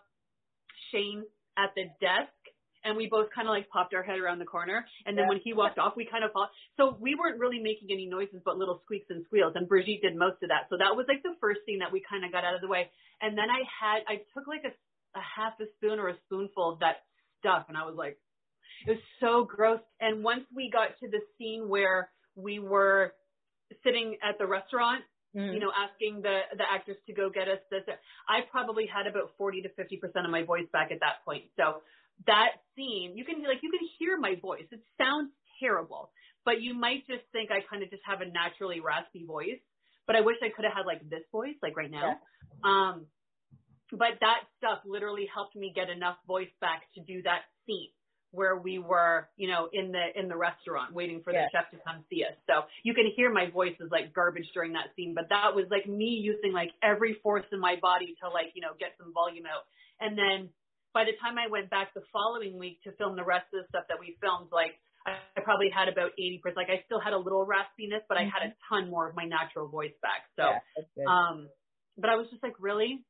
Shane 0.91 1.23
at 1.57 1.71
the 1.75 1.85
desk 2.01 2.36
and 2.87 2.95
we 2.95 3.07
both 3.07 3.27
kind 3.35 3.47
of 3.47 3.51
like 3.51 3.67
popped 3.69 3.93
our 3.93 4.01
head 4.01 4.17
around 4.19 4.39
the 4.39 4.45
corner. 4.47 4.87
And 5.05 5.17
then 5.17 5.25
Yeah. 5.25 5.29
when 5.29 5.39
he 5.43 5.51
walked 5.53 5.77
off, 5.77 5.95
we 5.95 6.05
kind 6.05 6.23
of 6.23 6.31
fought. 6.31 6.49
So 6.77 6.95
we 6.99 7.15
weren't 7.15 7.37
really 7.39 7.59
making 7.59 7.91
any 7.91 8.07
noises 8.07 8.41
but 8.45 8.57
little 8.57 8.79
squeaks 8.85 9.07
and 9.09 9.25
squeals. 9.25 9.53
And 9.55 9.67
Brigitte 9.67 10.01
did 10.01 10.15
most 10.15 10.41
of 10.41 10.49
that. 10.49 10.69
So 10.69 10.77
that 10.77 10.95
was 10.95 11.05
like 11.07 11.21
the 11.23 11.35
first 11.41 11.59
thing 11.65 11.79
that 11.79 11.91
we 11.91 11.99
kind 12.09 12.23
of 12.23 12.31
got 12.31 12.45
out 12.45 12.55
of 12.55 12.61
the 12.61 12.67
way. 12.67 12.89
And 13.21 13.37
then 13.37 13.49
I 13.51 13.61
had, 13.67 14.03
I 14.07 14.15
took 14.33 14.47
like 14.47 14.63
a, 14.63 14.73
a 15.19 15.21
half 15.21 15.59
a 15.59 15.65
spoon 15.75 15.99
or 15.99 16.07
a 16.09 16.17
spoonful 16.25 16.71
of 16.73 16.79
that 16.79 17.03
stuff 17.39 17.65
and 17.67 17.77
I 17.77 17.83
was 17.85 17.95
like, 17.95 18.17
it 18.87 18.91
was 18.91 19.03
so 19.19 19.43
gross. 19.43 19.81
And 19.99 20.23
once 20.23 20.45
we 20.55 20.69
got 20.71 20.97
to 21.01 21.07
the 21.09 21.19
scene 21.37 21.67
where 21.67 22.09
we 22.35 22.59
were 22.59 23.13
sitting 23.83 24.17
at 24.23 24.37
the 24.37 24.47
restaurant 24.47 25.03
Mhm. 25.35 25.53
you 25.53 25.59
know, 25.59 25.71
asking 25.75 26.21
the 26.21 26.39
the 26.55 26.63
actors 26.71 26.95
to 27.05 27.13
go 27.13 27.29
get 27.29 27.49
us 27.49 27.59
this. 27.69 27.83
I 28.29 28.41
probably 28.49 28.87
had 28.87 29.07
about 29.07 29.35
40 29.37 29.61
to 29.63 29.69
50 29.69 29.97
percent 29.97 30.25
of 30.25 30.31
my 30.31 30.43
voice 30.43 30.65
back 30.71 30.89
at 30.89 31.01
that 31.01 31.23
point. 31.25 31.43
So 31.57 31.83
that 32.25 32.63
scene, 32.75 33.13
you 33.15 33.23
can 33.25 33.43
like 33.43 33.61
you 33.61 33.71
can 33.71 33.87
hear 33.99 34.17
my 34.17 34.35
voice. 34.41 34.65
It 34.71 34.81
sounds 34.97 35.31
terrible, 35.59 36.11
but 36.45 36.61
you 36.61 36.73
might 36.73 37.05
just 37.07 37.23
think 37.31 37.51
I 37.51 37.59
kind 37.69 37.83
of 37.83 37.89
just 37.89 38.03
have 38.05 38.21
a 38.21 38.25
naturally 38.25 38.79
raspy 38.79 39.25
voice. 39.25 39.59
But 40.07 40.15
I 40.15 40.21
wish 40.21 40.37
I 40.41 40.49
could 40.55 40.65
have 40.65 40.73
had 40.73 40.85
like 40.85 41.07
this 41.09 41.23
voice, 41.31 41.55
like 41.61 41.75
right 41.75 41.91
now. 41.91 42.17
Um, 42.63 43.05
but 43.91 44.19
that 44.21 44.41
stuff 44.57 44.79
literally 44.85 45.27
helped 45.33 45.55
me 45.55 45.71
get 45.73 45.89
enough 45.89 46.17
voice 46.27 46.51
back 46.59 46.83
to 46.95 47.01
do 47.01 47.21
that 47.23 47.41
scene 47.65 47.89
where 48.31 48.57
we 48.57 48.77
were, 48.77 49.29
you 49.37 49.47
know, 49.47 49.69
in 49.71 49.91
the 49.91 50.05
in 50.19 50.27
the 50.27 50.35
restaurant 50.35 50.93
waiting 50.93 51.21
for 51.23 51.31
Yeah. 51.33 51.45
the 51.45 51.49
chef 51.57 51.71
to 51.71 51.77
come 51.85 52.03
see 52.09 52.23
us. 52.23 52.35
So 52.47 52.63
you 52.83 52.93
can 52.93 53.09
hear 53.15 53.31
my 53.31 53.49
voice 53.49 53.75
is 53.79 53.89
like 53.91 54.13
garbage 54.13 54.47
during 54.53 54.73
that 54.73 54.93
scene, 54.95 55.13
but 55.15 55.29
that 55.29 55.55
was 55.55 55.65
like 55.71 55.87
me 55.87 56.19
using 56.21 56.51
like 56.51 56.71
every 56.83 57.13
force 57.23 57.45
in 57.51 57.59
my 57.59 57.77
body 57.81 58.15
to 58.21 58.29
like, 58.29 58.51
you 58.53 58.61
know, 58.61 58.73
get 58.79 58.95
some 58.97 59.13
volume 59.13 59.45
out. 59.45 59.63
And 59.99 60.17
then 60.17 60.49
by 60.97 61.05
the 61.05 61.13
time 61.21 61.37
I 61.37 61.45
went 61.45 61.69
back 61.69 61.93
the 61.93 62.01
following 62.09 62.57
week 62.57 62.81
to 62.81 62.91
film 62.97 63.13
the 63.13 63.23
rest 63.23 63.45
of 63.53 63.61
the 63.61 63.69
stuff 63.69 63.85
that 63.93 64.01
we 64.01 64.17
filmed, 64.17 64.49
like 64.49 64.81
I 65.05 65.45
probably 65.45 65.69
had 65.69 65.93
about 65.93 66.17
80%. 66.17 66.57
Like 66.57 66.73
I 66.73 66.81
still 66.89 66.97
had 66.97 67.13
a 67.13 67.21
little 67.21 67.45
raspiness, 67.45 68.01
but 68.09 68.17
I 68.17 68.25
had 68.25 68.41
a 68.41 68.57
ton 68.65 68.89
more 68.89 69.05
of 69.05 69.13
my 69.13 69.29
natural 69.29 69.69
voice 69.69 69.93
back. 70.01 70.25
So, 70.33 70.57
yeah, 70.97 71.05
um, 71.05 71.53
but 72.01 72.09
I 72.09 72.17
was 72.17 72.25
just 72.33 72.41
like, 72.41 72.57
really? 72.57 73.05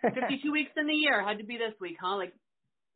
52 0.00 0.48
weeks 0.50 0.72
in 0.80 0.88
the 0.88 0.96
year 0.96 1.20
had 1.20 1.44
to 1.44 1.44
be 1.44 1.60
this 1.60 1.76
week, 1.78 2.00
huh? 2.00 2.16
Like, 2.16 2.32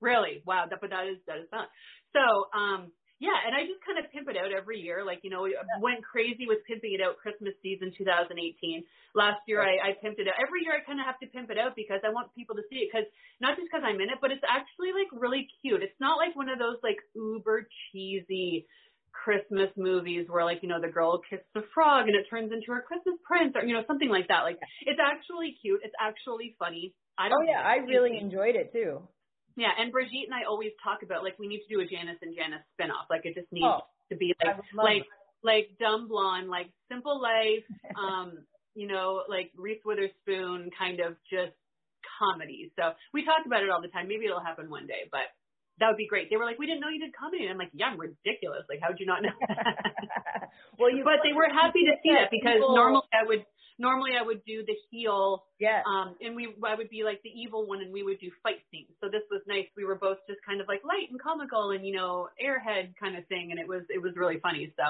really? 0.00 0.40
Wow. 0.48 0.64
That, 0.70 0.80
but 0.80 0.88
that 0.88 1.04
is, 1.04 1.20
that 1.28 1.36
is 1.44 1.48
not. 1.52 1.68
So, 2.16 2.24
um, 2.56 2.96
yeah, 3.22 3.38
and 3.46 3.54
I 3.54 3.62
just 3.62 3.78
kind 3.86 3.96
of 4.02 4.10
pimp 4.10 4.26
it 4.26 4.34
out 4.34 4.50
every 4.50 4.82
year. 4.82 5.06
Like, 5.06 5.22
you 5.22 5.30
know, 5.30 5.46
we 5.46 5.54
uh, 5.54 5.62
went 5.78 6.02
crazy 6.02 6.50
with 6.50 6.66
pimping 6.66 6.98
it 6.98 7.00
out 7.00 7.16
Christmas 7.22 7.54
season 7.62 7.94
2018. 7.94 8.34
Last 9.14 9.38
year 9.46 9.62
I, 9.62 9.78
I 9.78 9.90
pimped 10.02 10.18
it 10.18 10.26
out. 10.26 10.34
Every 10.42 10.66
year 10.66 10.74
I 10.74 10.82
kind 10.82 10.98
of 10.98 11.06
have 11.06 11.22
to 11.22 11.30
pimp 11.30 11.50
it 11.50 11.58
out 11.58 11.78
because 11.78 12.02
I 12.02 12.10
want 12.10 12.34
people 12.34 12.58
to 12.58 12.66
see 12.66 12.82
it 12.82 12.90
because 12.90 13.06
not 13.38 13.54
just 13.54 13.70
because 13.70 13.86
I'm 13.86 14.02
in 14.02 14.10
it, 14.10 14.18
but 14.18 14.34
it's 14.34 14.42
actually 14.42 14.90
like 14.90 15.06
really 15.14 15.46
cute. 15.62 15.86
It's 15.86 16.00
not 16.02 16.18
like 16.18 16.34
one 16.34 16.50
of 16.50 16.58
those 16.58 16.82
like 16.82 16.98
uber 17.14 17.70
cheesy 17.92 18.66
Christmas 19.14 19.70
movies 19.78 20.26
where 20.26 20.44
like, 20.44 20.66
you 20.66 20.68
know, 20.68 20.82
the 20.82 20.90
girl 20.90 21.22
kisses 21.22 21.46
a 21.54 21.62
frog 21.72 22.10
and 22.10 22.18
it 22.18 22.26
turns 22.28 22.50
into 22.50 22.74
her 22.74 22.82
Christmas 22.82 23.14
prince 23.22 23.54
or, 23.54 23.62
you 23.62 23.78
know, 23.78 23.86
something 23.86 24.10
like 24.10 24.26
that. 24.26 24.42
Like 24.42 24.58
it's 24.82 24.98
actually 24.98 25.54
cute. 25.62 25.80
It's 25.86 25.94
actually 26.02 26.58
funny. 26.58 26.92
I 27.16 27.30
oh 27.30 27.38
don't 27.38 27.46
yeah, 27.46 27.62
I 27.62 27.78
really 27.86 28.18
enjoyed 28.18 28.58
it 28.58 28.74
too. 28.74 29.06
Yeah, 29.56 29.70
and 29.78 29.92
Brigitte 29.92 30.26
and 30.26 30.34
I 30.34 30.44
always 30.48 30.72
talk 30.82 31.02
about 31.02 31.22
like 31.22 31.38
we 31.38 31.46
need 31.46 31.62
to 31.66 31.70
do 31.70 31.80
a 31.80 31.86
Janice 31.86 32.18
and 32.22 32.34
Janice 32.34 32.64
spinoff. 32.74 33.06
Like 33.10 33.22
it 33.24 33.34
just 33.34 33.50
needs 33.52 33.66
Oh, 33.66 33.86
to 34.10 34.16
be 34.16 34.34
like 34.42 34.56
would 34.56 34.66
like 34.74 35.06
like 35.42 35.70
dumb 35.78 36.08
blonde, 36.08 36.48
like 36.48 36.70
simple 36.90 37.20
life, 37.20 37.64
um, 37.98 38.38
you 38.74 38.86
know, 38.88 39.22
like 39.28 39.52
Reese 39.56 39.82
Witherspoon 39.84 40.70
kind 40.76 41.00
of 41.00 41.14
just 41.30 41.54
comedy. 42.18 42.72
So 42.76 42.92
we 43.12 43.24
talk 43.24 43.46
about 43.46 43.62
it 43.62 43.70
all 43.70 43.80
the 43.80 43.88
time. 43.88 44.08
Maybe 44.08 44.26
it'll 44.26 44.42
happen 44.42 44.70
one 44.70 44.86
day, 44.86 45.06
but 45.10 45.30
that 45.78 45.88
would 45.88 45.98
be 45.98 46.06
great. 46.06 46.30
They 46.30 46.36
were 46.36 46.44
like, 46.44 46.58
we 46.58 46.66
didn't 46.66 46.80
know 46.80 46.88
you 46.88 47.00
did 47.02 47.14
comedy. 47.14 47.44
And 47.44 47.52
I'm 47.52 47.58
like, 47.58 47.74
yeah, 47.74 47.90
I'm 47.90 47.98
ridiculous. 47.98 48.62
Like, 48.68 48.78
how'd 48.82 48.98
you 48.98 49.06
not 49.06 49.22
know? 49.22 49.34
well, 50.78 50.90
you 50.90 51.02
but 51.02 51.22
they 51.26 51.34
were 51.34 51.50
happy 51.50 51.82
to 51.86 51.94
see 52.02 52.14
that 52.14 52.30
because 52.30 52.62
normally 52.62 53.06
I 53.10 53.26
would 53.26 53.42
normally 53.78 54.12
I 54.18 54.22
would 54.22 54.44
do 54.44 54.64
the 54.66 54.76
heel 54.90 55.44
yeah, 55.58 55.82
um, 55.86 56.16
and 56.20 56.36
we, 56.36 56.54
I 56.64 56.74
would 56.74 56.90
be 56.90 57.04
like 57.04 57.22
the 57.22 57.30
evil 57.30 57.66
one, 57.66 57.80
and 57.80 57.92
we 57.92 58.02
would 58.02 58.20
do 58.20 58.30
fight 58.42 58.60
scenes. 58.70 58.90
So 59.00 59.08
this 59.08 59.22
was 59.30 59.42
nice. 59.46 59.66
We 59.76 59.84
were 59.84 59.96
both 59.96 60.18
just 60.28 60.40
kind 60.46 60.60
of 60.60 60.68
like 60.68 60.82
light 60.84 61.10
and 61.10 61.20
comical, 61.20 61.70
and 61.70 61.86
you 61.86 61.94
know, 61.96 62.28
airhead 62.42 62.94
kind 63.00 63.16
of 63.16 63.26
thing, 63.28 63.50
and 63.50 63.60
it 63.60 63.68
was, 63.68 63.82
it 63.88 64.02
was 64.02 64.12
really 64.16 64.38
funny. 64.42 64.72
So 64.76 64.84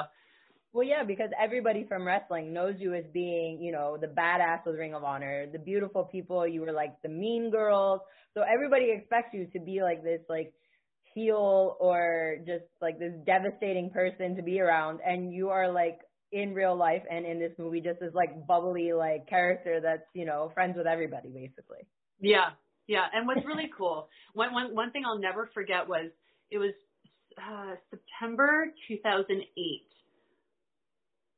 Well, 0.73 0.87
yeah, 0.87 1.05
because 1.05 1.31
everybody 1.41 1.85
from 1.87 2.05
wrestling 2.07 2.53
knows 2.53 2.75
you 2.79 2.95
as 2.95 3.05
being, 3.13 3.63
you 3.63 3.73
know, 3.73 3.97
the 4.01 4.09
badass 4.09 4.67
with 4.67 4.77
Ring 4.77 4.95
of 4.95 5.05
Honor, 5.05 5.47
the 5.51 5.59
beautiful 5.59 6.05
people. 6.05 6.47
You 6.49 6.63
were 6.63 6.73
like 6.73 7.01
the 7.03 7.09
mean 7.09 7.51
girls. 7.51 8.01
So 8.35 8.43
everybody 8.43 8.91
expects 8.91 9.33
you 9.33 9.47
to 9.53 9.61
be 9.61 9.83
like 9.83 10.03
this, 10.03 10.21
like 10.29 10.53
heel 11.15 11.77
or 11.79 12.39
just 12.45 12.65
like 12.83 12.99
this 12.99 13.13
devastating 13.25 13.91
person 13.91 14.35
to 14.35 14.43
be 14.43 14.61
around. 14.61 14.99
And 15.07 15.33
you 15.33 15.51
are 15.51 15.71
like 15.71 16.01
in 16.35 16.53
real 16.53 16.77
life 16.77 17.03
and 17.09 17.25
in 17.25 17.39
this 17.39 17.53
movie 17.59 17.81
just 17.81 18.01
this 18.01 18.13
like 18.13 18.47
bubbly 18.47 18.93
like 18.93 19.27
character 19.29 19.81
that's, 19.81 20.03
you 20.15 20.27
know, 20.27 20.51
friends 20.53 20.77
with 20.77 20.87
everybody 20.87 21.29
basically. 21.29 21.87
yeah, 22.21 22.51
yeah. 22.89 23.05
And 23.15 23.27
what's 23.27 23.47
really 23.47 23.71
cool, 23.79 24.09
one, 24.35 24.53
one, 24.53 24.75
one 24.75 24.91
thing 24.91 25.05
I'll 25.07 25.19
never 25.19 25.49
forget 25.55 25.89
was 25.89 26.11
it 26.51 26.59
was 26.59 26.73
uh, 27.39 27.77
September 27.89 28.67
2008. 28.89 29.47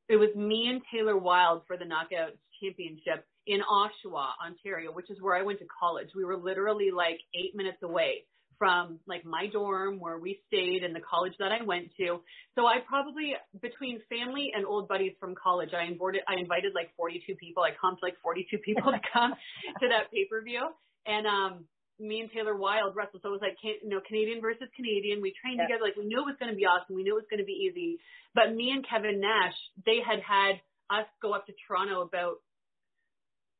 It 0.08 0.16
was 0.16 0.34
me 0.34 0.68
and 0.68 0.80
Taylor 0.90 1.16
Wilde 1.16 1.62
for 1.66 1.76
the 1.76 1.84
Knockout 1.84 2.32
Championship 2.62 3.26
in 3.46 3.60
Oshawa, 3.60 4.30
Ontario, 4.44 4.92
which 4.92 5.10
is 5.10 5.20
where 5.20 5.36
I 5.36 5.42
went 5.42 5.58
to 5.58 5.66
college. 5.78 6.08
We 6.16 6.24
were 6.24 6.36
literally 6.36 6.90
like 6.90 7.20
eight 7.34 7.54
minutes 7.54 7.82
away 7.82 8.24
from 8.58 8.98
like 9.06 9.24
my 9.24 9.46
dorm 9.52 9.98
where 10.00 10.18
we 10.18 10.40
stayed 10.48 10.82
and 10.82 10.94
the 10.94 11.00
college 11.00 11.32
that 11.38 11.52
I 11.52 11.64
went 11.64 11.90
to. 11.98 12.20
So 12.54 12.66
I 12.66 12.78
probably 12.86 13.34
between 13.60 14.00
family 14.08 14.52
and 14.54 14.64
old 14.66 14.88
buddies 14.88 15.12
from 15.20 15.34
college, 15.34 15.70
I 15.72 15.84
invited 15.84 16.22
I 16.28 16.40
invited 16.40 16.72
like 16.74 16.90
42 16.96 17.34
people. 17.36 17.62
I 17.62 17.70
comped 17.70 18.02
like 18.02 18.14
42 18.22 18.58
people 18.58 18.92
to 18.92 19.00
come 19.12 19.32
to 19.80 19.88
that 19.88 20.10
pay 20.12 20.26
per 20.30 20.42
view, 20.42 20.68
and 21.06 21.26
um, 21.26 21.64
me 21.98 22.20
and 22.20 22.30
Taylor 22.30 22.56
Wilde 22.56 22.94
wrestled. 22.94 23.22
So 23.22 23.28
it 23.28 23.32
was 23.32 23.44
like 23.44 23.56
you 23.62 23.88
know 23.88 24.00
Canadian 24.06 24.40
versus 24.40 24.68
Canadian. 24.76 25.20
We 25.20 25.34
trained 25.40 25.60
together. 25.60 25.82
Like 25.82 25.96
we 25.96 26.04
knew 26.04 26.20
it 26.20 26.28
was 26.28 26.36
going 26.38 26.52
to 26.52 26.56
be 26.56 26.66
awesome. 26.66 26.96
We 26.96 27.02
knew 27.02 27.16
it 27.16 27.22
was 27.24 27.30
going 27.30 27.40
to 27.40 27.48
be 27.48 27.68
easy. 27.68 27.98
But 28.34 28.54
me 28.54 28.70
and 28.70 28.84
Kevin 28.86 29.20
Nash, 29.20 29.56
they 29.84 29.98
had 30.04 30.20
had 30.20 30.60
us 30.90 31.06
go 31.20 31.32
up 31.32 31.46
to 31.46 31.54
Toronto 31.66 32.02
about 32.02 32.38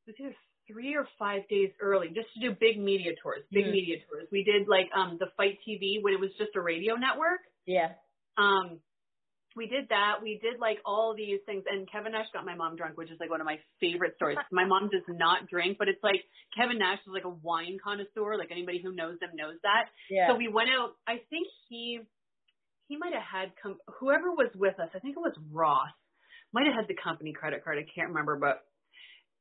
was 0.07 0.15
either 0.21 0.35
three 0.71 0.95
or 0.95 1.07
five 1.19 1.49
days 1.49 1.71
early 1.81 2.09
just 2.09 2.29
to 2.35 2.41
do 2.41 2.57
big 2.59 2.79
media 2.79 3.13
tours, 3.23 3.43
big 3.53 3.67
mm. 3.67 3.73
media 3.73 3.97
tours. 4.09 4.27
We 4.31 4.45
did 4.45 4.69
like 4.69 4.91
um 4.97 5.17
the 5.19 5.27
Fight 5.37 5.59
TV 5.67 6.03
when 6.03 6.15
it 6.15 6.21
was 6.21 6.31
just 6.39 6.57
a 6.57 6.61
radio 6.61 6.95
network. 6.95 7.41
Yeah. 7.67 7.93
Um 8.37 8.81
we 9.57 9.67
did 9.67 9.89
that. 9.89 10.21
We 10.23 10.39
did 10.43 10.61
like 10.61 10.79
all 10.85 11.15
these 11.17 11.41
things 11.47 11.65
and 11.71 11.91
Kevin 11.91 12.13
Nash 12.13 12.27
got 12.33 12.45
my 12.45 12.55
mom 12.55 12.77
drunk, 12.77 12.99
which 12.99 13.11
is 13.11 13.17
like 13.19 13.31
one 13.31 13.41
of 13.41 13.47
my 13.47 13.59
favorite 13.81 14.15
stories. 14.17 14.39
my 14.53 14.67
mom 14.67 14.91
does 14.91 15.07
not 15.09 15.49
drink, 15.49 15.79
but 15.79 15.89
it's 15.89 16.03
like 16.03 16.21
Kevin 16.57 16.79
Nash 16.79 16.99
is 17.07 17.13
like 17.13 17.25
a 17.25 17.37
wine 17.43 17.79
connoisseur. 17.83 18.37
Like 18.37 18.51
anybody 18.51 18.81
who 18.83 18.95
knows 18.95 19.17
him 19.21 19.31
knows 19.35 19.57
that. 19.63 19.89
Yeah. 20.11 20.29
So 20.29 20.37
we 20.37 20.49
went 20.49 20.69
out 20.71 20.97
I 21.07 21.23
think 21.31 21.49
he 21.69 22.01
he 22.89 22.97
might 22.97 23.13
have 23.15 23.23
had 23.23 23.53
come 23.61 23.79
whoever 23.99 24.31
was 24.31 24.51
with 24.55 24.79
us, 24.79 24.91
I 24.95 24.99
think 24.99 25.17
it 25.17 25.21
was 25.21 25.35
Ross, 25.53 25.91
might 26.53 26.67
have 26.67 26.75
had 26.75 26.89
the 26.89 26.97
company 27.03 27.33
credit 27.33 27.65
card. 27.65 27.79
I 27.79 27.87
can't 27.95 28.09
remember, 28.09 28.37
but 28.37 28.65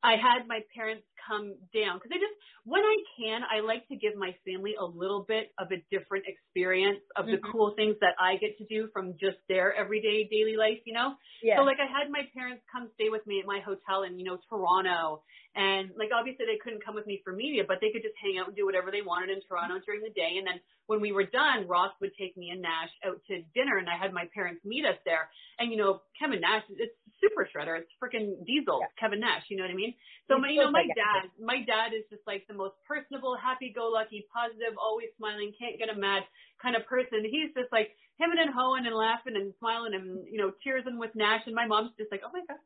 I 0.05 0.21
had 0.21 0.47
my 0.47 0.61
parents 0.75 1.03
come 1.27 1.55
down 1.73 1.97
because 1.97 2.11
I 2.13 2.19
just, 2.21 2.37
when 2.65 2.81
I 2.81 2.97
can, 3.17 3.41
I 3.43 3.61
like 3.61 3.87
to 3.89 3.95
give 3.95 4.15
my 4.15 4.33
family 4.45 4.75
a 4.79 4.85
little 4.85 5.25
bit 5.27 5.51
of 5.57 5.71
a 5.71 5.81
different 5.89 6.25
experience 6.25 7.01
of 7.15 7.25
the 7.25 7.37
mm-hmm. 7.37 7.51
cool 7.51 7.73
things 7.75 7.95
that 8.01 8.13
I 8.19 8.37
get 8.37 8.57
to 8.57 8.65
do 8.65 8.89
from 8.93 9.13
just 9.19 9.37
their 9.49 9.73
everyday 9.73 10.27
daily 10.29 10.57
life, 10.57 10.81
you 10.85 10.93
know? 10.93 11.13
Yeah. 11.43 11.57
So 11.57 11.63
like 11.63 11.77
I 11.77 11.85
had 11.85 12.09
my 12.09 12.25
parents 12.33 12.63
come 12.71 12.89
stay 12.95 13.09
with 13.09 13.25
me 13.27 13.39
at 13.39 13.45
my 13.45 13.59
hotel 13.61 14.03
in, 14.03 14.17
you 14.17 14.25
know, 14.25 14.37
Toronto. 14.49 15.21
And 15.55 15.91
like 15.95 16.09
obviously 16.11 16.45
they 16.45 16.59
couldn't 16.59 16.83
come 16.83 16.95
with 16.95 17.07
me 17.07 17.21
for 17.23 17.31
media, 17.31 17.63
but 17.67 17.77
they 17.79 17.93
could 17.93 18.03
just 18.03 18.17
hang 18.19 18.41
out 18.41 18.47
and 18.49 18.55
do 18.55 18.65
whatever 18.65 18.91
they 18.91 19.05
wanted 19.05 19.29
in 19.29 19.39
Toronto 19.47 19.79
during 19.85 20.01
the 20.01 20.11
day. 20.11 20.35
And 20.41 20.45
then 20.45 20.59
when 20.87 20.99
we 20.99 21.13
were 21.13 21.25
done, 21.25 21.67
Ross 21.67 21.93
would 22.01 22.11
take 22.19 22.35
me 22.35 22.49
and 22.49 22.61
Nash 22.61 22.91
out 23.05 23.21
to 23.29 23.41
dinner 23.53 23.77
and 23.77 23.87
I 23.87 23.95
had 23.95 24.11
my 24.11 24.27
parents 24.33 24.65
meet 24.65 24.85
us 24.85 24.97
there. 25.05 25.29
And 25.59 25.71
you 25.71 25.77
know, 25.77 26.01
Kevin 26.19 26.41
Nash, 26.41 26.63
it's 26.69 26.97
super 27.21 27.47
shredder. 27.47 27.79
It's 27.79 27.93
freaking 28.01 28.41
Diesel, 28.45 28.81
yeah. 28.81 28.91
Kevin 28.99 29.21
Nash. 29.21 29.47
You 29.49 29.57
know 29.57 29.63
what 29.63 29.71
I 29.71 29.79
mean? 29.79 29.93
So 30.27 30.37
my, 30.37 30.49
you 30.49 30.59
know, 30.59 30.71
my 30.71 30.83
dad, 30.83 31.14
my 31.39 31.63
dad 31.63 31.93
is 31.93 32.03
just 32.09 32.23
like 32.27 32.45
the 32.47 32.53
most 32.53 32.75
personable, 32.87 33.35
happy-go-lucky, 33.35 34.27
positive, 34.33 34.77
always 34.77 35.09
smiling, 35.17 35.53
can't 35.59 35.77
get 35.79 35.89
him 35.89 35.99
mad 35.99 36.23
kind 36.61 36.75
of 36.75 36.85
person. 36.85 37.23
He's 37.23 37.53
just 37.55 37.71
like 37.71 37.91
him 38.17 38.31
and 38.31 38.53
hoeing 38.53 38.85
and 38.85 38.95
laughing 38.95 39.35
and 39.35 39.53
smiling 39.59 39.93
and 39.93 40.25
you 40.29 40.37
know 40.37 40.51
cheersing 40.65 40.97
with 40.97 41.15
Nash. 41.15 41.43
And 41.45 41.55
my 41.55 41.67
mom's 41.67 41.91
just 41.97 42.11
like, 42.11 42.21
oh 42.25 42.31
my 42.33 42.41
god. 42.47 42.57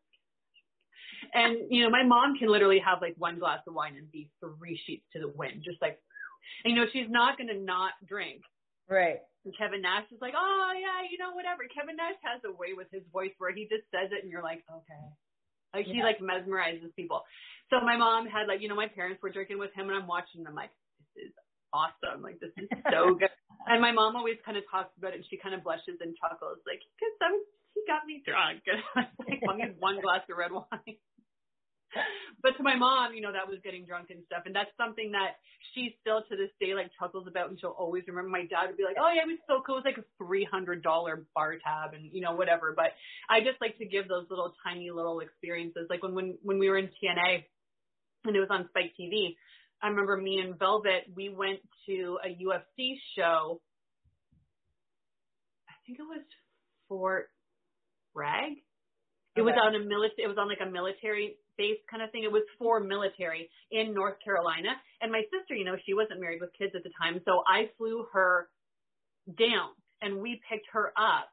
And 1.33 1.67
you 1.69 1.83
know, 1.83 1.89
my 1.89 2.03
mom 2.03 2.37
can 2.37 2.49
literally 2.49 2.79
have 2.79 3.01
like 3.01 3.15
one 3.17 3.39
glass 3.39 3.59
of 3.67 3.73
wine 3.73 3.95
and 3.97 4.11
be 4.11 4.29
three 4.39 4.79
sheets 4.85 5.05
to 5.13 5.19
the 5.19 5.29
wind, 5.29 5.63
just 5.63 5.81
like, 5.81 5.99
and, 6.63 6.73
you 6.73 6.79
know, 6.79 6.87
she's 6.91 7.09
not 7.09 7.37
gonna 7.37 7.59
not 7.59 7.91
drink. 8.07 8.41
Right. 8.89 9.19
And 9.45 9.55
Kevin 9.57 9.81
Nash 9.81 10.05
is 10.11 10.21
like, 10.21 10.33
oh 10.35 10.71
yeah, 10.75 11.07
you 11.09 11.17
know, 11.17 11.33
whatever. 11.33 11.63
Kevin 11.73 11.95
Nash 11.95 12.19
has 12.23 12.41
a 12.45 12.51
way 12.51 12.73
with 12.75 12.87
his 12.91 13.03
voice 13.11 13.31
where 13.37 13.53
he 13.53 13.63
just 13.63 13.85
says 13.91 14.11
it, 14.11 14.23
and 14.23 14.31
you're 14.31 14.43
like, 14.43 14.63
okay. 14.69 15.05
Like 15.73 15.87
yeah. 15.87 15.93
he 15.93 16.03
like 16.03 16.19
mesmerizes 16.19 16.93
people. 16.95 17.21
So 17.69 17.81
my 17.81 17.97
mom 17.97 18.25
had 18.25 18.47
like, 18.47 18.61
you 18.61 18.67
know, 18.67 18.75
my 18.75 18.87
parents 18.87 19.21
were 19.21 19.29
drinking 19.29 19.59
with 19.59 19.73
him, 19.73 19.89
and 19.89 19.97
I'm 19.97 20.07
watching. 20.07 20.43
them 20.43 20.55
like, 20.55 20.71
this 21.15 21.29
is 21.29 21.33
awesome. 21.73 22.21
Like 22.21 22.39
this 22.39 22.51
is 22.57 22.67
so 22.91 23.13
good. 23.19 23.29
and 23.67 23.81
my 23.81 23.91
mom 23.91 24.15
always 24.15 24.37
kind 24.45 24.57
of 24.57 24.63
talks 24.69 24.91
about 24.97 25.13
it, 25.13 25.21
and 25.21 25.25
she 25.29 25.37
kind 25.37 25.53
of 25.53 25.63
blushes 25.63 26.01
and 26.01 26.15
chuckles, 26.17 26.57
like, 26.65 26.81
because 26.97 27.15
I'm, 27.21 27.37
he 27.75 27.81
got 27.85 28.05
me 28.05 28.23
drunk. 28.25 28.65
And 28.65 28.81
I 28.95 29.05
was 29.17 29.59
like, 29.59 29.77
one 29.79 30.01
glass 30.01 30.25
of 30.29 30.37
red 30.37 30.51
wine 30.51 30.97
but 32.41 32.55
to 32.57 32.63
my 32.63 32.75
mom, 32.75 33.13
you 33.13 33.21
know, 33.21 33.31
that 33.31 33.47
was 33.47 33.57
getting 33.63 33.85
drunk 33.85 34.09
and 34.09 34.21
stuff. 34.25 34.43
And 34.45 34.55
that's 34.55 34.69
something 34.77 35.11
that 35.11 35.41
she 35.73 35.95
still 36.01 36.21
to 36.29 36.35
this 36.35 36.51
day 36.61 36.73
like 36.73 36.91
chuckles 36.99 37.27
about 37.27 37.49
and 37.49 37.59
she'll 37.59 37.75
always 37.77 38.03
remember 38.07 38.29
my 38.29 38.45
dad 38.45 38.67
would 38.67 38.77
be 38.77 38.83
like, 38.83 38.95
Oh 38.99 39.11
yeah, 39.13 39.23
it 39.25 39.27
was 39.27 39.41
so 39.47 39.61
cool. 39.65 39.77
It 39.77 39.85
was 39.85 39.89
like 39.89 39.97
a 39.97 40.07
three 40.17 40.45
hundred 40.45 40.83
dollar 40.83 41.25
bar 41.35 41.57
tab 41.59 41.93
and 41.93 42.09
you 42.13 42.21
know, 42.21 42.33
whatever. 42.33 42.73
But 42.75 42.93
I 43.29 43.41
just 43.41 43.59
like 43.61 43.77
to 43.79 43.85
give 43.85 44.07
those 44.07 44.25
little 44.29 44.53
tiny 44.63 44.91
little 44.91 45.19
experiences. 45.19 45.87
Like 45.89 46.03
when 46.03 46.13
when 46.13 46.37
when 46.43 46.59
we 46.59 46.69
were 46.69 46.77
in 46.77 46.89
TNA 47.01 47.45
and 48.29 48.37
it 48.37 48.39
was 48.39 48.49
on 48.51 48.67
Spike 48.69 48.93
TV, 48.99 49.35
I 49.81 49.87
remember 49.87 50.17
me 50.17 50.39
and 50.39 50.57
Velvet, 50.57 51.11
we 51.15 51.29
went 51.29 51.59
to 51.87 52.19
a 52.23 52.29
UFC 52.29 52.95
show. 53.15 53.61
I 55.67 55.73
think 55.85 55.99
it 55.99 56.03
was 56.03 56.21
Fort 56.87 57.29
Bragg. 58.13 58.61
It 59.35 59.41
okay. 59.41 59.51
was 59.51 59.55
on 59.61 59.75
a 59.75 59.79
military. 59.79 60.23
It 60.23 60.27
was 60.27 60.37
on 60.37 60.49
like 60.49 60.59
a 60.61 60.69
military 60.69 61.37
base 61.57 61.79
kind 61.89 62.03
of 62.03 62.11
thing. 62.11 62.23
It 62.23 62.31
was 62.31 62.43
for 62.57 62.79
military 62.79 63.49
in 63.71 63.93
North 63.93 64.15
Carolina. 64.23 64.69
And 65.01 65.11
my 65.11 65.21
sister, 65.31 65.55
you 65.55 65.65
know, 65.65 65.75
she 65.85 65.93
wasn't 65.93 66.19
married 66.19 66.41
with 66.41 66.51
kids 66.57 66.73
at 66.75 66.83
the 66.83 66.91
time, 67.01 67.21
so 67.25 67.43
I 67.47 67.69
flew 67.77 68.05
her 68.13 68.49
down 69.37 69.71
and 70.01 70.21
we 70.21 70.41
picked 70.49 70.67
her 70.73 70.91
up. 70.97 71.29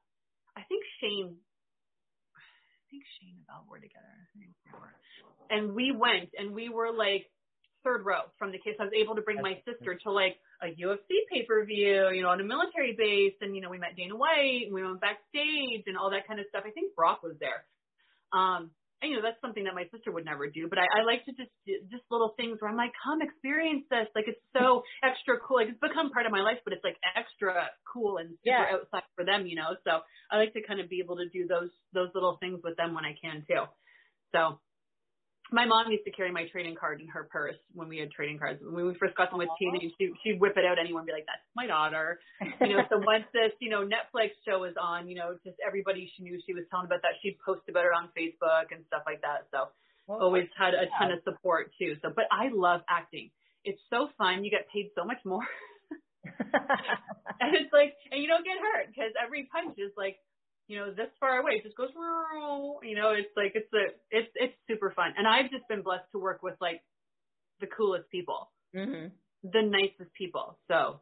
I 0.57 0.63
think 0.63 0.83
Shane 1.01 1.37
think 2.91 3.03
Shane 3.19 3.35
and 3.37 3.47
Val 3.47 3.65
were 3.69 3.79
together. 3.79 4.15
And 5.51 5.75
we 5.75 5.93
went 5.93 6.31
and 6.39 6.55
we 6.55 6.69
were 6.69 6.93
like 6.93 7.31
third 7.85 8.05
row 8.05 8.27
from 8.39 8.51
the 8.51 8.59
case. 8.59 8.75
I 8.81 8.85
was 8.85 8.93
able 8.99 9.15
to 9.15 9.23
bring 9.23 9.41
my 9.41 9.63
sister 9.63 9.95
to 9.95 10.11
like 10.11 10.37
a 10.63 10.67
UFC 10.67 11.27
pay 11.31 11.47
per 11.47 11.65
view, 11.65 12.11
you 12.11 12.23
know, 12.23 12.31
on 12.31 12.41
a 12.41 12.45
military 12.45 12.95
base, 12.99 13.35
and 13.41 13.55
you 13.55 13.63
know, 13.63 13.71
we 13.71 13.79
met 13.79 13.95
Dana 13.97 14.17
White 14.17 14.67
and 14.67 14.75
we 14.75 14.83
went 14.83 15.01
backstage 15.01 15.85
and 15.87 15.97
all 15.97 16.11
that 16.11 16.27
kind 16.27 16.41
of 16.41 16.47
stuff. 16.49 16.65
I 16.67 16.71
think 16.71 16.95
Brock 16.95 17.23
was 17.23 17.37
there. 17.39 17.63
Um, 18.33 18.71
and, 19.03 19.11
you 19.11 19.17
know, 19.17 19.23
that's 19.23 19.41
something 19.41 19.65
that 19.65 19.75
my 19.75 19.85
sister 19.93 20.11
would 20.11 20.25
never 20.25 20.49
do. 20.49 20.69
But 20.69 20.79
I, 20.79 21.01
I 21.01 21.03
like 21.05 21.25
to 21.27 21.33
just 21.33 21.53
just 21.91 22.05
little 22.11 22.33
things 22.37 22.57
where 22.61 22.71
I'm 22.71 22.77
like, 22.77 22.93
come 23.05 23.21
experience 23.21 23.85
this. 23.91 24.09
Like 24.15 24.25
it's 24.27 24.41
so 24.57 24.83
extra 25.05 25.37
cool. 25.39 25.59
Like 25.59 25.69
it's 25.69 25.81
become 25.81 26.11
part 26.11 26.25
of 26.25 26.33
my 26.33 26.41
life, 26.41 26.59
but 26.65 26.73
it's 26.73 26.85
like 26.85 26.97
extra 27.15 27.69
cool 27.85 28.17
and 28.17 28.31
super 28.41 28.65
yeah. 28.65 28.73
outside 28.73 29.05
for 29.15 29.25
them, 29.25 29.47
you 29.47 29.57
know. 29.57 29.77
So 29.85 30.01
I 30.31 30.39
like 30.39 30.55
to 30.55 30.63
kind 30.65 30.81
of 30.81 30.89
be 30.89 31.01
able 31.05 31.17
to 31.17 31.29
do 31.29 31.47
those 31.47 31.71
those 31.93 32.09
little 32.15 32.39
things 32.41 32.61
with 32.65 32.77
them 32.77 32.95
when 32.95 33.05
I 33.05 33.15
can 33.21 33.45
too. 33.47 33.69
So 34.33 34.61
my 35.53 35.65
mom 35.65 35.91
used 35.91 36.05
to 36.05 36.11
carry 36.11 36.33
my 36.33 36.47
trading 36.51 36.75
card 36.75 37.01
in 37.01 37.07
her 37.09 37.29
purse 37.31 37.57
when 37.73 37.89
we 37.89 37.99
had 37.99 38.11
trading 38.11 38.39
cards. 38.39 38.61
When 38.63 38.87
we 38.87 38.95
first 38.99 39.15
got 39.17 39.31
them 39.31 39.39
with 39.39 39.49
TNA, 39.61 39.93
she, 39.99 40.11
she'd 40.23 40.41
whip 40.41 40.57
it 40.57 40.65
out 40.65 40.79
anyone 40.79 41.01
and 41.01 41.07
be 41.07 41.13
like, 41.13 41.27
that's 41.27 41.45
my 41.55 41.67
daughter. 41.67 42.19
You 42.61 42.77
know, 42.77 42.83
so 42.91 42.99
once 43.07 43.25
this, 43.33 43.53
you 43.61 43.71
know, 43.71 43.87
Netflix 43.87 44.35
show 44.47 44.61
was 44.61 44.75
on, 44.81 45.09
you 45.09 45.15
know, 45.15 45.39
just 45.45 45.57
everybody 45.65 46.11
she 46.17 46.23
knew 46.23 46.41
she 46.47 46.53
was 46.53 46.65
telling 46.71 46.87
about 46.87 47.03
that. 47.03 47.15
She'd 47.23 47.39
post 47.45 47.63
about 47.69 47.85
it 47.85 47.95
on 47.95 48.09
Facebook 48.19 48.75
and 48.75 48.83
stuff 48.89 49.03
like 49.07 49.23
that. 49.23 49.47
So 49.53 49.71
well, 50.07 50.19
always 50.19 50.49
had 50.59 50.75
a 50.75 50.91
ton 50.99 51.13
of 51.13 51.21
support 51.23 51.71
too. 51.79 51.95
So, 52.03 52.11
but 52.15 52.27
I 52.31 52.51
love 52.53 52.81
acting. 52.91 53.31
It's 53.65 53.81
so 53.91 54.09
fun. 54.19 54.45
You 54.45 54.51
get 54.51 54.67
paid 54.73 54.91
so 54.95 55.05
much 55.05 55.19
more. 55.25 55.43
and 57.41 57.55
it's 57.55 57.73
like, 57.73 57.95
and 58.11 58.21
you 58.23 58.29
don't 58.29 58.45
get 58.45 58.59
hurt 58.59 58.91
because 58.91 59.15
every 59.15 59.49
punch 59.51 59.79
is 59.79 59.93
like 59.97 60.19
you 60.69 60.79
know, 60.79 60.91
this 60.91 61.09
far 61.21 61.39
away. 61.39 61.53
It 61.53 61.65
just 61.65 61.77
goes, 61.77 61.91
you 62.83 62.97
know, 62.97 63.11
it's 63.13 63.31
like, 63.37 63.53
it's 63.55 63.73
a, 63.73 63.95
it's, 64.11 64.29
it's 64.35 64.55
super 64.69 64.93
fun. 64.95 65.13
And 65.17 65.27
I've 65.27 65.51
just 65.51 65.69
been 65.69 65.83
blessed 65.83 66.11
to 66.13 66.19
work 66.19 66.43
with 66.43 66.55
like 66.61 66.83
the 67.61 67.67
coolest 67.67 68.11
people, 68.11 68.51
mm-hmm. 68.75 69.09
the 69.45 69.63
nicest 69.63 70.13
people. 70.15 70.59
So 70.69 71.01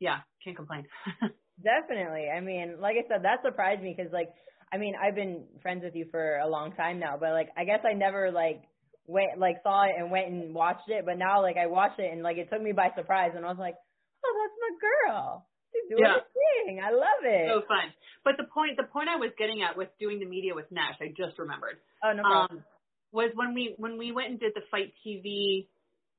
yeah, 0.00 0.18
can't 0.44 0.56
complain. 0.56 0.84
Definitely. 1.62 2.28
I 2.28 2.40
mean, 2.40 2.76
like 2.80 2.96
I 2.96 3.08
said, 3.08 3.24
that 3.24 3.42
surprised 3.44 3.82
me 3.82 3.94
because 3.96 4.12
like, 4.12 4.28
I 4.72 4.78
mean, 4.78 4.94
I've 5.00 5.14
been 5.14 5.44
friends 5.62 5.82
with 5.84 5.94
you 5.94 6.06
for 6.10 6.38
a 6.38 6.48
long 6.48 6.72
time 6.72 6.98
now, 6.98 7.16
but 7.18 7.30
like, 7.30 7.48
I 7.56 7.64
guess 7.64 7.80
I 7.88 7.94
never 7.94 8.30
like 8.30 8.62
went, 9.06 9.38
like 9.38 9.56
saw 9.62 9.84
it 9.84 9.92
and 9.96 10.10
went 10.10 10.28
and 10.28 10.54
watched 10.54 10.88
it, 10.88 11.06
but 11.06 11.18
now 11.18 11.40
like 11.40 11.56
I 11.56 11.66
watched 11.66 12.00
it 12.00 12.12
and 12.12 12.22
like 12.22 12.36
it 12.36 12.48
took 12.50 12.60
me 12.62 12.72
by 12.72 12.90
surprise 12.96 13.32
and 13.34 13.44
I 13.44 13.48
was 13.48 13.58
like, 13.58 13.76
oh, 14.24 14.34
that's 14.42 14.58
my 14.60 15.12
girl. 15.12 15.46
Doing 15.88 16.02
yeah. 16.02 16.22
thing. 16.66 16.80
I 16.82 16.90
love 16.90 17.22
it. 17.22 17.48
So 17.48 17.62
fun. 17.66 17.92
But 18.24 18.34
the 18.38 18.44
point, 18.44 18.76
the 18.76 18.88
point 18.90 19.08
I 19.08 19.16
was 19.16 19.30
getting 19.38 19.62
at 19.62 19.76
with 19.76 19.88
doing 20.00 20.18
the 20.18 20.26
media 20.26 20.54
with 20.54 20.66
Nash, 20.70 20.98
I 21.00 21.08
just 21.16 21.38
remembered. 21.38 21.78
Oh 22.02 22.12
no 22.12 22.22
problem. 22.22 22.58
Um, 22.58 22.64
was 23.12 23.30
when 23.34 23.54
we 23.54 23.74
when 23.78 23.98
we 23.98 24.12
went 24.12 24.30
and 24.30 24.40
did 24.40 24.52
the 24.54 24.62
Fight 24.70 24.92
TV 25.06 25.66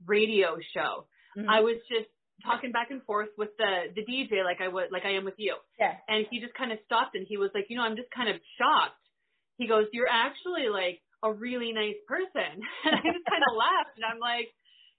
radio 0.06 0.58
show. 0.74 1.06
Mm-hmm. 1.38 1.50
I 1.50 1.62
was 1.62 1.78
just 1.90 2.10
talking 2.46 2.72
back 2.72 2.92
and 2.92 3.04
forth 3.04 3.30
with 3.38 3.50
the 3.58 3.92
the 3.96 4.02
DJ 4.02 4.44
like 4.44 4.62
I 4.62 4.68
would 4.68 4.92
like 4.92 5.06
I 5.06 5.14
am 5.18 5.26
with 5.26 5.38
you. 5.38 5.56
Yeah. 5.80 5.94
And 6.08 6.26
he 6.30 6.40
just 6.40 6.54
kind 6.54 6.72
of 6.72 6.80
stopped 6.86 7.16
and 7.16 7.26
he 7.28 7.38
was 7.38 7.52
like, 7.54 7.68
you 7.70 7.78
know, 7.78 7.84
I'm 7.84 7.96
just 7.96 8.12
kind 8.12 8.30
of 8.30 8.38
shocked. 8.58 9.02
He 9.58 9.68
goes, 9.68 9.86
you're 9.92 10.10
actually 10.10 10.70
like 10.70 11.02
a 11.24 11.32
really 11.34 11.74
nice 11.74 11.98
person. 12.08 12.62
And 12.86 12.94
I 12.94 13.02
just 13.02 13.26
kind 13.26 13.44
of 13.44 13.54
laughed 13.66 13.98
and 13.98 14.06
I'm 14.06 14.20
like, 14.20 14.54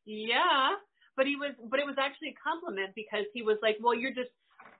yeah. 0.05 0.75
But 1.17 1.27
he 1.27 1.35
was, 1.35 1.55
but 1.59 1.81
it 1.81 1.87
was 1.87 1.99
actually 1.99 2.35
a 2.35 2.39
compliment 2.39 2.95
because 2.95 3.27
he 3.35 3.43
was 3.43 3.59
like, 3.63 3.79
well, 3.83 3.95
you're 3.95 4.15
just 4.15 4.31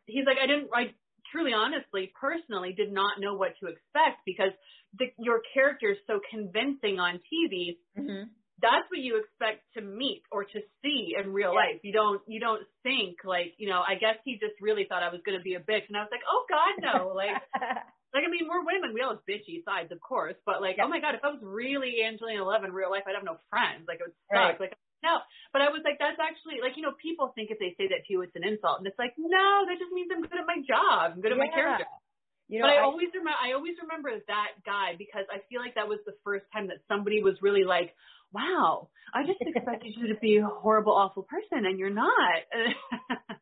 he's 0.09 0.27
like, 0.27 0.39
I 0.43 0.47
didn't, 0.47 0.69
I 0.75 0.93
truly, 1.31 1.53
honestly, 1.53 2.11
personally 2.21 2.73
did 2.77 2.91
not 2.93 3.21
know 3.21 3.35
what 3.35 3.53
to 3.61 3.69
expect 3.69 4.25
because 4.27 4.51
the, 4.99 5.07
your 5.19 5.43
character 5.55 5.91
is 5.93 5.99
so 6.07 6.19
convincing 6.31 6.99
on 6.99 7.21
TV. 7.29 7.77
Mm-hmm. 7.99 8.33
that's 8.61 8.89
what 8.91 8.99
you 8.99 9.21
expect 9.23 9.63
to 9.77 9.81
meet 9.81 10.23
or 10.33 10.43
to 10.45 10.59
see 10.83 11.15
in 11.15 11.33
real 11.33 11.53
Yeah. 11.55 11.63
life. 11.63 11.79
You 11.87 11.93
don't 11.93 12.21
you 12.27 12.41
don't 12.41 12.65
think 12.83 13.19
like, 13.25 13.55
you 13.59 13.69
know, 13.69 13.79
I 13.87 13.95
guess 13.95 14.17
he 14.25 14.35
just 14.35 14.57
really 14.61 14.87
thought 14.89 15.03
I 15.05 15.13
was 15.15 15.21
gonna 15.25 15.45
be 15.45 15.55
a 15.55 15.61
bitch 15.61 15.87
and 15.87 15.95
I 15.97 16.03
was 16.03 16.11
like, 16.11 16.27
Oh 16.27 16.43
God 16.51 16.73
no 16.83 17.13
like 17.15 17.39
like 18.15 18.25
I 18.27 18.31
mean 18.31 18.49
we're 18.51 18.65
women, 18.67 18.91
we 18.95 19.03
all 19.03 19.15
have 19.15 19.23
bitchy 19.31 19.63
sides 19.65 19.93
of 19.93 20.01
course, 20.01 20.35
but 20.47 20.61
like, 20.61 20.77
Yeah. 20.79 20.87
oh 20.87 20.89
my 20.89 20.99
God, 20.99 21.15
if 21.15 21.23
I 21.23 21.29
was 21.29 21.39
really 21.43 22.03
Angelina 22.03 22.43
Love 22.43 22.65
in 22.65 22.73
real 22.73 22.91
life 22.91 23.05
I'd 23.07 23.15
have 23.15 23.23
no 23.29 23.39
friends. 23.51 23.85
Like 23.87 24.01
it 24.01 24.09
would 24.11 24.17
Right. 24.33 24.53
suck. 24.57 24.61
Like 24.61 24.75
no. 25.03 25.19
But 25.53 25.63
I 25.63 25.69
was 25.71 25.83
like, 25.85 25.99
that's 25.99 26.19
actually 26.21 26.61
like, 26.61 26.77
you 26.77 26.83
know, 26.83 26.95
people 27.01 27.33
think 27.35 27.51
if 27.51 27.59
they 27.59 27.75
say 27.79 27.89
that 27.91 28.05
to 28.07 28.11
you 28.13 28.23
it's 28.23 28.35
an 28.37 28.45
insult 28.45 28.79
and 28.79 28.87
it's 28.87 28.99
like, 28.99 29.15
no, 29.19 29.65
that 29.67 29.79
just 29.79 29.93
means 29.93 30.11
I'm 30.13 30.23
good 30.23 30.39
at 30.39 30.47
my 30.47 30.61
job. 30.67 31.15
I'm 31.17 31.21
good 31.21 31.33
at 31.33 31.39
my 31.39 31.49
character. 31.53 31.87
You 32.49 32.61
know, 32.61 32.67
but 32.67 32.81
I, 32.81 32.81
I- 32.81 32.85
always 32.89 33.09
remember 33.13 33.37
I 33.37 33.53
always 33.53 33.77
remember 33.83 34.11
that 34.29 34.51
guy 34.65 34.97
because 34.97 35.29
I 35.29 35.45
feel 35.53 35.61
like 35.61 35.75
that 35.77 35.89
was 35.89 36.01
the 36.07 36.17
first 36.25 36.47
time 36.53 36.69
that 36.69 36.81
somebody 36.89 37.23
was 37.23 37.37
really 37.43 37.65
like, 37.65 37.95
Wow, 38.33 38.89
I 39.15 39.25
just 39.25 39.41
expected 39.41 39.95
you 39.97 40.09
to 40.13 40.19
be 40.21 40.37
a 40.37 40.47
horrible, 40.47 40.93
awful 40.93 41.25
person 41.25 41.65
and 41.65 41.79
you're 41.79 41.91
not. 41.95 42.45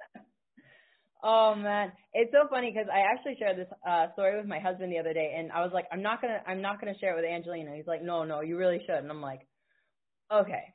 Oh 1.22 1.54
man, 1.57 1.90
it's 2.12 2.30
so 2.30 2.46
funny 2.48 2.70
because 2.70 2.88
I 2.92 3.00
actually 3.00 3.36
shared 3.38 3.57
this 3.57 3.66
uh 3.88 4.12
story 4.12 4.36
with 4.36 4.46
my 4.46 4.61
husband 4.61 4.92
the 4.92 4.98
other 4.98 5.12
day, 5.12 5.34
and 5.36 5.50
I 5.50 5.62
was 5.62 5.72
like, 5.72 5.86
I'm 5.90 6.02
not 6.02 6.20
gonna, 6.20 6.40
I'm 6.46 6.61
not 6.62 6.78
gonna 6.78 6.96
share 7.00 7.12
it 7.12 7.20
with 7.20 7.24
Angelina. 7.28 7.74
He's 7.74 7.86
like, 7.86 8.02
No, 8.02 8.22
no, 8.24 8.42
you 8.42 8.57
really 8.57 8.78
should. 8.86 8.96
And 9.02 9.11
I'm 9.11 9.22
like, 9.22 9.40
Okay. 10.32 10.74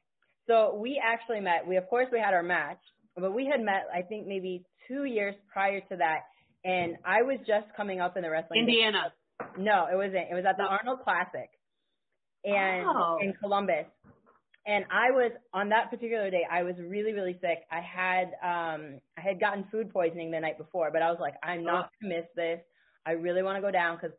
So 0.52 0.76
we 0.76 1.02
actually 1.02 1.40
met. 1.40 1.66
We 1.66 1.78
of 1.78 1.88
course 1.88 2.08
we 2.12 2.20
had 2.20 2.34
our 2.34 2.44
match, 2.44 2.80
but 3.16 3.34
we 3.34 3.46
had 3.46 3.62
met 3.62 3.84
I 3.94 4.02
think 4.02 4.28
maybe 4.28 4.66
two 4.88 5.06
years 5.06 5.36
prior 5.52 5.80
to 5.80 5.96
that, 5.98 6.24
and 6.66 6.98
I 7.06 7.22
was 7.22 7.40
just 7.48 7.68
coming 7.78 8.02
up 8.02 8.18
in 8.18 8.24
the 8.24 8.30
wrestling. 8.30 8.60
Indiana. 8.62 9.14
No, 9.58 9.88
it 9.92 9.96
wasn't. 9.96 10.28
It 10.30 10.36
was 10.36 10.44
at 10.48 10.58
the 10.58 10.64
Arnold 10.64 11.00
Classic, 11.04 11.50
and 12.44 12.86
Oh. 12.86 13.18
in 13.22 13.34
Columbus. 13.40 13.86
And 14.68 14.86
I 14.92 15.10
was 15.10 15.32
on 15.54 15.70
that 15.70 15.90
particular 15.90 16.30
day. 16.30 16.46
I 16.52 16.62
was 16.64 16.76
really, 16.78 17.14
really 17.14 17.38
sick. 17.42 17.60
I 17.72 17.82
had 17.82 18.26
um 18.44 19.00
I 19.18 19.22
had 19.22 19.40
gotten 19.40 19.64
food 19.72 19.90
poisoning 19.92 20.32
the 20.32 20.40
night 20.40 20.58
before, 20.58 20.92
but 20.92 21.02
I 21.02 21.10
was 21.10 21.20
like, 21.20 21.36
I'm 21.44 21.64
not 21.64 21.90
gonna 22.02 22.16
miss 22.16 22.26
this. 22.36 22.60
I 23.06 23.12
really 23.14 23.42
want 23.42 23.56
to 23.58 23.62
go 23.62 23.72
down 23.72 23.98
because 23.98 24.16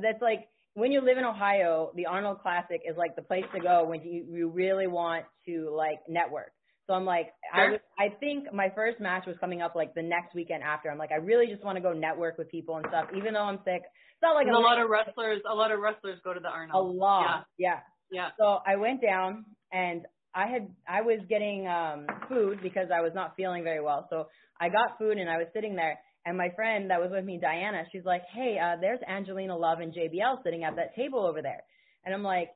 that's 0.00 0.22
like 0.22 0.48
when 0.74 0.92
you 0.92 1.00
live 1.00 1.18
in 1.18 1.24
Ohio, 1.24 1.92
the 1.94 2.06
Arnold 2.06 2.40
Classic 2.40 2.80
is 2.88 2.96
like 2.96 3.14
the 3.16 3.22
place 3.22 3.44
to 3.54 3.60
go 3.60 3.84
when 3.84 4.02
you 4.02 4.24
you 4.30 4.48
really 4.48 4.86
want 4.86 5.24
to 5.46 5.70
like 5.76 6.00
network. 6.08 6.52
So 6.86 6.94
I'm 6.94 7.04
like, 7.04 7.28
I 7.54 7.68
was, 7.68 7.80
I 7.98 8.08
think 8.18 8.52
my 8.52 8.68
first 8.74 9.00
match 9.00 9.24
was 9.26 9.36
coming 9.38 9.62
up 9.62 9.76
like 9.76 9.94
the 9.94 10.02
next 10.02 10.34
weekend 10.34 10.62
after. 10.64 10.90
I'm 10.90 10.98
like, 10.98 11.12
I 11.12 11.16
really 11.16 11.46
just 11.46 11.64
want 11.64 11.76
to 11.76 11.82
go 11.82 11.92
network 11.92 12.38
with 12.38 12.50
people 12.50 12.76
and 12.76 12.84
stuff, 12.88 13.06
even 13.16 13.34
though 13.34 13.44
I'm 13.44 13.58
sick. 13.64 13.82
It's 13.84 14.22
not 14.22 14.34
like 14.34 14.48
a 14.48 14.58
lot 14.58 14.80
of 14.80 14.90
wrestlers 14.90 15.40
a 15.50 15.54
lot 15.54 15.70
of 15.70 15.78
wrestlers 15.80 16.18
go 16.24 16.34
to 16.34 16.40
the 16.40 16.48
Arnold. 16.48 16.84
a 16.84 16.98
lot. 16.98 17.46
Yeah. 17.58 17.80
Yeah. 18.10 18.28
So 18.38 18.58
I 18.66 18.76
went 18.76 19.00
down 19.00 19.44
and 19.72 20.06
I 20.34 20.46
had 20.46 20.68
I 20.88 21.02
was 21.02 21.20
getting 21.28 21.68
um 21.68 22.06
food 22.28 22.60
because 22.62 22.88
I 22.94 23.00
was 23.00 23.12
not 23.14 23.36
feeling 23.36 23.62
very 23.62 23.82
well. 23.82 24.06
So 24.10 24.28
I 24.60 24.68
got 24.68 24.98
food 24.98 25.18
and 25.18 25.30
I 25.30 25.36
was 25.38 25.46
sitting 25.54 25.76
there 25.76 25.98
and 26.24 26.36
my 26.38 26.50
friend 26.50 26.90
that 26.90 27.00
was 27.00 27.10
with 27.10 27.24
me, 27.24 27.38
Diana, 27.38 27.84
she's 27.92 28.04
like, 28.04 28.22
Hey, 28.32 28.58
uh, 28.62 28.76
there's 28.80 29.00
Angelina 29.08 29.56
Love 29.56 29.80
and 29.80 29.92
JBL 29.92 30.42
sitting 30.44 30.64
at 30.64 30.76
that 30.76 30.94
table 30.94 31.20
over 31.26 31.42
there. 31.42 31.62
And 32.04 32.14
I'm 32.14 32.22
like, 32.22 32.50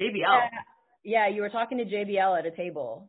JBL. 0.00 0.18
yeah, 0.20 0.48
yeah, 1.04 1.28
you 1.28 1.42
were 1.42 1.48
talking 1.50 1.78
to 1.78 1.84
JBL 1.84 2.38
at 2.38 2.46
a 2.46 2.50
table. 2.50 3.08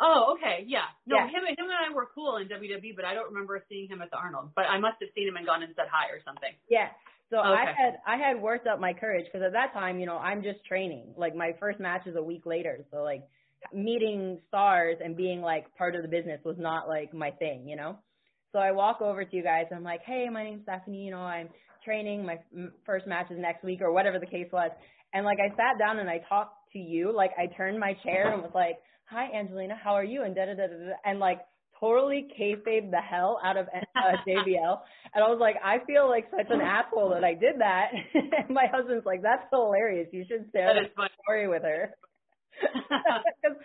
Oh, 0.00 0.34
okay, 0.36 0.64
yeah. 0.66 0.90
No, 1.06 1.16
Yeah. 1.16 1.26
him 1.26 1.44
him 1.46 1.66
and 1.70 1.72
I 1.72 1.94
were 1.94 2.08
cool 2.14 2.36
in 2.38 2.48
WWE, 2.48 2.96
but 2.96 3.04
I 3.04 3.14
don't 3.14 3.28
remember 3.32 3.62
seeing 3.68 3.88
him 3.88 4.02
at 4.02 4.10
the 4.10 4.16
Arnold. 4.16 4.50
But 4.56 4.64
I 4.66 4.78
must 4.78 4.96
have 5.00 5.10
seen 5.14 5.28
him 5.28 5.36
and 5.36 5.46
gone 5.46 5.62
and 5.62 5.72
said 5.76 5.86
hi 5.90 6.10
or 6.10 6.20
something. 6.24 6.50
Yeah. 6.68 6.88
So 7.30 7.38
I 7.38 7.64
had 7.76 7.98
I 8.06 8.16
had 8.16 8.40
worked 8.40 8.66
up 8.66 8.78
my 8.80 8.92
courage 8.92 9.24
because 9.26 9.44
at 9.44 9.52
that 9.52 9.72
time, 9.72 9.98
you 9.98 10.06
know, 10.06 10.18
I'm 10.18 10.42
just 10.42 10.64
training. 10.66 11.14
Like 11.16 11.34
my 11.34 11.52
first 11.58 11.80
match 11.80 12.06
is 12.06 12.16
a 12.16 12.22
week 12.22 12.44
later, 12.44 12.84
so 12.90 13.02
like 13.02 13.22
meeting 13.72 14.40
stars 14.48 14.96
and 15.02 15.16
being 15.16 15.40
like 15.40 15.74
part 15.76 15.94
of 15.96 16.02
the 16.02 16.08
business 16.08 16.40
was 16.44 16.56
not 16.58 16.86
like 16.88 17.14
my 17.14 17.30
thing, 17.30 17.66
you 17.68 17.76
know. 17.76 17.96
So 18.54 18.60
I 18.60 18.70
walk 18.70 19.02
over 19.02 19.24
to 19.24 19.36
you 19.36 19.42
guys. 19.42 19.64
And 19.70 19.78
I'm 19.78 19.84
like, 19.84 20.02
hey, 20.06 20.28
my 20.32 20.44
name's 20.44 20.62
Stephanie. 20.62 21.04
You 21.04 21.10
know, 21.10 21.18
I'm 21.18 21.48
training. 21.84 22.24
My 22.24 22.38
first 22.86 23.04
match 23.06 23.26
is 23.30 23.38
next 23.38 23.64
week 23.64 23.80
or 23.82 23.92
whatever 23.92 24.20
the 24.20 24.26
case 24.26 24.46
was. 24.52 24.70
And 25.12 25.26
like 25.26 25.38
I 25.44 25.48
sat 25.50 25.76
down 25.76 25.98
and 25.98 26.08
I 26.08 26.20
talked 26.28 26.54
to 26.72 26.78
you. 26.78 27.12
Like 27.14 27.32
I 27.36 27.52
turned 27.56 27.80
my 27.80 27.94
chair 28.04 28.32
and 28.32 28.42
was 28.42 28.52
like, 28.54 28.76
hi, 29.06 29.26
Angelina, 29.36 29.74
how 29.82 29.94
are 29.94 30.04
you? 30.04 30.22
And 30.22 30.36
da 30.36 30.46
da 30.46 30.54
da 30.54 30.68
da 30.68 30.72
da. 30.72 30.92
And 31.04 31.18
like 31.18 31.40
totally 31.80 32.28
kayfabe 32.40 32.92
the 32.92 33.00
hell 33.00 33.40
out 33.44 33.56
of 33.56 33.66
uh, 33.66 34.00
JBL. 34.28 34.78
And 35.14 35.24
I 35.24 35.28
was 35.28 35.38
like, 35.40 35.56
I 35.62 35.78
feel 35.84 36.08
like 36.08 36.26
such 36.30 36.46
an 36.50 36.60
asshole 36.60 37.10
that 37.10 37.24
I 37.24 37.34
did 37.34 37.56
that. 37.58 37.90
and 38.14 38.50
my 38.50 38.66
husband's 38.72 39.04
like, 39.04 39.22
that's 39.22 39.42
hilarious. 39.50 40.08
You 40.12 40.24
should 40.28 40.46
share 40.52 40.74
That 40.74 41.10
story 41.24 41.48
with 41.48 41.62
her. 41.62 41.90
Because 43.42 43.58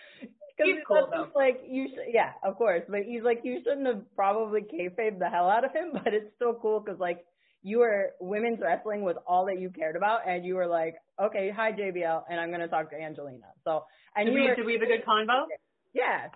He's 0.65 0.83
cool, 0.87 1.07
though. 1.11 1.27
like 1.35 1.61
you, 1.67 1.87
sh- 1.87 2.11
yeah, 2.13 2.31
of 2.43 2.57
course. 2.57 2.83
But 2.89 3.01
he's 3.03 3.23
like, 3.23 3.41
you 3.43 3.59
shouldn't 3.63 3.87
have 3.87 4.01
probably 4.15 4.61
kayfabe 4.61 5.19
the 5.19 5.29
hell 5.29 5.49
out 5.49 5.63
of 5.63 5.71
him. 5.71 5.91
But 6.03 6.13
it's 6.13 6.33
still 6.35 6.53
cool 6.61 6.79
because 6.79 6.99
like 6.99 7.25
you 7.61 7.79
were 7.79 8.11
women's 8.19 8.59
wrestling 8.61 9.01
was 9.01 9.15
all 9.27 9.45
that 9.45 9.59
you 9.59 9.69
cared 9.69 9.95
about, 9.95 10.27
and 10.27 10.45
you 10.45 10.55
were 10.55 10.67
like, 10.67 10.95
okay, 11.21 11.51
hi 11.55 11.71
JBL, 11.71 12.23
and 12.29 12.39
I'm 12.39 12.51
gonna 12.51 12.67
talk 12.67 12.89
to 12.91 12.95
Angelina. 12.95 13.47
So 13.63 13.83
and 14.15 14.27
did, 14.27 14.33
you 14.33 14.41
we, 14.41 14.47
were, 14.47 14.55
did 14.55 14.65
we 14.65 14.73
have 14.73 14.81
a 14.81 14.85
good 14.85 15.05
convo? 15.05 15.45
yeah. 15.93 16.27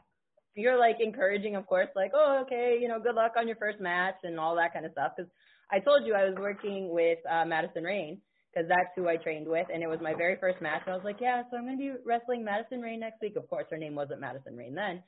You're 0.55 0.77
like 0.77 0.97
encouraging, 0.99 1.55
of 1.55 1.65
course, 1.65 1.87
like, 1.95 2.11
oh, 2.13 2.43
okay, 2.45 2.77
you 2.79 2.87
know, 2.87 2.99
good 2.99 3.15
luck 3.15 3.33
on 3.37 3.47
your 3.47 3.55
first 3.55 3.79
match 3.79 4.17
and 4.21 4.39
all 4.39 4.55
that 4.57 4.71
kind 4.71 4.85
of 4.85 4.91
stuff. 4.91 5.13
Because 5.17 5.31
I 5.71 5.79
told 5.79 6.05
you 6.05 6.13
I 6.13 6.25
was 6.25 6.35
working 6.37 6.93
with 6.93 7.17
uh, 7.27 7.43
Madison 7.45 7.83
Rayne 7.83 8.19
because 8.53 8.67
that's 8.69 8.89
who 8.95 9.07
I 9.07 9.17
trained 9.17 9.47
with, 9.47 9.67
and 9.73 9.81
it 9.81 9.87
was 9.87 9.99
my 10.01 10.13
very 10.13 10.37
first 10.39 10.61
match. 10.61 10.81
And 10.85 10.93
I 10.93 10.95
was 10.95 11.05
like, 11.05 11.17
yeah, 11.19 11.41
so 11.49 11.57
I'm 11.57 11.65
going 11.65 11.77
to 11.77 11.81
be 11.81 11.91
wrestling 12.05 12.43
Madison 12.45 12.81
Rayne 12.81 12.99
next 12.99 13.21
week. 13.21 13.35
Of 13.35 13.49
course, 13.49 13.65
her 13.71 13.77
name 13.77 13.95
wasn't 13.95 14.21
Madison 14.21 14.55
Rayne 14.55 14.75
then. 14.75 15.01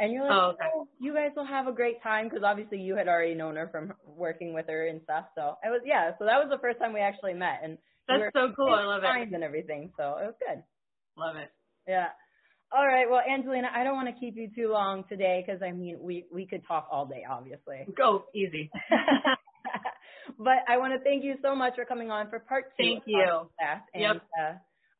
And 0.00 0.12
you're 0.12 0.22
like, 0.22 0.32
Oh, 0.32 0.50
okay. 0.54 0.70
oh, 0.76 0.88
you 1.00 1.12
guys 1.12 1.30
will 1.34 1.44
have 1.46 1.66
a 1.66 1.72
great 1.72 2.00
time 2.04 2.28
because 2.28 2.44
obviously 2.44 2.78
you 2.78 2.94
had 2.94 3.08
already 3.08 3.34
known 3.34 3.56
her 3.56 3.68
from 3.68 3.92
working 4.06 4.54
with 4.54 4.66
her 4.68 4.86
and 4.86 5.00
stuff. 5.02 5.24
So 5.34 5.56
it 5.64 5.70
was, 5.70 5.80
yeah, 5.84 6.12
so 6.20 6.24
that 6.24 6.38
was 6.38 6.46
the 6.50 6.58
first 6.58 6.78
time 6.78 6.92
we 6.92 7.00
actually 7.00 7.34
met. 7.34 7.60
And 7.64 7.72
we 7.72 7.78
That's 8.14 8.20
were 8.20 8.30
so 8.32 8.52
cool. 8.54 8.72
I 8.72 8.84
love 8.84 9.02
it. 9.02 9.34
and 9.34 9.42
everything. 9.42 9.90
So 9.96 10.16
it 10.22 10.26
was 10.26 10.34
good. 10.38 10.62
Love 11.16 11.34
it. 11.34 11.50
Yeah. 11.88 12.08
All 12.70 12.86
right. 12.86 13.10
Well, 13.10 13.22
Angelina, 13.28 13.68
I 13.74 13.82
don't 13.82 13.96
want 13.96 14.08
to 14.14 14.20
keep 14.20 14.36
you 14.36 14.50
too 14.54 14.70
long 14.70 15.02
today 15.08 15.42
because 15.44 15.62
I 15.62 15.72
mean 15.72 15.98
we 16.00 16.26
we 16.32 16.46
could 16.46 16.62
talk 16.68 16.86
all 16.92 17.06
day, 17.06 17.24
obviously. 17.28 17.86
Go 17.96 18.24
easy. 18.34 18.70
but 20.38 20.58
I 20.68 20.78
want 20.78 20.92
to 20.94 21.00
thank 21.00 21.24
you 21.24 21.34
so 21.42 21.54
much 21.54 21.74
for 21.74 21.84
coming 21.84 22.10
on 22.10 22.30
for 22.30 22.38
part 22.38 22.66
two. 22.78 22.84
Thank 22.84 22.98
of 23.02 23.08
you. 23.08 23.48
Class. 23.58 23.82
And 23.94 24.02
Yep. 24.02 24.22
uh, 24.40 24.52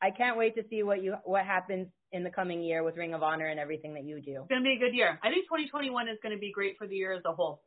I 0.03 0.11
can't 0.11 0.37
wait 0.37 0.55
to 0.57 0.63
see 0.69 0.83
what 0.83 1.03
you 1.03 1.15
what 1.25 1.45
happens 1.45 1.89
in 2.13 2.25
the 2.25 2.31
coming 2.31 2.63
year 2.63 2.83
with 2.83 2.97
Ring 2.97 3.15
of 3.15 3.23
Honor 3.23 3.47
and 3.47 3.59
everything 3.61 3.95
that 3.95 4.05
you 4.05 4.21
do. 4.21 4.41
It's 4.41 4.49
gonna 4.49 4.63
be 4.63 4.75
a 4.75 4.79
good 4.79 4.95
year. 4.95 5.19
I 5.23 5.31
think 5.31 5.45
2021 5.47 6.09
is 6.09 6.19
gonna 6.23 6.39
be 6.39 6.53
great 6.53 6.77
for 6.79 6.87
the 6.87 6.97
year 6.97 7.13
as 7.13 7.23
a 7.25 7.33
whole. 7.33 7.63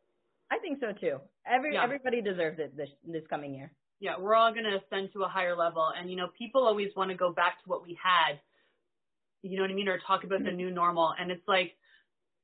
I 0.49 0.59
think 0.59 0.79
so 0.79 0.91
too. 0.93 1.19
Every 1.45 1.73
Yeah. 1.73 1.83
everybody 1.83 2.21
deserves 2.21 2.59
it 2.59 2.75
this 2.75 2.89
this 3.03 3.25
coming 3.27 3.53
year. 3.55 3.71
Yeah, 3.99 4.17
we're 4.17 4.33
all 4.35 4.51
gonna 4.53 4.77
ascend 4.77 5.13
to 5.13 5.23
a 5.23 5.27
higher 5.27 5.55
level, 5.55 5.87
and 5.95 6.09
you 6.09 6.15
know, 6.15 6.27
people 6.37 6.65
always 6.65 6.89
want 6.95 7.11
to 7.11 7.15
go 7.17 7.31
back 7.31 7.61
to 7.63 7.69
what 7.69 7.83
we 7.83 7.93
had. 8.01 8.39
You 9.43 9.57
know 9.57 9.63
what 9.63 9.71
I 9.71 9.75
mean, 9.75 9.87
or 9.87 9.99
talk 9.99 10.23
about 10.23 10.43
the 10.43 10.51
new 10.51 10.71
normal, 10.71 11.13
and 11.17 11.31
it's 11.31 11.47
like 11.47 11.75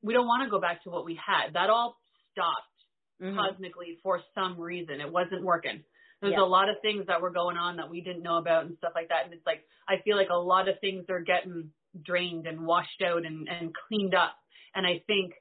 we 0.01 0.13
don't 0.13 0.27
want 0.27 0.43
to 0.43 0.49
go 0.49 0.59
back 0.59 0.83
to 0.83 0.89
what 0.89 1.05
we 1.05 1.15
had. 1.15 1.53
That 1.53 1.69
all 1.69 1.97
stopped 2.31 2.76
Mhm. 3.21 3.35
cosmically 3.35 3.97
for 4.03 4.21
some 4.35 4.59
reason. 4.59 5.01
It 5.01 5.11
wasn't 5.11 5.43
working. 5.43 5.83
There's 6.21 6.33
Yeah. 6.33 6.41
a 6.41 6.45
lot 6.45 6.69
of 6.69 6.79
things 6.81 7.05
that 7.07 7.21
were 7.21 7.29
going 7.29 7.57
on 7.57 7.77
that 7.77 7.89
we 7.89 8.01
didn't 8.01 8.23
know 8.23 8.37
about 8.37 8.65
and 8.65 8.77
stuff 8.77 8.93
like 8.95 9.09
that. 9.09 9.25
And 9.25 9.33
it's 9.33 9.45
like 9.45 9.65
I 9.87 9.99
feel 9.99 10.17
like 10.17 10.29
a 10.29 10.35
lot 10.35 10.67
of 10.67 10.79
things 10.79 11.09
are 11.09 11.21
getting 11.21 11.71
drained 12.01 12.47
and 12.47 12.65
washed 12.65 13.01
out 13.01 13.25
and, 13.25 13.47
and 13.47 13.73
cleaned 13.75 14.13
up. 14.15 14.35
And 14.75 14.85
I 14.85 14.99
think 15.07 15.33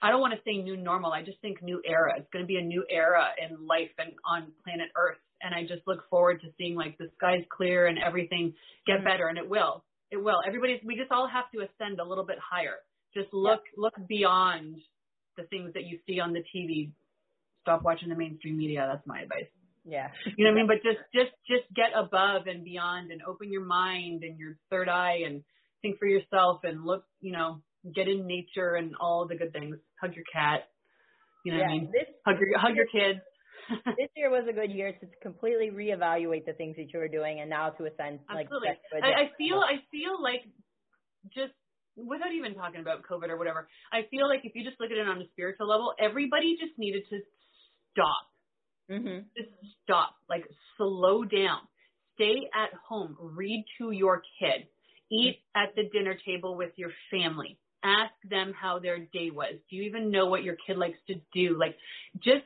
I 0.00 0.10
don't 0.10 0.20
want 0.20 0.34
to 0.34 0.42
say 0.44 0.58
new 0.58 0.76
normal. 0.76 1.12
I 1.12 1.22
just 1.24 1.40
think 1.40 1.60
new 1.62 1.82
era. 1.84 2.14
It's 2.18 2.28
going 2.30 2.44
to 2.44 2.46
be 2.46 2.56
a 2.56 2.62
new 2.62 2.84
era 2.88 3.34
in 3.38 3.66
life 3.66 3.90
and 3.98 4.12
on 4.24 4.52
planet 4.62 4.90
Earth. 4.94 5.18
And 5.42 5.54
I 5.54 5.62
just 5.66 5.86
look 5.86 6.08
forward 6.08 6.40
to 6.42 6.52
seeing 6.56 6.76
like 6.76 6.96
the 6.98 7.10
skies 7.16 7.44
clear 7.50 7.86
and 7.86 7.98
everything 7.98 8.54
get 8.86 9.00
Mhm. 9.00 9.04
better. 9.04 9.26
And 9.28 9.38
it 9.38 9.48
will. 9.48 9.84
It 10.10 10.16
will. 10.18 10.40
Everybody's. 10.46 10.82
We 10.84 10.96
just 10.96 11.10
all 11.12 11.26
have 11.26 11.50
to 11.50 11.62
ascend 11.62 11.98
a 12.00 12.04
little 12.04 12.24
bit 12.24 12.38
higher. 12.38 12.78
Just 13.14 13.32
look 13.32 13.64
look 13.76 13.94
beyond 14.06 14.82
the 15.38 15.44
things 15.44 15.72
that 15.74 15.84
you 15.84 15.98
see 16.06 16.20
on 16.20 16.34
the 16.34 16.42
TV. 16.54 16.90
Stop 17.62 17.82
watching 17.82 18.10
the 18.10 18.16
mainstream 18.16 18.58
media. 18.58 18.86
That's 18.90 19.06
my 19.06 19.22
advice. 19.22 19.48
Yeah. 19.88 20.08
You 20.36 20.44
know 20.44 20.50
what 20.50 20.58
I 20.58 20.60
mean? 20.60 20.66
But 20.66 20.82
just 20.82 21.00
just 21.14 21.32
just 21.48 21.64
get 21.74 21.96
above 21.96 22.46
and 22.46 22.64
beyond 22.64 23.10
and 23.10 23.22
open 23.26 23.50
your 23.50 23.64
mind 23.64 24.22
and 24.22 24.38
your 24.38 24.58
third 24.70 24.88
eye 24.88 25.20
and 25.24 25.42
think 25.80 25.98
for 25.98 26.06
yourself 26.06 26.60
and 26.64 26.84
look, 26.84 27.04
you 27.20 27.32
know, 27.32 27.62
get 27.94 28.08
in 28.08 28.26
nature 28.26 28.74
and 28.74 28.94
all 29.00 29.26
the 29.26 29.36
good 29.36 29.52
things. 29.52 29.76
Hug 30.00 30.14
your 30.14 30.24
cat. 30.30 30.68
You 31.44 31.52
know 31.52 31.58
yeah. 31.58 31.64
what 31.64 31.70
I 31.70 31.78
mean? 31.78 31.90
This 31.92 32.08
Hug 32.26 32.36
your 32.40 32.58
hug 32.58 32.76
your 32.76 32.86
kids. 32.86 33.20
this 33.98 34.08
year 34.16 34.30
was 34.30 34.44
a 34.48 34.52
good 34.52 34.70
year 34.70 34.92
to 34.92 35.06
completely 35.22 35.70
reevaluate 35.70 36.46
the 36.46 36.54
things 36.54 36.76
that 36.76 36.92
you 36.92 36.98
were 36.98 37.08
doing 37.08 37.40
and 37.40 37.50
now 37.50 37.68
to 37.68 37.84
ascend 37.84 38.18
like 38.32 38.46
Absolutely. 38.46 38.68
get 38.68 38.80
to 38.92 39.06
a 39.06 39.08
I, 39.08 39.20
I 39.20 39.30
feel. 39.36 39.60
I 39.60 39.76
feel 39.90 40.22
like 40.22 40.44
just 41.34 41.52
without 42.06 42.32
even 42.32 42.54
talking 42.54 42.80
about 42.80 43.02
COVID 43.02 43.28
or 43.28 43.36
whatever, 43.36 43.68
I 43.92 44.02
feel 44.10 44.28
like 44.28 44.44
if 44.44 44.54
you 44.54 44.64
just 44.64 44.80
look 44.80 44.90
at 44.90 44.98
it 44.98 45.08
on 45.08 45.20
a 45.20 45.28
spiritual 45.32 45.68
level, 45.68 45.94
everybody 45.98 46.56
just 46.60 46.78
needed 46.78 47.02
to 47.10 47.20
stop. 47.92 48.26
Mhm. 48.90 49.26
just 49.36 49.50
stop, 49.82 50.16
like 50.28 50.48
slow 50.76 51.24
down, 51.24 51.60
stay 52.14 52.48
at 52.54 52.72
home, 52.74 53.16
read 53.20 53.64
to 53.78 53.90
your 53.90 54.22
kid. 54.38 54.66
Eat 55.10 55.40
at 55.54 55.74
the 55.74 55.84
dinner 55.84 56.14
table 56.24 56.56
with 56.56 56.72
your 56.76 56.92
family. 57.10 57.58
Ask 57.82 58.14
them 58.24 58.52
how 58.52 58.78
their 58.78 58.98
day 58.98 59.30
was. 59.30 59.54
Do 59.68 59.76
you 59.76 59.82
even 59.84 60.10
know 60.10 60.26
what 60.26 60.42
your 60.42 60.56
kid 60.56 60.78
likes 60.78 60.98
to 61.06 61.16
do? 61.32 61.58
Like, 61.58 61.76
just 62.18 62.44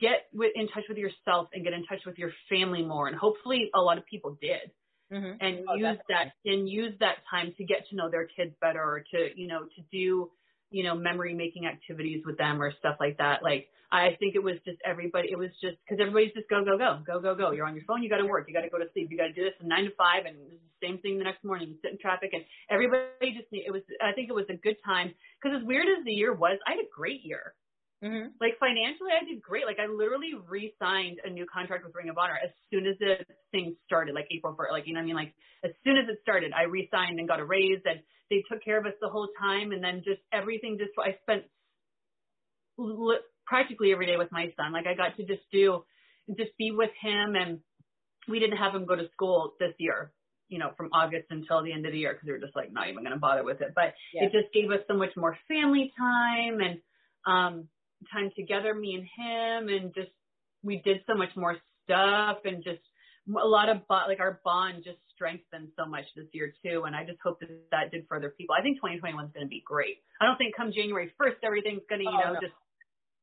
get 0.00 0.28
in 0.54 0.68
touch 0.68 0.84
with 0.88 0.98
yourself 0.98 1.48
and 1.52 1.64
get 1.64 1.72
in 1.72 1.84
touch 1.86 2.04
with 2.06 2.18
your 2.18 2.32
family 2.48 2.82
more. 2.82 3.08
And 3.08 3.16
hopefully, 3.16 3.70
a 3.74 3.80
lot 3.80 3.98
of 3.98 4.06
people 4.06 4.38
did. 4.40 4.70
Mm-hmm. 5.12 5.36
And 5.40 5.64
oh, 5.68 5.74
use 5.74 5.98
that 6.08 6.32
and 6.44 6.68
use 6.68 6.94
that 7.00 7.16
time 7.30 7.52
to 7.58 7.64
get 7.64 7.88
to 7.90 7.96
know 7.96 8.10
their 8.10 8.26
kids 8.26 8.54
better, 8.60 8.82
or 8.82 9.04
to 9.12 9.28
you 9.36 9.46
know 9.46 9.60
to 9.62 9.82
do 9.92 10.30
you 10.70 10.82
know 10.82 10.94
memory 10.94 11.34
making 11.34 11.66
activities 11.66 12.22
with 12.24 12.38
them 12.38 12.60
or 12.60 12.72
stuff 12.80 12.96
like 12.98 13.18
that. 13.18 13.42
Like 13.42 13.68
I 13.94 14.16
think 14.18 14.34
it 14.34 14.42
was 14.42 14.56
just 14.64 14.78
everybody. 14.84 15.28
It 15.30 15.38
was 15.38 15.50
just 15.62 15.76
because 15.84 16.00
everybody's 16.00 16.34
just 16.34 16.48
go 16.48 16.64
go 16.64 16.76
go 16.76 16.98
go 17.06 17.20
go 17.20 17.34
go. 17.34 17.52
You're 17.52 17.66
on 17.66 17.76
your 17.76 17.84
phone. 17.84 18.02
You 18.02 18.08
got 18.08 18.18
to 18.18 18.26
work. 18.26 18.48
You 18.48 18.54
got 18.54 18.62
to 18.62 18.70
go 18.70 18.78
to 18.78 18.90
sleep. 18.92 19.08
You 19.10 19.16
got 19.16 19.30
to 19.30 19.32
do 19.32 19.44
this 19.44 19.54
from 19.58 19.68
nine 19.68 19.84
to 19.84 19.94
five, 19.94 20.26
and 20.26 20.34
the 20.34 20.58
same 20.82 20.98
thing 20.98 21.18
the 21.18 21.24
next 21.24 21.44
morning. 21.44 21.68
You 21.68 21.76
sit 21.80 21.92
in 21.92 21.98
traffic, 21.98 22.30
and 22.32 22.42
everybody 22.70 23.30
just. 23.36 23.46
It 23.52 23.70
was. 23.70 23.82
I 24.02 24.10
think 24.12 24.30
it 24.30 24.34
was 24.34 24.50
a 24.50 24.58
good 24.58 24.76
time 24.84 25.14
because 25.38 25.60
as 25.60 25.66
weird 25.66 25.86
as 25.86 26.04
the 26.04 26.10
year 26.12 26.34
was, 26.34 26.58
I 26.66 26.72
had 26.72 26.80
a 26.80 26.90
great 26.90 27.22
year. 27.22 27.54
Mm-hmm. 28.02 28.36
Like 28.40 28.58
financially, 28.58 29.12
I 29.14 29.24
did 29.24 29.40
great. 29.40 29.64
Like 29.66 29.78
I 29.78 29.86
literally 29.86 30.32
re-signed 30.48 31.20
a 31.24 31.30
new 31.30 31.46
contract 31.46 31.84
with 31.84 31.94
Ring 31.94 32.10
of 32.10 32.18
Honor 32.18 32.38
as 32.42 32.50
soon 32.70 32.86
as 32.86 32.98
the 32.98 33.24
thing 33.52 33.76
started, 33.86 34.14
like 34.14 34.26
April 34.30 34.54
1st. 34.58 34.72
Like 34.72 34.86
you 34.86 34.94
know, 34.94 35.00
what 35.00 35.04
I 35.04 35.06
mean, 35.06 35.16
like 35.16 35.34
as 35.64 35.70
soon 35.84 35.96
as 35.96 36.08
it 36.08 36.18
started, 36.22 36.52
I 36.52 36.64
re-signed 36.64 37.18
and 37.18 37.28
got 37.28 37.40
a 37.40 37.44
raise, 37.44 37.80
and 37.84 38.00
they 38.30 38.42
took 38.50 38.62
care 38.62 38.78
of 38.78 38.86
us 38.86 38.92
the 39.00 39.08
whole 39.08 39.28
time. 39.40 39.72
And 39.72 39.82
then 39.82 40.02
just 40.04 40.20
everything, 40.32 40.76
just 40.78 40.90
I 40.98 41.16
spent 41.22 41.44
li- 42.76 43.24
practically 43.46 43.92
every 43.92 44.06
day 44.06 44.16
with 44.16 44.32
my 44.32 44.52
son. 44.56 44.72
Like 44.72 44.86
I 44.86 44.94
got 44.94 45.16
to 45.16 45.24
just 45.24 45.42
do, 45.50 45.84
just 46.36 46.56
be 46.58 46.72
with 46.72 46.92
him, 47.00 47.36
and 47.36 47.60
we 48.28 48.38
didn't 48.38 48.58
have 48.58 48.74
him 48.74 48.86
go 48.86 48.96
to 48.96 49.08
school 49.12 49.54
this 49.58 49.72
year. 49.78 50.12
You 50.48 50.58
know, 50.58 50.72
from 50.76 50.90
August 50.92 51.28
until 51.30 51.64
the 51.64 51.72
end 51.72 51.86
of 51.86 51.92
the 51.92 51.98
year 51.98 52.12
because 52.12 52.26
we 52.26 52.32
were 52.32 52.38
just 52.38 52.54
like 52.54 52.70
not 52.70 52.88
even 52.90 53.02
going 53.02 53.14
to 53.14 53.18
bother 53.18 53.44
with 53.44 53.62
it. 53.62 53.72
But 53.74 53.94
yeah. 54.12 54.24
it 54.24 54.32
just 54.32 54.52
gave 54.52 54.70
us 54.70 54.84
so 54.86 54.94
much 54.94 55.16
more 55.16 55.38
family 55.48 55.90
time 55.96 56.60
and 56.60 56.80
um 57.26 57.68
time 58.12 58.30
together, 58.36 58.74
me 58.74 58.94
and 58.94 59.04
him, 59.04 59.68
and 59.68 59.94
just 59.94 60.10
we 60.62 60.80
did 60.84 60.98
so 61.06 61.14
much 61.14 61.30
more 61.36 61.56
stuff 61.84 62.38
and 62.44 62.64
just 62.64 62.80
a 63.28 63.46
lot 63.46 63.68
of 63.68 63.80
like 63.88 64.20
our 64.20 64.40
bond 64.44 64.84
just 64.84 64.98
strengthened 65.14 65.68
so 65.78 65.86
much 65.86 66.04
this 66.16 66.26
year 66.32 66.52
too. 66.64 66.84
And 66.84 66.94
I 66.94 67.04
just 67.04 67.18
hope 67.22 67.40
that 67.40 67.48
that 67.70 67.90
did 67.90 68.06
for 68.08 68.16
other 68.16 68.34
people. 68.36 68.54
I 68.58 68.62
think 68.62 68.76
2021 68.76 69.24
is 69.24 69.30
going 69.32 69.46
to 69.46 69.48
be 69.48 69.62
great. 69.64 70.02
I 70.20 70.26
don't 70.26 70.36
think 70.36 70.56
come 70.56 70.72
January 70.72 71.12
1st 71.20 71.40
everything's 71.42 71.82
going 71.88 72.00
to 72.00 72.04
you 72.04 72.12
oh, 72.12 72.28
know 72.28 72.34
no. 72.34 72.40
just 72.40 72.54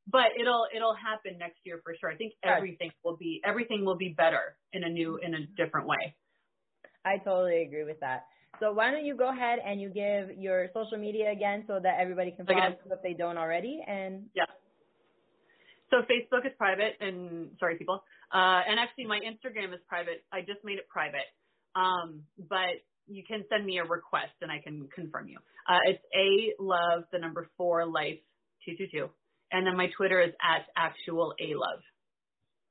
but 0.07 0.33
it'll 0.39 0.65
it'll 0.75 0.95
happen 0.95 1.37
next 1.37 1.59
year 1.63 1.79
for 1.83 1.93
sure. 1.99 2.09
I 2.09 2.15
think 2.15 2.33
everything 2.43 2.91
will 3.03 3.17
be 3.17 3.41
everything 3.45 3.85
will 3.85 3.97
be 3.97 4.09
better 4.09 4.57
in 4.73 4.83
a 4.83 4.89
new 4.89 5.17
in 5.17 5.33
a 5.35 5.45
different 5.57 5.87
way. 5.87 6.15
I 7.05 7.17
totally 7.17 7.63
agree 7.63 7.83
with 7.83 7.99
that. 7.99 8.25
So 8.59 8.71
why 8.73 8.91
don't 8.91 9.05
you 9.05 9.15
go 9.15 9.29
ahead 9.29 9.59
and 9.65 9.81
you 9.81 9.89
give 9.89 10.37
your 10.37 10.67
social 10.73 10.97
media 10.97 11.31
again 11.31 11.63
so 11.67 11.79
that 11.81 11.99
everybody 11.99 12.31
can 12.31 12.45
follow 12.45 12.59
okay. 12.59 12.77
if 12.91 13.01
they 13.01 13.13
don't 13.13 13.37
already 13.37 13.83
and 13.87 14.25
yeah. 14.35 14.45
So 15.91 16.07
Facebook 16.07 16.47
is 16.47 16.53
private, 16.57 16.95
and 17.01 17.51
sorry, 17.59 17.75
people. 17.75 18.03
Uh, 18.31 18.63
and 18.63 18.79
actually, 18.79 19.05
my 19.05 19.19
Instagram 19.19 19.73
is 19.75 19.81
private. 19.87 20.23
I 20.31 20.39
just 20.39 20.63
made 20.63 20.79
it 20.79 20.87
private. 20.87 21.27
Um, 21.75 22.23
but 22.39 22.79
you 23.07 23.23
can 23.27 23.43
send 23.51 23.65
me 23.65 23.79
a 23.79 23.83
request, 23.83 24.31
and 24.41 24.49
I 24.49 24.59
can 24.63 24.87
confirm 24.95 25.27
you. 25.27 25.37
Uh, 25.67 25.83
it's 25.85 26.03
a 26.15 26.55
love 26.63 27.03
the 27.11 27.19
number 27.19 27.49
four 27.57 27.85
life 27.85 28.19
two 28.65 28.75
two 28.77 28.87
two, 28.87 29.09
and 29.51 29.67
then 29.67 29.75
my 29.75 29.87
Twitter 29.97 30.21
is 30.21 30.31
at 30.39 30.63
actual 30.77 31.35
a 31.39 31.59
love. 31.59 31.83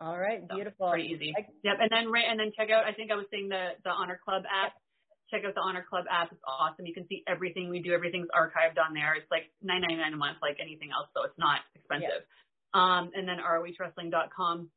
All 0.00 0.18
right, 0.18 0.40
so, 0.48 0.56
beautiful. 0.56 0.88
Pretty 0.90 1.12
easy. 1.12 1.34
Yep, 1.36 1.76
and 1.76 1.90
then 1.92 2.08
and 2.08 2.40
then 2.40 2.52
check 2.56 2.72
out. 2.72 2.88
I 2.88 2.92
think 2.96 3.12
I 3.12 3.16
was 3.16 3.26
saying 3.30 3.48
the 3.52 3.76
the 3.84 3.90
Honor 3.90 4.18
Club 4.24 4.44
app. 4.48 4.72
Check 5.28 5.44
out 5.44 5.54
the 5.54 5.60
Honor 5.60 5.84
Club 5.84 6.06
app. 6.10 6.32
It's 6.32 6.40
awesome. 6.48 6.86
You 6.86 6.94
can 6.94 7.06
see 7.06 7.22
everything 7.28 7.68
we 7.68 7.84
do. 7.84 7.92
Everything's 7.92 8.32
archived 8.32 8.80
on 8.80 8.96
there. 8.96 9.12
It's 9.14 9.30
like 9.30 9.52
nine 9.60 9.84
ninety 9.84 10.00
nine 10.00 10.14
a 10.14 10.16
month, 10.16 10.38
like 10.40 10.56
anything 10.56 10.88
else, 10.88 11.12
so 11.12 11.28
it's 11.28 11.36
not 11.36 11.60
expensive. 11.76 12.24
Yep 12.24 12.40
um, 12.74 13.10
and 13.14 13.28
then 13.28 13.38
ROHWrestling.com. 13.38 14.70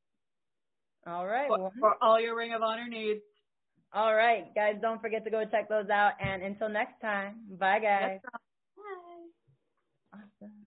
All 1.06 1.28
right. 1.28 1.48
For, 1.48 1.72
for 1.80 1.96
all 2.02 2.20
your 2.20 2.36
Ring 2.36 2.54
of 2.54 2.62
Honor 2.62 2.88
needs. 2.88 3.22
All 3.96 4.16
right, 4.16 4.46
guys, 4.56 4.76
don't 4.82 5.00
forget 5.00 5.24
to 5.24 5.30
go 5.30 5.46
check 5.46 5.70
those 5.70 5.90
out. 5.90 6.14
And 6.20 6.42
until 6.42 6.68
next 6.68 7.00
time, 7.00 7.36
bye, 7.60 7.78
guys. 7.80 8.20
Bye. 8.24 10.20
Awesome. 10.42 10.63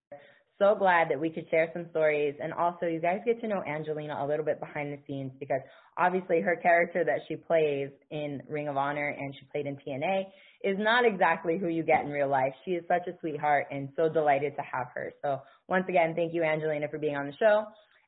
So 0.59 0.73
glad 0.73 1.09
that 1.09 1.19
we 1.19 1.29
could 1.29 1.47
share 1.51 1.69
some 1.71 1.85
stories. 1.91 2.33
And 2.41 2.51
also, 2.51 2.87
you 2.87 2.99
guys 2.99 3.19
get 3.25 3.39
to 3.41 3.47
know 3.47 3.61
Angelina 3.61 4.17
a 4.19 4.25
little 4.25 4.45
bit 4.45 4.59
behind 4.59 4.91
the 4.91 4.97
scenes 5.05 5.31
because 5.39 5.61
obviously 5.97 6.41
her 6.41 6.55
character 6.55 7.03
that 7.05 7.19
she 7.27 7.35
plays 7.35 7.89
in 8.09 8.41
Ring 8.49 8.67
of 8.67 8.75
Honor 8.75 9.09
and 9.09 9.35
she 9.35 9.45
played 9.51 9.67
in 9.67 9.77
TNA 9.77 10.23
is 10.63 10.77
not 10.79 11.05
exactly 11.05 11.59
who 11.59 11.67
you 11.67 11.83
get 11.83 12.03
in 12.03 12.09
real 12.09 12.27
life. 12.29 12.53
She 12.65 12.71
is 12.71 12.83
such 12.87 13.07
a 13.07 13.17
sweetheart 13.19 13.67
and 13.69 13.89
so 13.95 14.09
delighted 14.09 14.55
to 14.55 14.63
have 14.63 14.87
her. 14.95 15.13
So 15.23 15.41
once 15.67 15.85
again, 15.87 16.15
thank 16.15 16.33
you, 16.33 16.43
Angelina, 16.43 16.87
for 16.89 16.97
being 16.97 17.15
on 17.15 17.27
the 17.27 17.37
show. 17.37 17.65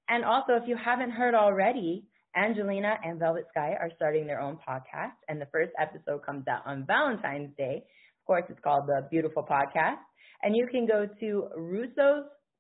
And 0.07 0.25
also, 0.25 0.53
if 0.53 0.67
you 0.67 0.75
haven't 0.75 1.11
heard 1.11 1.35
already, 1.35 2.03
Angelina 2.35 2.95
and 3.03 3.19
Velvet 3.19 3.45
Sky 3.51 3.75
are 3.79 3.91
starting 3.95 4.25
their 4.25 4.39
own 4.41 4.57
podcast, 4.67 5.17
and 5.27 5.39
the 5.39 5.47
first 5.51 5.71
episode 5.79 6.25
comes 6.25 6.47
out 6.47 6.61
on 6.65 6.85
Valentine's 6.85 7.55
Day. 7.57 7.83
Of 8.21 8.25
course, 8.25 8.43
it's 8.49 8.59
called 8.63 8.87
the 8.87 9.07
Beautiful 9.11 9.43
Podcast. 9.43 9.97
And 10.41 10.55
you 10.55 10.67
can 10.71 10.87
go 10.87 11.07
to 11.19 11.49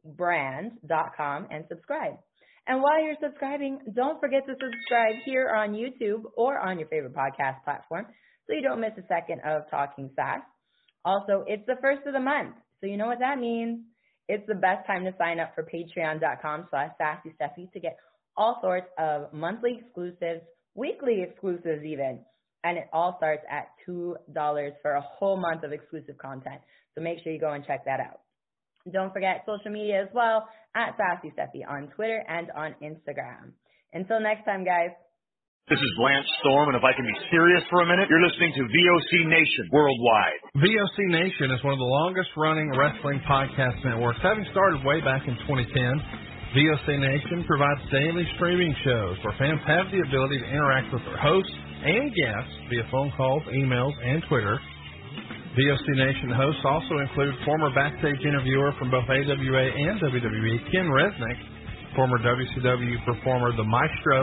russosbrand.com 0.05 1.47
and 1.51 1.65
subscribe. 1.69 2.13
And 2.67 2.81
while 2.81 3.03
you're 3.03 3.15
subscribing, 3.21 3.79
don't 3.95 4.19
forget 4.19 4.45
to 4.45 4.53
subscribe 4.53 5.15
here 5.25 5.49
on 5.49 5.73
YouTube 5.73 6.23
or 6.37 6.59
on 6.59 6.77
your 6.77 6.87
favorite 6.87 7.15
podcast 7.15 7.63
platform 7.63 8.05
so 8.45 8.53
you 8.53 8.61
don't 8.61 8.79
miss 8.79 8.93
a 8.97 9.07
second 9.07 9.41
of 9.45 9.63
Talking 9.71 10.09
Sass. 10.15 10.41
Also, 11.03 11.43
it's 11.47 11.65
the 11.65 11.77
first 11.81 12.05
of 12.05 12.13
the 12.13 12.19
month, 12.19 12.55
so 12.79 12.87
you 12.87 12.97
know 12.97 13.07
what 13.07 13.19
that 13.19 13.39
means. 13.39 13.79
It's 14.27 14.45
the 14.47 14.55
best 14.55 14.85
time 14.85 15.05
to 15.05 15.13
sign 15.17 15.39
up 15.39 15.55
for 15.55 15.63
patreon.com 15.63 16.67
slash 16.69 16.91
sassystephie 17.01 17.71
to 17.71 17.79
get 17.79 17.97
all 18.37 18.59
sorts 18.61 18.87
of 18.99 19.33
monthly 19.33 19.79
exclusives, 19.81 20.41
weekly 20.75 21.25
exclusives 21.27 21.83
even. 21.83 22.19
And 22.63 22.77
it 22.77 22.87
all 22.93 23.15
starts 23.17 23.43
at 23.49 23.69
$2 23.87 24.15
for 24.81 24.91
a 24.91 25.01
whole 25.01 25.37
month 25.37 25.63
of 25.63 25.71
exclusive 25.71 26.17
content. 26.17 26.61
So 26.93 27.01
make 27.01 27.23
sure 27.23 27.31
you 27.31 27.39
go 27.39 27.53
and 27.53 27.65
check 27.65 27.85
that 27.85 27.99
out. 27.99 28.19
Don't 28.91 29.13
forget 29.13 29.45
social 29.45 29.71
media 29.71 30.01
as 30.03 30.09
well 30.13 30.47
at 30.75 30.97
Sassy 30.97 31.31
Stephie 31.33 31.65
on 31.65 31.89
Twitter 31.95 32.23
and 32.27 32.51
on 32.55 32.75
Instagram. 32.81 33.53
Until 33.93 34.19
next 34.19 34.45
time, 34.45 34.63
guys. 34.63 34.91
This 35.69 35.77
is 35.77 35.93
Lance 36.01 36.25
Storm, 36.41 36.73
and 36.73 36.77
if 36.77 36.81
I 36.81 36.97
can 36.97 37.05
be 37.05 37.13
serious 37.29 37.61
for 37.69 37.85
a 37.85 37.87
minute, 37.87 38.09
you're 38.09 38.25
listening 38.25 38.49
to 38.57 38.63
VOC 38.65 39.29
Nation 39.29 39.69
worldwide. 39.69 40.41
VOC 40.57 40.97
Nation 41.13 41.53
is 41.53 41.61
one 41.61 41.77
of 41.77 41.81
the 41.81 41.93
longest 41.93 42.33
running 42.33 42.73
wrestling 42.73 43.21
podcast 43.29 43.77
networks, 43.85 44.17
having 44.25 44.49
started 44.49 44.81
way 44.81 44.97
back 45.05 45.29
in 45.29 45.37
2010. 45.45 46.57
VOC 46.57 46.87
Nation 46.97 47.45
provides 47.45 47.85
daily 47.93 48.25
streaming 48.33 48.73
shows 48.81 49.21
where 49.21 49.37
fans 49.37 49.61
have 49.69 49.85
the 49.93 50.01
ability 50.01 50.41
to 50.41 50.47
interact 50.49 50.89
with 50.89 51.05
their 51.05 51.21
hosts 51.21 51.53
and 51.85 52.09
guests 52.17 52.53
via 52.73 52.89
phone 52.89 53.13
calls, 53.13 53.45
emails, 53.53 53.93
and 54.01 54.25
Twitter. 54.25 54.57
VOC 55.57 55.85
Nation 55.97 56.29
hosts 56.29 56.61
also 56.61 56.93
include 57.01 57.33
former 57.41 57.73
backstage 57.73 58.21
interviewer 58.21 58.69
from 58.77 58.93
both 58.93 59.09
AWA 59.09 59.65
and 59.65 59.97
WWE, 59.97 60.55
Ken 60.69 60.85
Resnick, 60.93 61.39
former 61.97 62.21
WCW 62.21 63.01
performer 63.01 63.49
The 63.57 63.65
Maestro, 63.65 64.21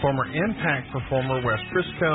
former 0.00 0.24
Impact 0.32 0.88
performer 0.88 1.44
Wes 1.44 1.60
Brisco, 1.76 2.14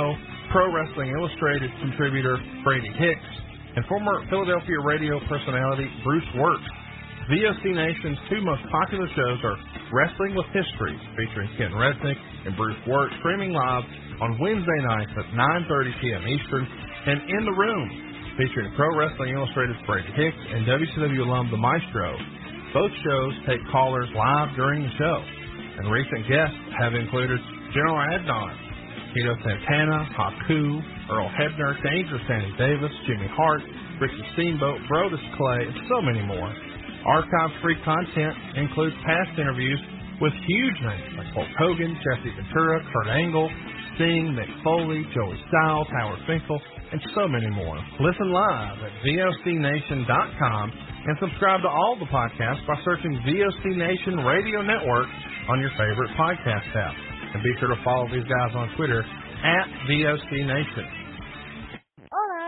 Pro 0.49 0.73
Wrestling 0.73 1.13
Illustrated 1.13 1.69
contributor 1.85 2.41
Brady 2.63 2.89
Hicks, 2.97 3.33
and 3.77 3.85
former 3.85 4.25
Philadelphia 4.29 4.81
radio 4.81 5.21
personality 5.29 5.85
Bruce 6.03 6.25
Wirt. 6.33 6.65
VOC 7.29 7.61
Nation's 7.77 8.17
two 8.31 8.41
most 8.41 8.63
popular 8.71 9.05
shows 9.13 9.39
are 9.45 9.57
Wrestling 9.93 10.33
with 10.33 10.49
History, 10.49 10.97
featuring 11.13 11.49
Ken 11.61 11.71
Resnick 11.77 12.17
and 12.47 12.57
Bruce 12.57 12.79
Wirt, 12.87 13.11
streaming 13.19 13.53
live 13.53 13.83
on 14.17 14.39
Wednesday 14.41 14.81
nights 14.81 15.13
at 15.13 15.29
9.30 15.69 16.01
p.m. 16.01 16.23
Eastern, 16.25 16.65
and 17.05 17.21
In 17.21 17.45
the 17.45 17.53
Room, 17.53 18.06
featuring 18.37 18.69
Pro 18.77 18.93
Wrestling 18.93 19.33
Illustrated's 19.33 19.81
Brady 19.89 20.13
Hicks 20.13 20.37
and 20.53 20.61
WCW 20.69 21.25
alum 21.25 21.49
The 21.49 21.57
Maestro. 21.57 22.13
Both 22.69 22.93
shows 23.01 23.33
take 23.49 23.61
callers 23.73 24.05
live 24.13 24.53
during 24.53 24.85
the 24.85 24.93
show, 24.93 25.17
and 25.81 25.89
recent 25.89 26.29
guests 26.29 26.61
have 26.77 26.93
included 26.93 27.41
General 27.73 27.97
Adnan, 27.97 28.53
Tito 29.17 29.33
Santana, 29.41 30.05
Haku, 30.13 30.61
Earl 31.09 31.33
Hebner, 31.33 31.81
Dangerous 31.81 32.21
Danny 32.29 32.53
Davis, 32.61 32.93
Jimmy 33.09 33.25
Hart, 33.33 33.65
Ricky 33.97 34.21
Steamboat, 34.37 34.85
Brodus 34.85 35.25
Clay, 35.33 35.65
and 35.65 35.77
so 35.89 35.97
many 36.05 36.21
more. 36.21 36.53
Archive-free 37.09 37.81
content 37.81 38.37
includes 38.53 38.95
past 39.01 39.33
interviews 39.41 39.81
with 40.21 40.33
huge 40.45 40.77
names 40.85 41.13
like 41.17 41.29
Hulk 41.33 41.49
Hogan, 41.57 41.97
Jesse 42.05 42.29
Ventura, 42.37 42.85
Kurt 42.93 43.09
Angle, 43.09 43.49
Sting, 43.97 44.37
Mick 44.37 44.49
Foley, 44.63 45.01
Joey 45.09 45.37
Styles, 45.49 45.87
Howard 45.89 46.21
Finkel, 46.29 46.61
and 46.93 47.01
so 47.17 47.27
many 47.27 47.49
more. 47.49 47.77
Listen 47.99 48.31
live 48.31 48.77
at 48.85 48.93
VOCNation.com 49.01 50.65
and 50.71 51.17
subscribe 51.19 51.61
to 51.61 51.67
all 51.67 51.97
the 51.99 52.05
podcasts 52.05 52.61
by 52.69 52.77
searching 52.85 53.17
VOC 53.25 53.75
Nation 53.75 54.21
Radio 54.21 54.61
Network 54.61 55.07
on 55.49 55.59
your 55.59 55.71
favorite 55.73 56.11
podcast 56.13 56.69
app. 56.77 56.95
And 57.33 57.43
be 57.43 57.51
sure 57.59 57.69
to 57.73 57.81
follow 57.83 58.05
these 58.07 58.23
guys 58.29 58.55
on 58.55 58.69
Twitter 58.77 59.01
at 59.01 59.65
VOC 59.89 60.31
Nation. 60.45 61.06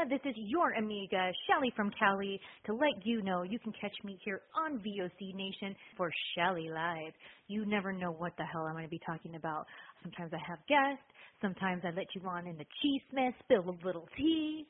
This 0.08 0.22
is 0.24 0.36
your 0.38 0.72
Amiga, 0.72 1.32
Shelly 1.45 1.74
from 1.76 1.91
Cali, 2.00 2.39
to 2.66 2.74
let 2.74 3.06
you 3.06 3.22
know 3.22 3.43
you 3.43 3.60
can 3.60 3.74
catch 3.82 3.93
me 4.06 4.18
here 4.24 4.41
on 4.56 4.80
VOC 4.80 5.36
Nation 5.36 5.76
for 5.97 6.10
Shelly 6.34 6.70
Live. 6.70 7.12
You 7.47 7.66
never 7.66 7.91
know 7.91 8.12
what 8.12 8.32
the 8.38 8.45
hell 8.45 8.62
I'm 8.62 8.74
going 8.74 8.86
to 8.86 8.89
be 8.89 9.02
talking 9.06 9.36
about. 9.36 9.66
Sometimes 10.02 10.32
I 10.34 10.39
have 10.47 10.60
guests. 10.70 11.04
Sometimes 11.41 11.82
I 11.84 11.89
let 11.89 12.08
you 12.16 12.22
on 12.30 12.47
in 12.47 12.58
the 12.58 12.66
cheese 12.82 13.02
mess, 13.12 13.34
spill 13.43 13.70
a 13.70 13.86
little 13.86 14.08
tea. 14.16 14.66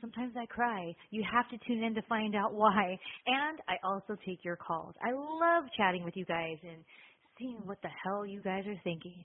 Sometimes 0.00 0.34
I 0.36 0.46
cry. 0.46 0.94
You 1.10 1.22
have 1.30 1.48
to 1.50 1.66
tune 1.66 1.84
in 1.84 1.94
to 1.94 2.02
find 2.08 2.34
out 2.34 2.52
why. 2.52 2.98
And 3.26 3.58
I 3.68 3.76
also 3.84 4.16
take 4.26 4.44
your 4.44 4.56
calls. 4.56 4.94
I 5.00 5.12
love 5.12 5.70
chatting 5.76 6.02
with 6.02 6.16
you 6.16 6.24
guys 6.24 6.56
and 6.64 6.82
seeing 7.38 7.60
what 7.66 7.78
the 7.82 7.90
hell 8.04 8.26
you 8.26 8.42
guys 8.42 8.64
are 8.66 8.80
thinking. 8.82 9.24